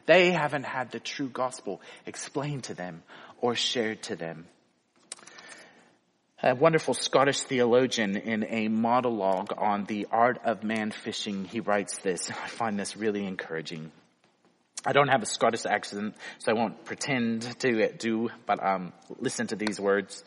They 0.05 0.31
haven't 0.31 0.63
had 0.63 0.91
the 0.91 0.99
true 0.99 1.29
gospel 1.29 1.81
explained 2.05 2.65
to 2.65 2.73
them 2.73 3.03
or 3.39 3.55
shared 3.55 4.03
to 4.03 4.15
them. 4.15 4.45
A 6.43 6.55
wonderful 6.55 6.95
Scottish 6.95 7.41
theologian 7.41 8.17
in 8.17 8.43
a 8.43 8.67
monologue 8.67 9.53
on 9.57 9.85
the 9.85 10.07
art 10.11 10.39
of 10.43 10.63
man 10.63 10.89
fishing, 10.89 11.45
he 11.45 11.59
writes 11.59 11.99
this. 11.99 12.31
I 12.31 12.47
find 12.47 12.79
this 12.79 12.97
really 12.97 13.25
encouraging. 13.25 13.91
I 14.83 14.93
don't 14.93 15.09
have 15.09 15.21
a 15.21 15.27
Scottish 15.27 15.67
accent, 15.67 16.15
so 16.39 16.51
I 16.51 16.55
won't 16.55 16.83
pretend 16.83 17.43
to 17.59 17.91
do, 17.93 18.29
but 18.47 18.65
um, 18.65 18.91
listen 19.19 19.45
to 19.47 19.55
these 19.55 19.79
words. 19.79 20.23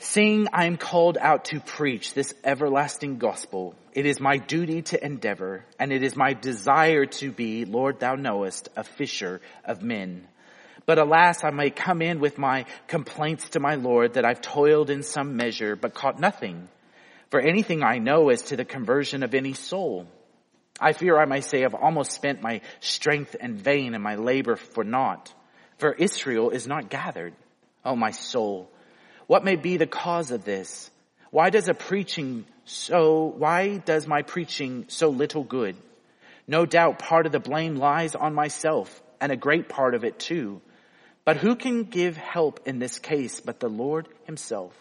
Seeing 0.00 0.48
I 0.52 0.66
am 0.66 0.76
called 0.76 1.16
out 1.18 1.46
to 1.46 1.60
preach 1.60 2.14
this 2.14 2.34
everlasting 2.42 3.18
gospel, 3.18 3.74
it 3.92 4.06
is 4.06 4.20
my 4.20 4.38
duty 4.38 4.82
to 4.82 5.04
endeavor, 5.04 5.64
and 5.78 5.92
it 5.92 6.02
is 6.02 6.16
my 6.16 6.32
desire 6.32 7.06
to 7.06 7.30
be, 7.30 7.64
Lord, 7.64 8.00
thou 8.00 8.16
knowest, 8.16 8.68
a 8.76 8.82
fisher 8.82 9.40
of 9.64 9.82
men. 9.82 10.26
But 10.84 10.98
alas, 10.98 11.44
I 11.44 11.50
may 11.50 11.70
come 11.70 12.02
in 12.02 12.20
with 12.20 12.38
my 12.38 12.66
complaints 12.88 13.50
to 13.50 13.60
my 13.60 13.76
Lord 13.76 14.14
that 14.14 14.24
I've 14.24 14.42
toiled 14.42 14.90
in 14.90 15.02
some 15.02 15.36
measure, 15.36 15.76
but 15.76 15.94
caught 15.94 16.18
nothing. 16.18 16.68
For 17.30 17.40
anything 17.40 17.82
I 17.82 17.98
know 17.98 18.28
as 18.30 18.42
to 18.42 18.56
the 18.56 18.64
conversion 18.64 19.22
of 19.22 19.34
any 19.34 19.54
soul. 19.54 20.06
I 20.80 20.92
fear 20.92 21.16
I 21.16 21.24
may 21.24 21.40
say 21.40 21.64
I've 21.64 21.74
almost 21.74 22.12
spent 22.12 22.42
my 22.42 22.60
strength 22.80 23.36
in 23.40 23.56
vain 23.56 23.94
and 23.94 24.02
my 24.02 24.16
labor 24.16 24.56
for 24.56 24.84
naught. 24.84 25.32
For 25.78 25.92
Israel 25.92 26.50
is 26.50 26.66
not 26.66 26.90
gathered. 26.90 27.34
Oh, 27.84 27.96
my 27.96 28.10
soul. 28.10 28.70
What 29.26 29.44
may 29.44 29.56
be 29.56 29.76
the 29.76 29.86
cause 29.86 30.30
of 30.30 30.44
this? 30.44 30.90
Why 31.30 31.50
does 31.50 31.68
a 31.68 31.74
preaching 31.74 32.44
so, 32.66 33.24
why 33.36 33.78
does 33.78 34.06
my 34.06 34.22
preaching 34.22 34.86
so 34.88 35.10
little 35.10 35.44
good? 35.44 35.76
No 36.46 36.64
doubt 36.66 36.98
part 36.98 37.26
of 37.26 37.32
the 37.32 37.40
blame 37.40 37.76
lies 37.76 38.14
on 38.14 38.34
myself 38.34 39.02
and 39.20 39.32
a 39.32 39.36
great 39.36 39.68
part 39.68 39.94
of 39.94 40.04
it 40.04 40.18
too. 40.18 40.60
But 41.24 41.38
who 41.38 41.56
can 41.56 41.84
give 41.84 42.16
help 42.16 42.60
in 42.66 42.78
this 42.78 42.98
case 42.98 43.40
but 43.40 43.60
the 43.60 43.68
Lord 43.68 44.08
himself? 44.24 44.74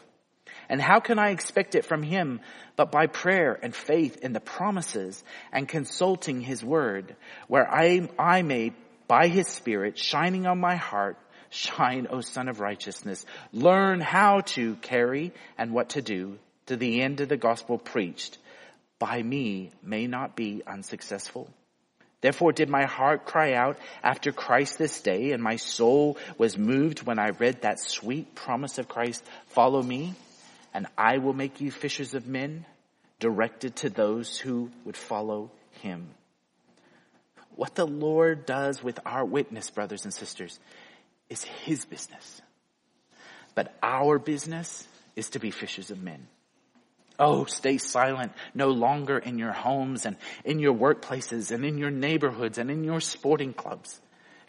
And 0.69 0.81
how 0.81 0.99
can 0.99 1.19
I 1.19 1.29
expect 1.29 1.75
it 1.75 1.85
from 1.85 2.03
him 2.03 2.41
but 2.75 2.91
by 2.91 3.07
prayer 3.07 3.57
and 3.61 3.75
faith 3.75 4.17
in 4.17 4.33
the 4.33 4.39
promises 4.39 5.23
and 5.51 5.67
consulting 5.67 6.41
his 6.41 6.63
word 6.63 7.15
where 7.47 7.69
I, 7.69 8.09
I 8.17 8.41
may 8.41 8.73
by 9.07 9.27
his 9.27 9.47
spirit 9.47 9.97
shining 9.97 10.45
on 10.47 10.59
my 10.59 10.75
heart 10.75 11.17
shine, 11.53 12.07
O 12.09 12.21
sun 12.21 12.47
of 12.47 12.59
righteousness. 12.59 13.25
Learn 13.51 14.01
how 14.01 14.41
to 14.41 14.75
carry 14.75 15.31
and 15.57 15.71
what 15.73 15.89
to 15.89 16.01
do 16.01 16.37
to 16.65 16.75
the 16.75 17.01
end 17.01 17.21
of 17.21 17.29
the 17.29 17.37
gospel 17.37 17.77
preached 17.77 18.37
by 18.99 19.21
me 19.21 19.69
may 19.81 20.07
not 20.07 20.35
be 20.35 20.63
unsuccessful. 20.65 21.49
Therefore 22.21 22.53
did 22.53 22.69
my 22.69 22.85
heart 22.85 23.25
cry 23.25 23.51
out 23.51 23.77
after 24.01 24.31
Christ 24.31 24.77
this 24.77 25.01
day, 25.01 25.31
and 25.31 25.43
my 25.43 25.57
soul 25.57 26.17
was 26.37 26.57
moved 26.57 27.03
when 27.03 27.19
I 27.19 27.31
read 27.31 27.63
that 27.63 27.81
sweet 27.81 28.33
promise 28.33 28.77
of 28.77 28.87
Christ, 28.87 29.21
follow 29.47 29.83
me, 29.83 30.13
and 30.73 30.87
I 30.97 31.17
will 31.17 31.33
make 31.33 31.59
you 31.59 31.69
fishers 31.69 32.13
of 32.13 32.27
men, 32.27 32.65
directed 33.19 33.75
to 33.77 33.89
those 33.89 34.37
who 34.37 34.71
would 34.85 34.95
follow 34.95 35.51
him. 35.81 36.07
What 37.55 37.75
the 37.75 37.85
Lord 37.85 38.45
does 38.45 38.81
with 38.81 38.99
our 39.05 39.25
witness, 39.25 39.69
brothers 39.69 40.05
and 40.05 40.13
sisters, 40.13 40.59
is 41.29 41.43
his 41.43 41.85
business. 41.85 42.41
But 43.55 43.75
our 43.81 44.19
business 44.19 44.87
is 45.15 45.29
to 45.31 45.39
be 45.39 45.51
fishers 45.51 45.91
of 45.91 46.01
men. 46.01 46.27
Oh, 47.19 47.45
stay 47.45 47.77
silent 47.77 48.31
no 48.55 48.69
longer 48.69 49.17
in 49.19 49.37
your 49.37 49.51
homes 49.51 50.05
and 50.05 50.17
in 50.43 50.59
your 50.59 50.73
workplaces 50.73 51.51
and 51.51 51.63
in 51.63 51.77
your 51.77 51.91
neighborhoods 51.91 52.57
and 52.57 52.71
in 52.71 52.83
your 52.83 52.99
sporting 52.99 53.53
clubs. 53.53 54.01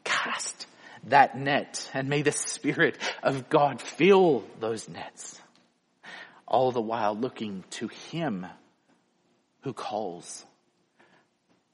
Cast 0.03 0.67
that 1.09 1.37
net 1.37 1.91
and 1.93 2.09
may 2.09 2.23
the 2.23 2.33
Spirit 2.33 2.97
of 3.23 3.51
God 3.51 3.83
fill 3.83 4.45
those 4.61 4.89
nets. 4.89 5.41
All 6.47 6.73
the 6.73 6.81
while 6.81 7.15
looking 7.15 7.65
to 7.73 7.89
Him 8.11 8.47
who 9.63 9.73
calls. 9.73 10.45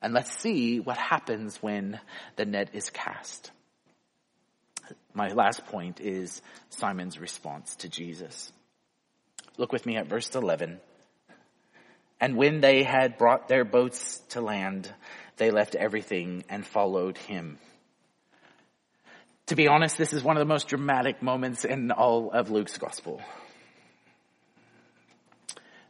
And 0.02 0.14
let's 0.14 0.36
see 0.38 0.80
what 0.80 0.96
happens 0.96 1.62
when 1.62 2.00
the 2.36 2.46
net 2.46 2.70
is 2.72 2.90
cast. 2.90 3.50
My 5.14 5.28
last 5.28 5.64
point 5.66 6.00
is 6.00 6.40
Simon's 6.70 7.18
response 7.18 7.76
to 7.76 7.88
Jesus. 7.88 8.52
Look 9.56 9.72
with 9.72 9.86
me 9.86 9.96
at 9.96 10.06
verse 10.06 10.34
11. 10.34 10.80
And 12.20 12.36
when 12.36 12.60
they 12.60 12.82
had 12.82 13.18
brought 13.18 13.48
their 13.48 13.64
boats 13.64 14.18
to 14.30 14.40
land, 14.40 14.92
they 15.36 15.50
left 15.50 15.74
everything 15.74 16.44
and 16.48 16.66
followed 16.66 17.16
him. 17.16 17.58
To 19.46 19.56
be 19.56 19.66
honest, 19.66 19.98
this 19.98 20.12
is 20.12 20.22
one 20.22 20.36
of 20.36 20.40
the 20.40 20.52
most 20.52 20.68
dramatic 20.68 21.22
moments 21.22 21.64
in 21.64 21.90
all 21.90 22.30
of 22.30 22.50
Luke's 22.50 22.78
gospel. 22.78 23.20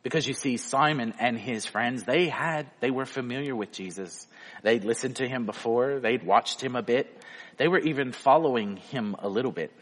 Because 0.03 0.27
you 0.27 0.33
see, 0.33 0.57
Simon 0.57 1.15
and 1.19 1.39
his 1.39 1.67
friends, 1.67 2.05
they 2.05 2.29
had, 2.29 2.67
they 2.81 2.91
were 2.91 3.05
familiar 3.05 3.55
with 3.55 3.71
Jesus. 3.71 4.27
They'd 4.63 4.85
listened 4.85 5.17
to 5.17 5.29
him 5.29 5.45
before. 5.45 6.01
They'd 6.01 6.25
watched 6.25 6.63
him 6.63 6.75
a 6.75 6.83
bit. 6.83 7.23
They 7.59 7.69
were 7.69 7.81
even 7.81 8.13
following 8.13 8.77
him 8.77 9.15
a 9.19 9.29
little 9.29 9.53
bit. 9.53 9.73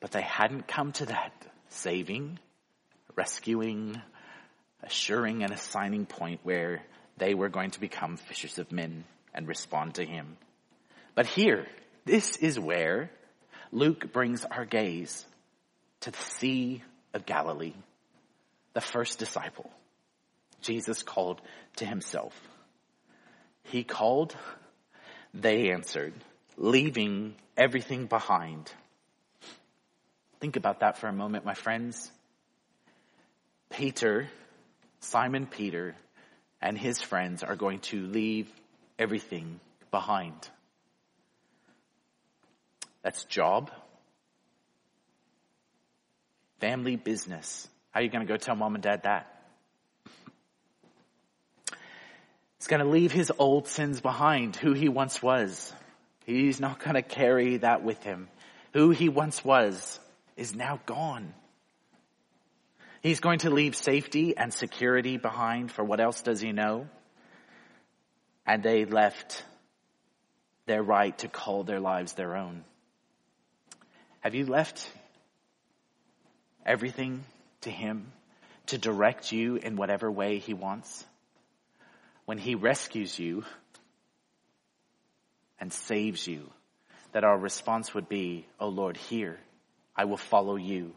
But 0.00 0.10
they 0.10 0.22
hadn't 0.22 0.66
come 0.66 0.92
to 0.92 1.06
that 1.06 1.32
saving, 1.68 2.38
rescuing, 3.14 4.00
assuring 4.82 5.44
and 5.44 5.52
assigning 5.52 6.06
point 6.06 6.40
where 6.42 6.82
they 7.16 7.34
were 7.34 7.48
going 7.48 7.70
to 7.72 7.80
become 7.80 8.16
fishers 8.16 8.58
of 8.58 8.72
men 8.72 9.04
and 9.34 9.46
respond 9.46 9.94
to 9.94 10.04
him. 10.04 10.36
But 11.14 11.26
here, 11.26 11.66
this 12.04 12.36
is 12.36 12.58
where 12.58 13.10
Luke 13.70 14.12
brings 14.12 14.44
our 14.44 14.64
gaze 14.64 15.26
to 16.00 16.10
the 16.10 16.18
Sea 16.18 16.82
of 17.12 17.26
Galilee, 17.26 17.74
the 18.74 18.80
first 18.80 19.18
disciple. 19.18 19.70
Jesus 20.60 21.02
called 21.02 21.40
to 21.76 21.86
himself. 21.86 22.38
He 23.64 23.84
called, 23.84 24.34
they 25.34 25.70
answered, 25.70 26.14
leaving 26.56 27.34
everything 27.56 28.06
behind. 28.06 28.72
Think 30.40 30.56
about 30.56 30.80
that 30.80 30.98
for 30.98 31.08
a 31.08 31.12
moment, 31.12 31.44
my 31.44 31.54
friends. 31.54 32.10
Peter, 33.70 34.28
Simon 35.00 35.46
Peter, 35.46 35.94
and 36.60 36.76
his 36.76 37.00
friends 37.00 37.42
are 37.42 37.56
going 37.56 37.80
to 37.80 38.06
leave 38.06 38.50
everything 38.98 39.60
behind. 39.90 40.48
That's 43.02 43.24
job, 43.24 43.70
family, 46.60 46.96
business. 46.96 47.68
How 47.98 48.02
are 48.02 48.04
you 48.04 48.10
going 48.10 48.24
to 48.24 48.32
go 48.32 48.36
tell 48.36 48.54
mom 48.54 48.76
and 48.76 48.84
dad 48.84 49.02
that? 49.02 49.26
He's 52.56 52.68
going 52.68 52.78
to 52.78 52.88
leave 52.88 53.10
his 53.10 53.32
old 53.36 53.66
sins 53.66 54.00
behind, 54.00 54.54
who 54.54 54.72
he 54.72 54.88
once 54.88 55.20
was. 55.20 55.72
He's 56.24 56.60
not 56.60 56.78
going 56.78 56.94
to 56.94 57.02
carry 57.02 57.56
that 57.56 57.82
with 57.82 58.00
him. 58.04 58.28
Who 58.72 58.90
he 58.90 59.08
once 59.08 59.44
was 59.44 59.98
is 60.36 60.54
now 60.54 60.78
gone. 60.86 61.34
He's 63.02 63.18
going 63.18 63.40
to 63.40 63.50
leave 63.50 63.74
safety 63.74 64.36
and 64.36 64.54
security 64.54 65.16
behind 65.16 65.72
for 65.72 65.82
what 65.82 65.98
else 65.98 66.22
does 66.22 66.40
he 66.40 66.52
know? 66.52 66.86
And 68.46 68.62
they 68.62 68.84
left 68.84 69.44
their 70.66 70.84
right 70.84 71.18
to 71.18 71.26
call 71.26 71.64
their 71.64 71.80
lives 71.80 72.12
their 72.12 72.36
own. 72.36 72.62
Have 74.20 74.36
you 74.36 74.46
left 74.46 74.88
everything 76.64 77.24
to 77.62 77.70
him 77.70 78.12
to 78.66 78.78
direct 78.78 79.32
you 79.32 79.56
in 79.56 79.76
whatever 79.76 80.10
way 80.10 80.38
he 80.38 80.54
wants? 80.54 81.04
When 82.24 82.38
he 82.38 82.54
rescues 82.54 83.18
you 83.18 83.44
and 85.58 85.72
saves 85.72 86.26
you, 86.26 86.50
that 87.12 87.24
our 87.24 87.38
response 87.38 87.94
would 87.94 88.08
be, 88.08 88.46
Oh 88.60 88.68
Lord, 88.68 88.96
here, 88.96 89.38
I 89.96 90.04
will 90.04 90.18
follow 90.18 90.56
you 90.56 90.92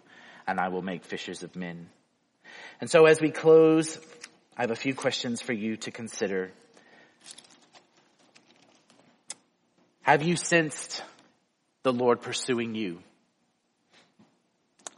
and 0.48 0.60
I 0.60 0.68
will 0.68 0.82
make 0.82 1.06
fishers 1.06 1.44
of 1.44 1.56
men. 1.56 1.90
And 2.80 2.90
so 2.90 3.06
as 3.06 3.22
we 3.22 3.32
close, 3.32 3.98
I 4.58 4.62
have 4.62 4.72
a 4.72 4.76
few 4.76 4.94
questions 4.94 5.42
for 5.42 5.54
you 5.54 5.78
to 5.78 5.92
consider. 5.92 6.52
Have 10.02 10.24
you 10.24 10.36
sensed 10.36 11.04
the 11.84 11.94
Lord 11.94 12.22
pursuing 12.22 12.76
you? 12.76 13.00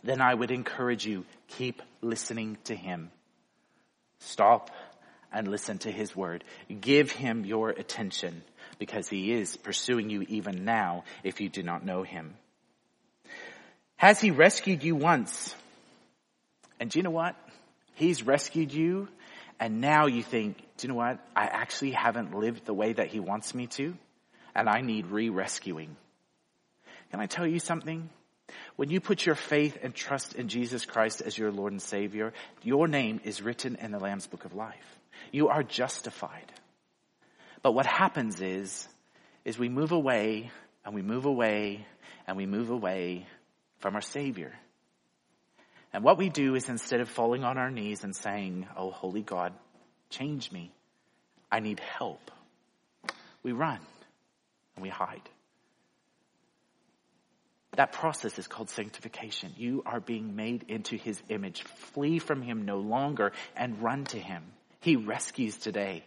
Then 0.03 0.21
I 0.21 0.33
would 0.33 0.51
encourage 0.51 1.05
you, 1.05 1.25
keep 1.47 1.81
listening 2.01 2.57
to 2.65 2.75
Him. 2.75 3.11
Stop 4.19 4.69
and 5.31 5.47
listen 5.47 5.77
to 5.79 5.91
His 5.91 6.15
word. 6.15 6.43
Give 6.81 7.11
Him 7.11 7.45
your 7.45 7.69
attention 7.69 8.43
because 8.79 9.07
He 9.07 9.31
is 9.31 9.55
pursuing 9.55 10.09
you 10.09 10.21
even 10.23 10.65
now 10.65 11.03
if 11.23 11.41
you 11.41 11.49
do 11.49 11.63
not 11.63 11.85
know 11.85 12.03
Him. 12.03 12.35
Has 13.95 14.19
He 14.19 14.31
rescued 14.31 14.83
you 14.83 14.95
once? 14.95 15.55
And 16.79 16.89
do 16.89 16.99
you 16.99 17.03
know 17.03 17.11
what? 17.11 17.35
He's 17.95 18.23
rescued 18.23 18.73
you 18.73 19.07
and 19.59 19.79
now 19.79 20.07
you 20.07 20.23
think, 20.23 20.57
do 20.77 20.87
you 20.87 20.89
know 20.89 20.97
what? 20.97 21.19
I 21.35 21.45
actually 21.45 21.91
haven't 21.91 22.35
lived 22.35 22.65
the 22.65 22.73
way 22.73 22.91
that 22.91 23.07
he 23.07 23.19
wants 23.19 23.53
me 23.53 23.67
to 23.67 23.95
and 24.55 24.67
I 24.67 24.81
need 24.81 25.07
re-rescuing. 25.07 25.95
Can 27.11 27.19
I 27.19 27.27
tell 27.27 27.47
you 27.47 27.59
something? 27.59 28.09
When 28.75 28.89
you 28.89 28.99
put 28.99 29.25
your 29.25 29.35
faith 29.35 29.77
and 29.81 29.93
trust 29.93 30.35
in 30.35 30.47
Jesus 30.47 30.85
Christ 30.85 31.21
as 31.21 31.37
your 31.37 31.51
Lord 31.51 31.71
and 31.71 31.81
Savior, 31.81 32.33
your 32.61 32.87
name 32.87 33.21
is 33.23 33.41
written 33.41 33.75
in 33.75 33.91
the 33.91 33.99
Lamb's 33.99 34.27
Book 34.27 34.45
of 34.45 34.53
Life. 34.53 34.99
You 35.31 35.49
are 35.49 35.63
justified. 35.63 36.51
But 37.61 37.73
what 37.73 37.85
happens 37.85 38.41
is, 38.41 38.87
is 39.45 39.57
we 39.57 39.69
move 39.69 39.91
away 39.91 40.51
and 40.85 40.93
we 40.93 41.01
move 41.01 41.25
away 41.25 41.85
and 42.27 42.37
we 42.37 42.45
move 42.45 42.69
away 42.69 43.25
from 43.79 43.95
our 43.95 44.01
Savior. 44.01 44.53
And 45.93 46.03
what 46.03 46.17
we 46.17 46.29
do 46.29 46.55
is 46.55 46.69
instead 46.69 47.01
of 47.01 47.09
falling 47.09 47.43
on 47.43 47.57
our 47.57 47.69
knees 47.69 48.03
and 48.03 48.15
saying, 48.15 48.67
Oh, 48.75 48.89
holy 48.89 49.21
God, 49.21 49.53
change 50.09 50.51
me. 50.51 50.71
I 51.51 51.59
need 51.59 51.79
help. 51.79 52.31
We 53.43 53.51
run 53.51 53.79
and 54.75 54.83
we 54.83 54.89
hide. 54.89 55.21
That 57.75 57.91
process 57.91 58.37
is 58.37 58.47
called 58.47 58.69
sanctification. 58.69 59.53
You 59.57 59.81
are 59.85 59.99
being 59.99 60.35
made 60.35 60.65
into 60.67 60.95
his 60.95 61.21
image. 61.29 61.63
Flee 61.63 62.19
from 62.19 62.41
him 62.41 62.65
no 62.65 62.77
longer 62.77 63.31
and 63.55 63.81
run 63.81 64.05
to 64.05 64.19
him. 64.19 64.43
He 64.79 64.95
rescues 64.95 65.57
today. 65.57 66.03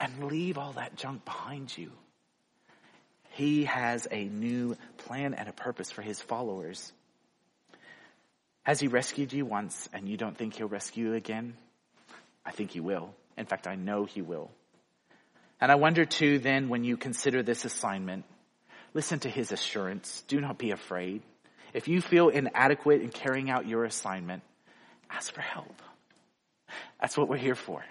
And 0.00 0.24
leave 0.24 0.58
all 0.58 0.72
that 0.72 0.96
junk 0.96 1.24
behind 1.24 1.76
you. 1.76 1.92
He 3.30 3.64
has 3.64 4.06
a 4.10 4.24
new 4.24 4.76
plan 4.98 5.34
and 5.34 5.48
a 5.48 5.52
purpose 5.52 5.90
for 5.90 6.02
his 6.02 6.20
followers. 6.20 6.92
Has 8.62 8.80
he 8.80 8.88
rescued 8.88 9.32
you 9.32 9.44
once 9.44 9.88
and 9.92 10.08
you 10.08 10.16
don't 10.16 10.36
think 10.36 10.54
he'll 10.54 10.68
rescue 10.68 11.08
you 11.08 11.14
again? 11.14 11.54
I 12.44 12.52
think 12.52 12.70
he 12.70 12.80
will. 12.80 13.14
In 13.36 13.46
fact, 13.46 13.66
I 13.66 13.74
know 13.74 14.04
he 14.04 14.22
will. 14.22 14.50
And 15.60 15.70
I 15.70 15.74
wonder 15.74 16.04
too 16.04 16.38
then 16.38 16.68
when 16.68 16.84
you 16.84 16.96
consider 16.96 17.42
this 17.42 17.64
assignment, 17.64 18.24
listen 18.94 19.18
to 19.20 19.28
his 19.28 19.52
assurance. 19.52 20.22
Do 20.28 20.40
not 20.40 20.56
be 20.56 20.70
afraid. 20.70 21.22
If 21.74 21.88
you 21.88 22.00
feel 22.00 22.28
inadequate 22.28 23.02
in 23.02 23.10
carrying 23.10 23.50
out 23.50 23.66
your 23.66 23.84
assignment, 23.84 24.42
ask 25.10 25.32
for 25.32 25.40
help. 25.40 25.82
That's 27.00 27.16
what 27.16 27.28
we're 27.28 27.36
here 27.36 27.56
for. 27.56 27.84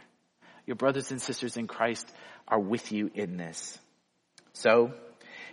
Your 0.65 0.75
brothers 0.75 1.11
and 1.11 1.21
sisters 1.21 1.57
in 1.57 1.67
Christ 1.67 2.09
are 2.47 2.59
with 2.59 2.91
you 2.91 3.11
in 3.13 3.37
this. 3.37 3.77
So, 4.53 4.93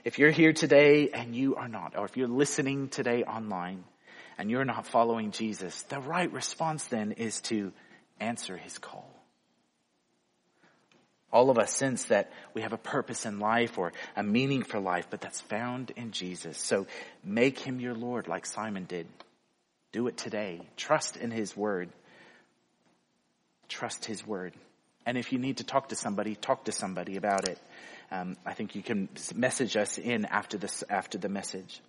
if 0.05 0.19
you're 0.19 0.31
here 0.31 0.53
today 0.53 1.11
and 1.11 1.35
you 1.35 1.57
are 1.57 1.69
not, 1.69 1.97
or 1.97 2.05
if 2.05 2.17
you're 2.17 2.29
listening 2.29 2.89
today 2.89 3.25
online 3.25 3.85
and 4.39 4.51
you're 4.51 4.65
not 4.65 4.87
following 4.87 5.31
Jesus, 5.31 5.83
the 5.83 6.01
right 6.01 6.33
response 6.33 6.87
then 6.87 7.13
is 7.13 7.41
to 7.43 7.73
answer 8.19 8.57
his 8.57 8.79
call. 8.79 9.20
All 11.33 11.51
of 11.51 11.59
us 11.59 11.73
sense 11.73 12.05
that 12.07 12.33
we 12.55 12.63
have 12.63 12.73
a 12.73 12.79
purpose 12.79 13.25
in 13.25 13.39
life 13.39 13.79
or 13.79 13.93
a 14.17 14.23
meaning 14.23 14.63
for 14.63 14.81
life, 14.81 15.07
but 15.11 15.21
that's 15.21 15.41
found 15.41 15.93
in 15.97 16.11
Jesus. 16.11 16.59
So 16.59 16.87
make 17.23 17.59
him 17.59 17.79
your 17.79 17.95
Lord 17.95 18.27
like 18.27 18.47
Simon 18.47 18.85
did. 18.85 19.07
Do 19.93 20.07
it 20.09 20.17
today. 20.17 20.61
Trust 20.77 21.17
in 21.17 21.31
his 21.31 21.57
word. 21.57 21.91
Trust 23.69 24.05
his 24.05 24.27
word. 24.27 24.55
And 25.07 25.17
if 25.17 25.33
you 25.33 25.39
need 25.39 25.59
to 25.59 25.65
talk 25.65 25.89
to 25.89 25.97
somebody, 25.97 26.35
talk 26.35 26.65
to 26.65 26.73
somebody 26.73 27.17
about 27.17 27.49
it. 27.49 27.59
Um, 28.11 28.37
I 28.45 28.55
think 28.55 28.75
you 28.75 28.83
can 28.83 29.09
message 29.35 29.77
us 29.77 29.99
in 29.99 30.25
after 30.25 30.59
this, 30.59 30.83
after 30.91 31.17
the 31.17 31.29
message 31.29 31.81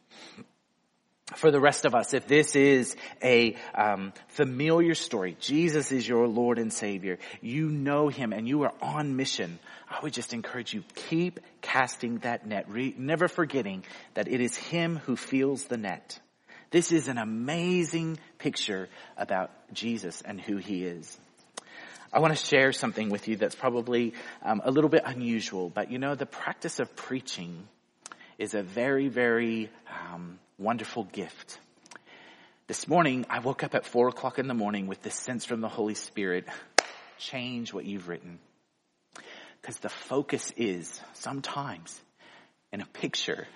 for 1.35 1.51
the 1.51 1.59
rest 1.59 1.85
of 1.85 1.95
us, 1.95 2.13
if 2.13 2.27
this 2.27 2.55
is 2.55 2.95
a 3.23 3.55
um, 3.73 4.13
familiar 4.29 4.95
story, 4.95 5.37
Jesus 5.39 5.91
is 5.91 6.07
your 6.07 6.27
Lord 6.27 6.59
and 6.59 6.71
Savior. 6.71 7.19
You 7.41 7.69
know 7.69 8.09
Him 8.09 8.33
and 8.33 8.47
you 8.47 8.63
are 8.63 8.73
on 8.81 9.15
mission. 9.15 9.59
I 9.89 9.99
would 10.03 10.13
just 10.13 10.33
encourage 10.33 10.73
you 10.73 10.83
keep 10.95 11.39
casting 11.61 12.19
that 12.19 12.45
net, 12.45 12.65
re- 12.69 12.95
never 12.97 13.27
forgetting 13.27 13.83
that 14.13 14.27
it 14.27 14.41
is 14.41 14.55
Him 14.55 14.97
who 15.05 15.15
feels 15.15 15.65
the 15.65 15.77
net. 15.77 16.19
This 16.69 16.91
is 16.91 17.07
an 17.07 17.17
amazing 17.17 18.17
picture 18.37 18.87
about 19.17 19.51
Jesus 19.73 20.21
and 20.21 20.39
who 20.39 20.57
He 20.57 20.85
is. 20.85 21.17
I 22.13 22.19
want 22.19 22.35
to 22.35 22.45
share 22.45 22.73
something 22.73 23.09
with 23.09 23.29
you 23.29 23.37
that's 23.37 23.55
probably 23.55 24.13
um, 24.43 24.61
a 24.65 24.71
little 24.71 24.89
bit 24.89 25.03
unusual, 25.05 25.69
but 25.69 25.91
you 25.91 25.97
know 25.97 26.15
the 26.15 26.25
practice 26.25 26.79
of 26.79 26.93
preaching 26.95 27.67
is 28.37 28.53
a 28.53 28.61
very, 28.61 29.07
very 29.07 29.69
um, 30.11 30.39
wonderful 30.61 31.05
gift. 31.05 31.59
This 32.67 32.87
morning, 32.87 33.25
I 33.29 33.39
woke 33.39 33.63
up 33.63 33.73
at 33.73 33.83
four 33.83 34.09
o'clock 34.09 34.37
in 34.37 34.47
the 34.47 34.53
morning 34.53 34.85
with 34.85 35.01
this 35.01 35.15
sense 35.15 35.43
from 35.43 35.59
the 35.59 35.67
Holy 35.67 35.95
Spirit, 35.95 36.45
change 37.17 37.73
what 37.73 37.85
you've 37.85 38.07
written. 38.07 38.37
Because 39.59 39.79
the 39.79 39.89
focus 39.89 40.53
is 40.55 41.01
sometimes 41.13 41.99
in 42.71 42.79
a 42.79 42.85
picture. 42.85 43.47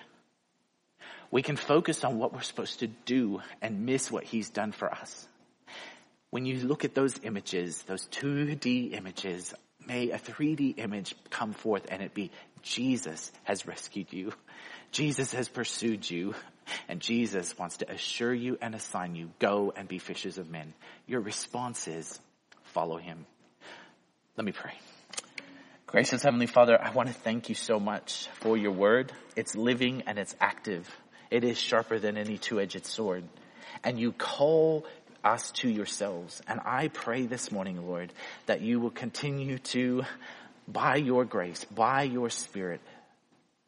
We 1.30 1.42
can 1.42 1.56
focus 1.56 2.02
on 2.02 2.18
what 2.18 2.32
we're 2.32 2.40
supposed 2.40 2.80
to 2.80 2.88
do 2.88 3.40
and 3.62 3.86
miss 3.86 4.10
what 4.10 4.24
he's 4.24 4.50
done 4.50 4.72
for 4.72 4.90
us. 4.90 5.28
When 6.30 6.44
you 6.44 6.58
look 6.58 6.84
at 6.84 6.96
those 6.96 7.20
images, 7.22 7.82
those 7.82 8.06
2D 8.08 8.92
images, 8.94 9.54
may 9.86 10.10
a 10.10 10.18
3D 10.18 10.78
image 10.78 11.14
come 11.30 11.52
forth 11.52 11.86
and 11.88 12.02
it 12.02 12.14
be 12.14 12.32
Jesus 12.62 13.30
has 13.44 13.64
rescued 13.64 14.12
you. 14.12 14.32
Jesus 14.92 15.32
has 15.32 15.48
pursued 15.48 16.08
you. 16.08 16.34
And 16.88 17.00
Jesus 17.00 17.56
wants 17.56 17.76
to 17.76 17.92
assure 17.92 18.34
you 18.34 18.58
and 18.60 18.74
assign 18.74 19.14
you, 19.14 19.30
go 19.38 19.72
and 19.76 19.86
be 19.86 19.98
fishers 19.98 20.36
of 20.36 20.50
men. 20.50 20.74
Your 21.06 21.20
response 21.20 21.86
is, 21.86 22.18
follow 22.64 22.96
him. 22.96 23.24
Let 24.36 24.44
me 24.44 24.50
pray. 24.50 24.72
Gracious 25.86 26.24
Heavenly 26.24 26.48
Father, 26.48 26.76
I 26.82 26.90
want 26.90 27.06
to 27.06 27.14
thank 27.14 27.48
you 27.48 27.54
so 27.54 27.78
much 27.78 28.28
for 28.40 28.56
your 28.56 28.72
word. 28.72 29.12
It's 29.36 29.54
living 29.54 30.02
and 30.08 30.18
it's 30.18 30.34
active. 30.40 30.90
It 31.30 31.44
is 31.44 31.56
sharper 31.56 32.00
than 32.00 32.18
any 32.18 32.36
two-edged 32.36 32.84
sword. 32.84 33.22
And 33.84 33.96
you 33.96 34.10
call 34.10 34.86
us 35.22 35.52
to 35.52 35.68
yourselves. 35.68 36.42
And 36.48 36.58
I 36.64 36.88
pray 36.88 37.26
this 37.26 37.52
morning, 37.52 37.86
Lord, 37.86 38.12
that 38.46 38.60
you 38.60 38.80
will 38.80 38.90
continue 38.90 39.58
to, 39.58 40.02
by 40.66 40.96
your 40.96 41.24
grace, 41.24 41.64
by 41.64 42.02
your 42.02 42.28
spirit, 42.28 42.80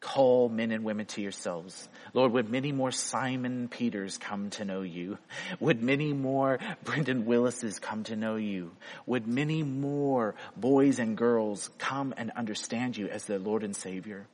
Call 0.01 0.47
men 0.47 0.71
and 0.71 0.85
women 0.85 1.05
to 1.07 1.21
yourselves. 1.21 1.89
Lord, 2.13 2.31
would 2.31 2.49
many 2.49 2.71
more 2.71 2.91
Simon 2.91 3.67
Peters 3.67 4.17
come 4.17 4.49
to 4.51 4.63
know 4.63 4.81
you? 4.81 5.17
Would 5.59 5.83
many 5.83 6.13
more 6.13 6.59
Brendan 6.83 7.25
Willises 7.25 7.79
come 7.79 8.05
to 8.05 8.15
know 8.15 8.37
you? 8.37 8.71
Would 9.05 9.27
many 9.27 9.61
more 9.61 10.35
boys 10.55 10.99
and 10.99 11.17
girls 11.17 11.69
come 11.79 12.13
and 12.15 12.31
understand 12.31 12.95
you 12.95 13.09
as 13.09 13.25
their 13.25 13.39
Lord 13.39 13.63
and 13.63 13.75
Savior? 13.75 14.25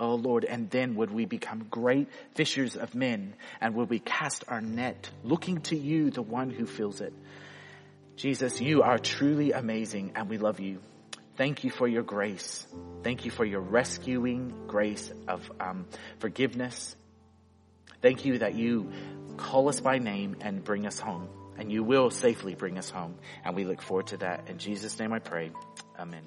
Oh 0.00 0.16
Lord, 0.16 0.44
and 0.44 0.68
then 0.70 0.96
would 0.96 1.12
we 1.12 1.26
become 1.26 1.68
great 1.70 2.08
fishers 2.34 2.74
of 2.74 2.96
men 2.96 3.34
and 3.60 3.76
would 3.76 3.88
we 3.88 4.00
cast 4.00 4.42
our 4.48 4.60
net 4.60 5.08
looking 5.22 5.60
to 5.62 5.76
you, 5.76 6.10
the 6.10 6.22
one 6.22 6.50
who 6.50 6.66
fills 6.66 7.00
it. 7.00 7.12
Jesus, 8.16 8.60
you 8.60 8.82
are 8.82 8.98
truly 8.98 9.52
amazing 9.52 10.12
and 10.16 10.28
we 10.28 10.38
love 10.38 10.58
you. 10.58 10.80
Thank 11.36 11.64
you 11.64 11.70
for 11.70 11.88
your 11.88 12.02
grace. 12.02 12.66
Thank 13.02 13.24
you 13.24 13.30
for 13.30 13.44
your 13.44 13.60
rescuing 13.60 14.66
grace 14.66 15.10
of 15.28 15.50
um, 15.60 15.86
forgiveness. 16.18 16.94
Thank 18.00 18.24
you 18.24 18.38
that 18.38 18.54
you 18.54 18.90
call 19.36 19.68
us 19.68 19.80
by 19.80 19.98
name 19.98 20.36
and 20.40 20.62
bring 20.62 20.86
us 20.86 20.98
home. 20.98 21.28
And 21.56 21.70
you 21.70 21.84
will 21.84 22.10
safely 22.10 22.54
bring 22.54 22.78
us 22.78 22.90
home. 22.90 23.16
And 23.44 23.54
we 23.54 23.64
look 23.64 23.82
forward 23.82 24.08
to 24.08 24.16
that. 24.18 24.48
In 24.48 24.58
Jesus' 24.58 24.98
name 24.98 25.12
I 25.12 25.18
pray. 25.18 25.52
Amen. 25.98 26.22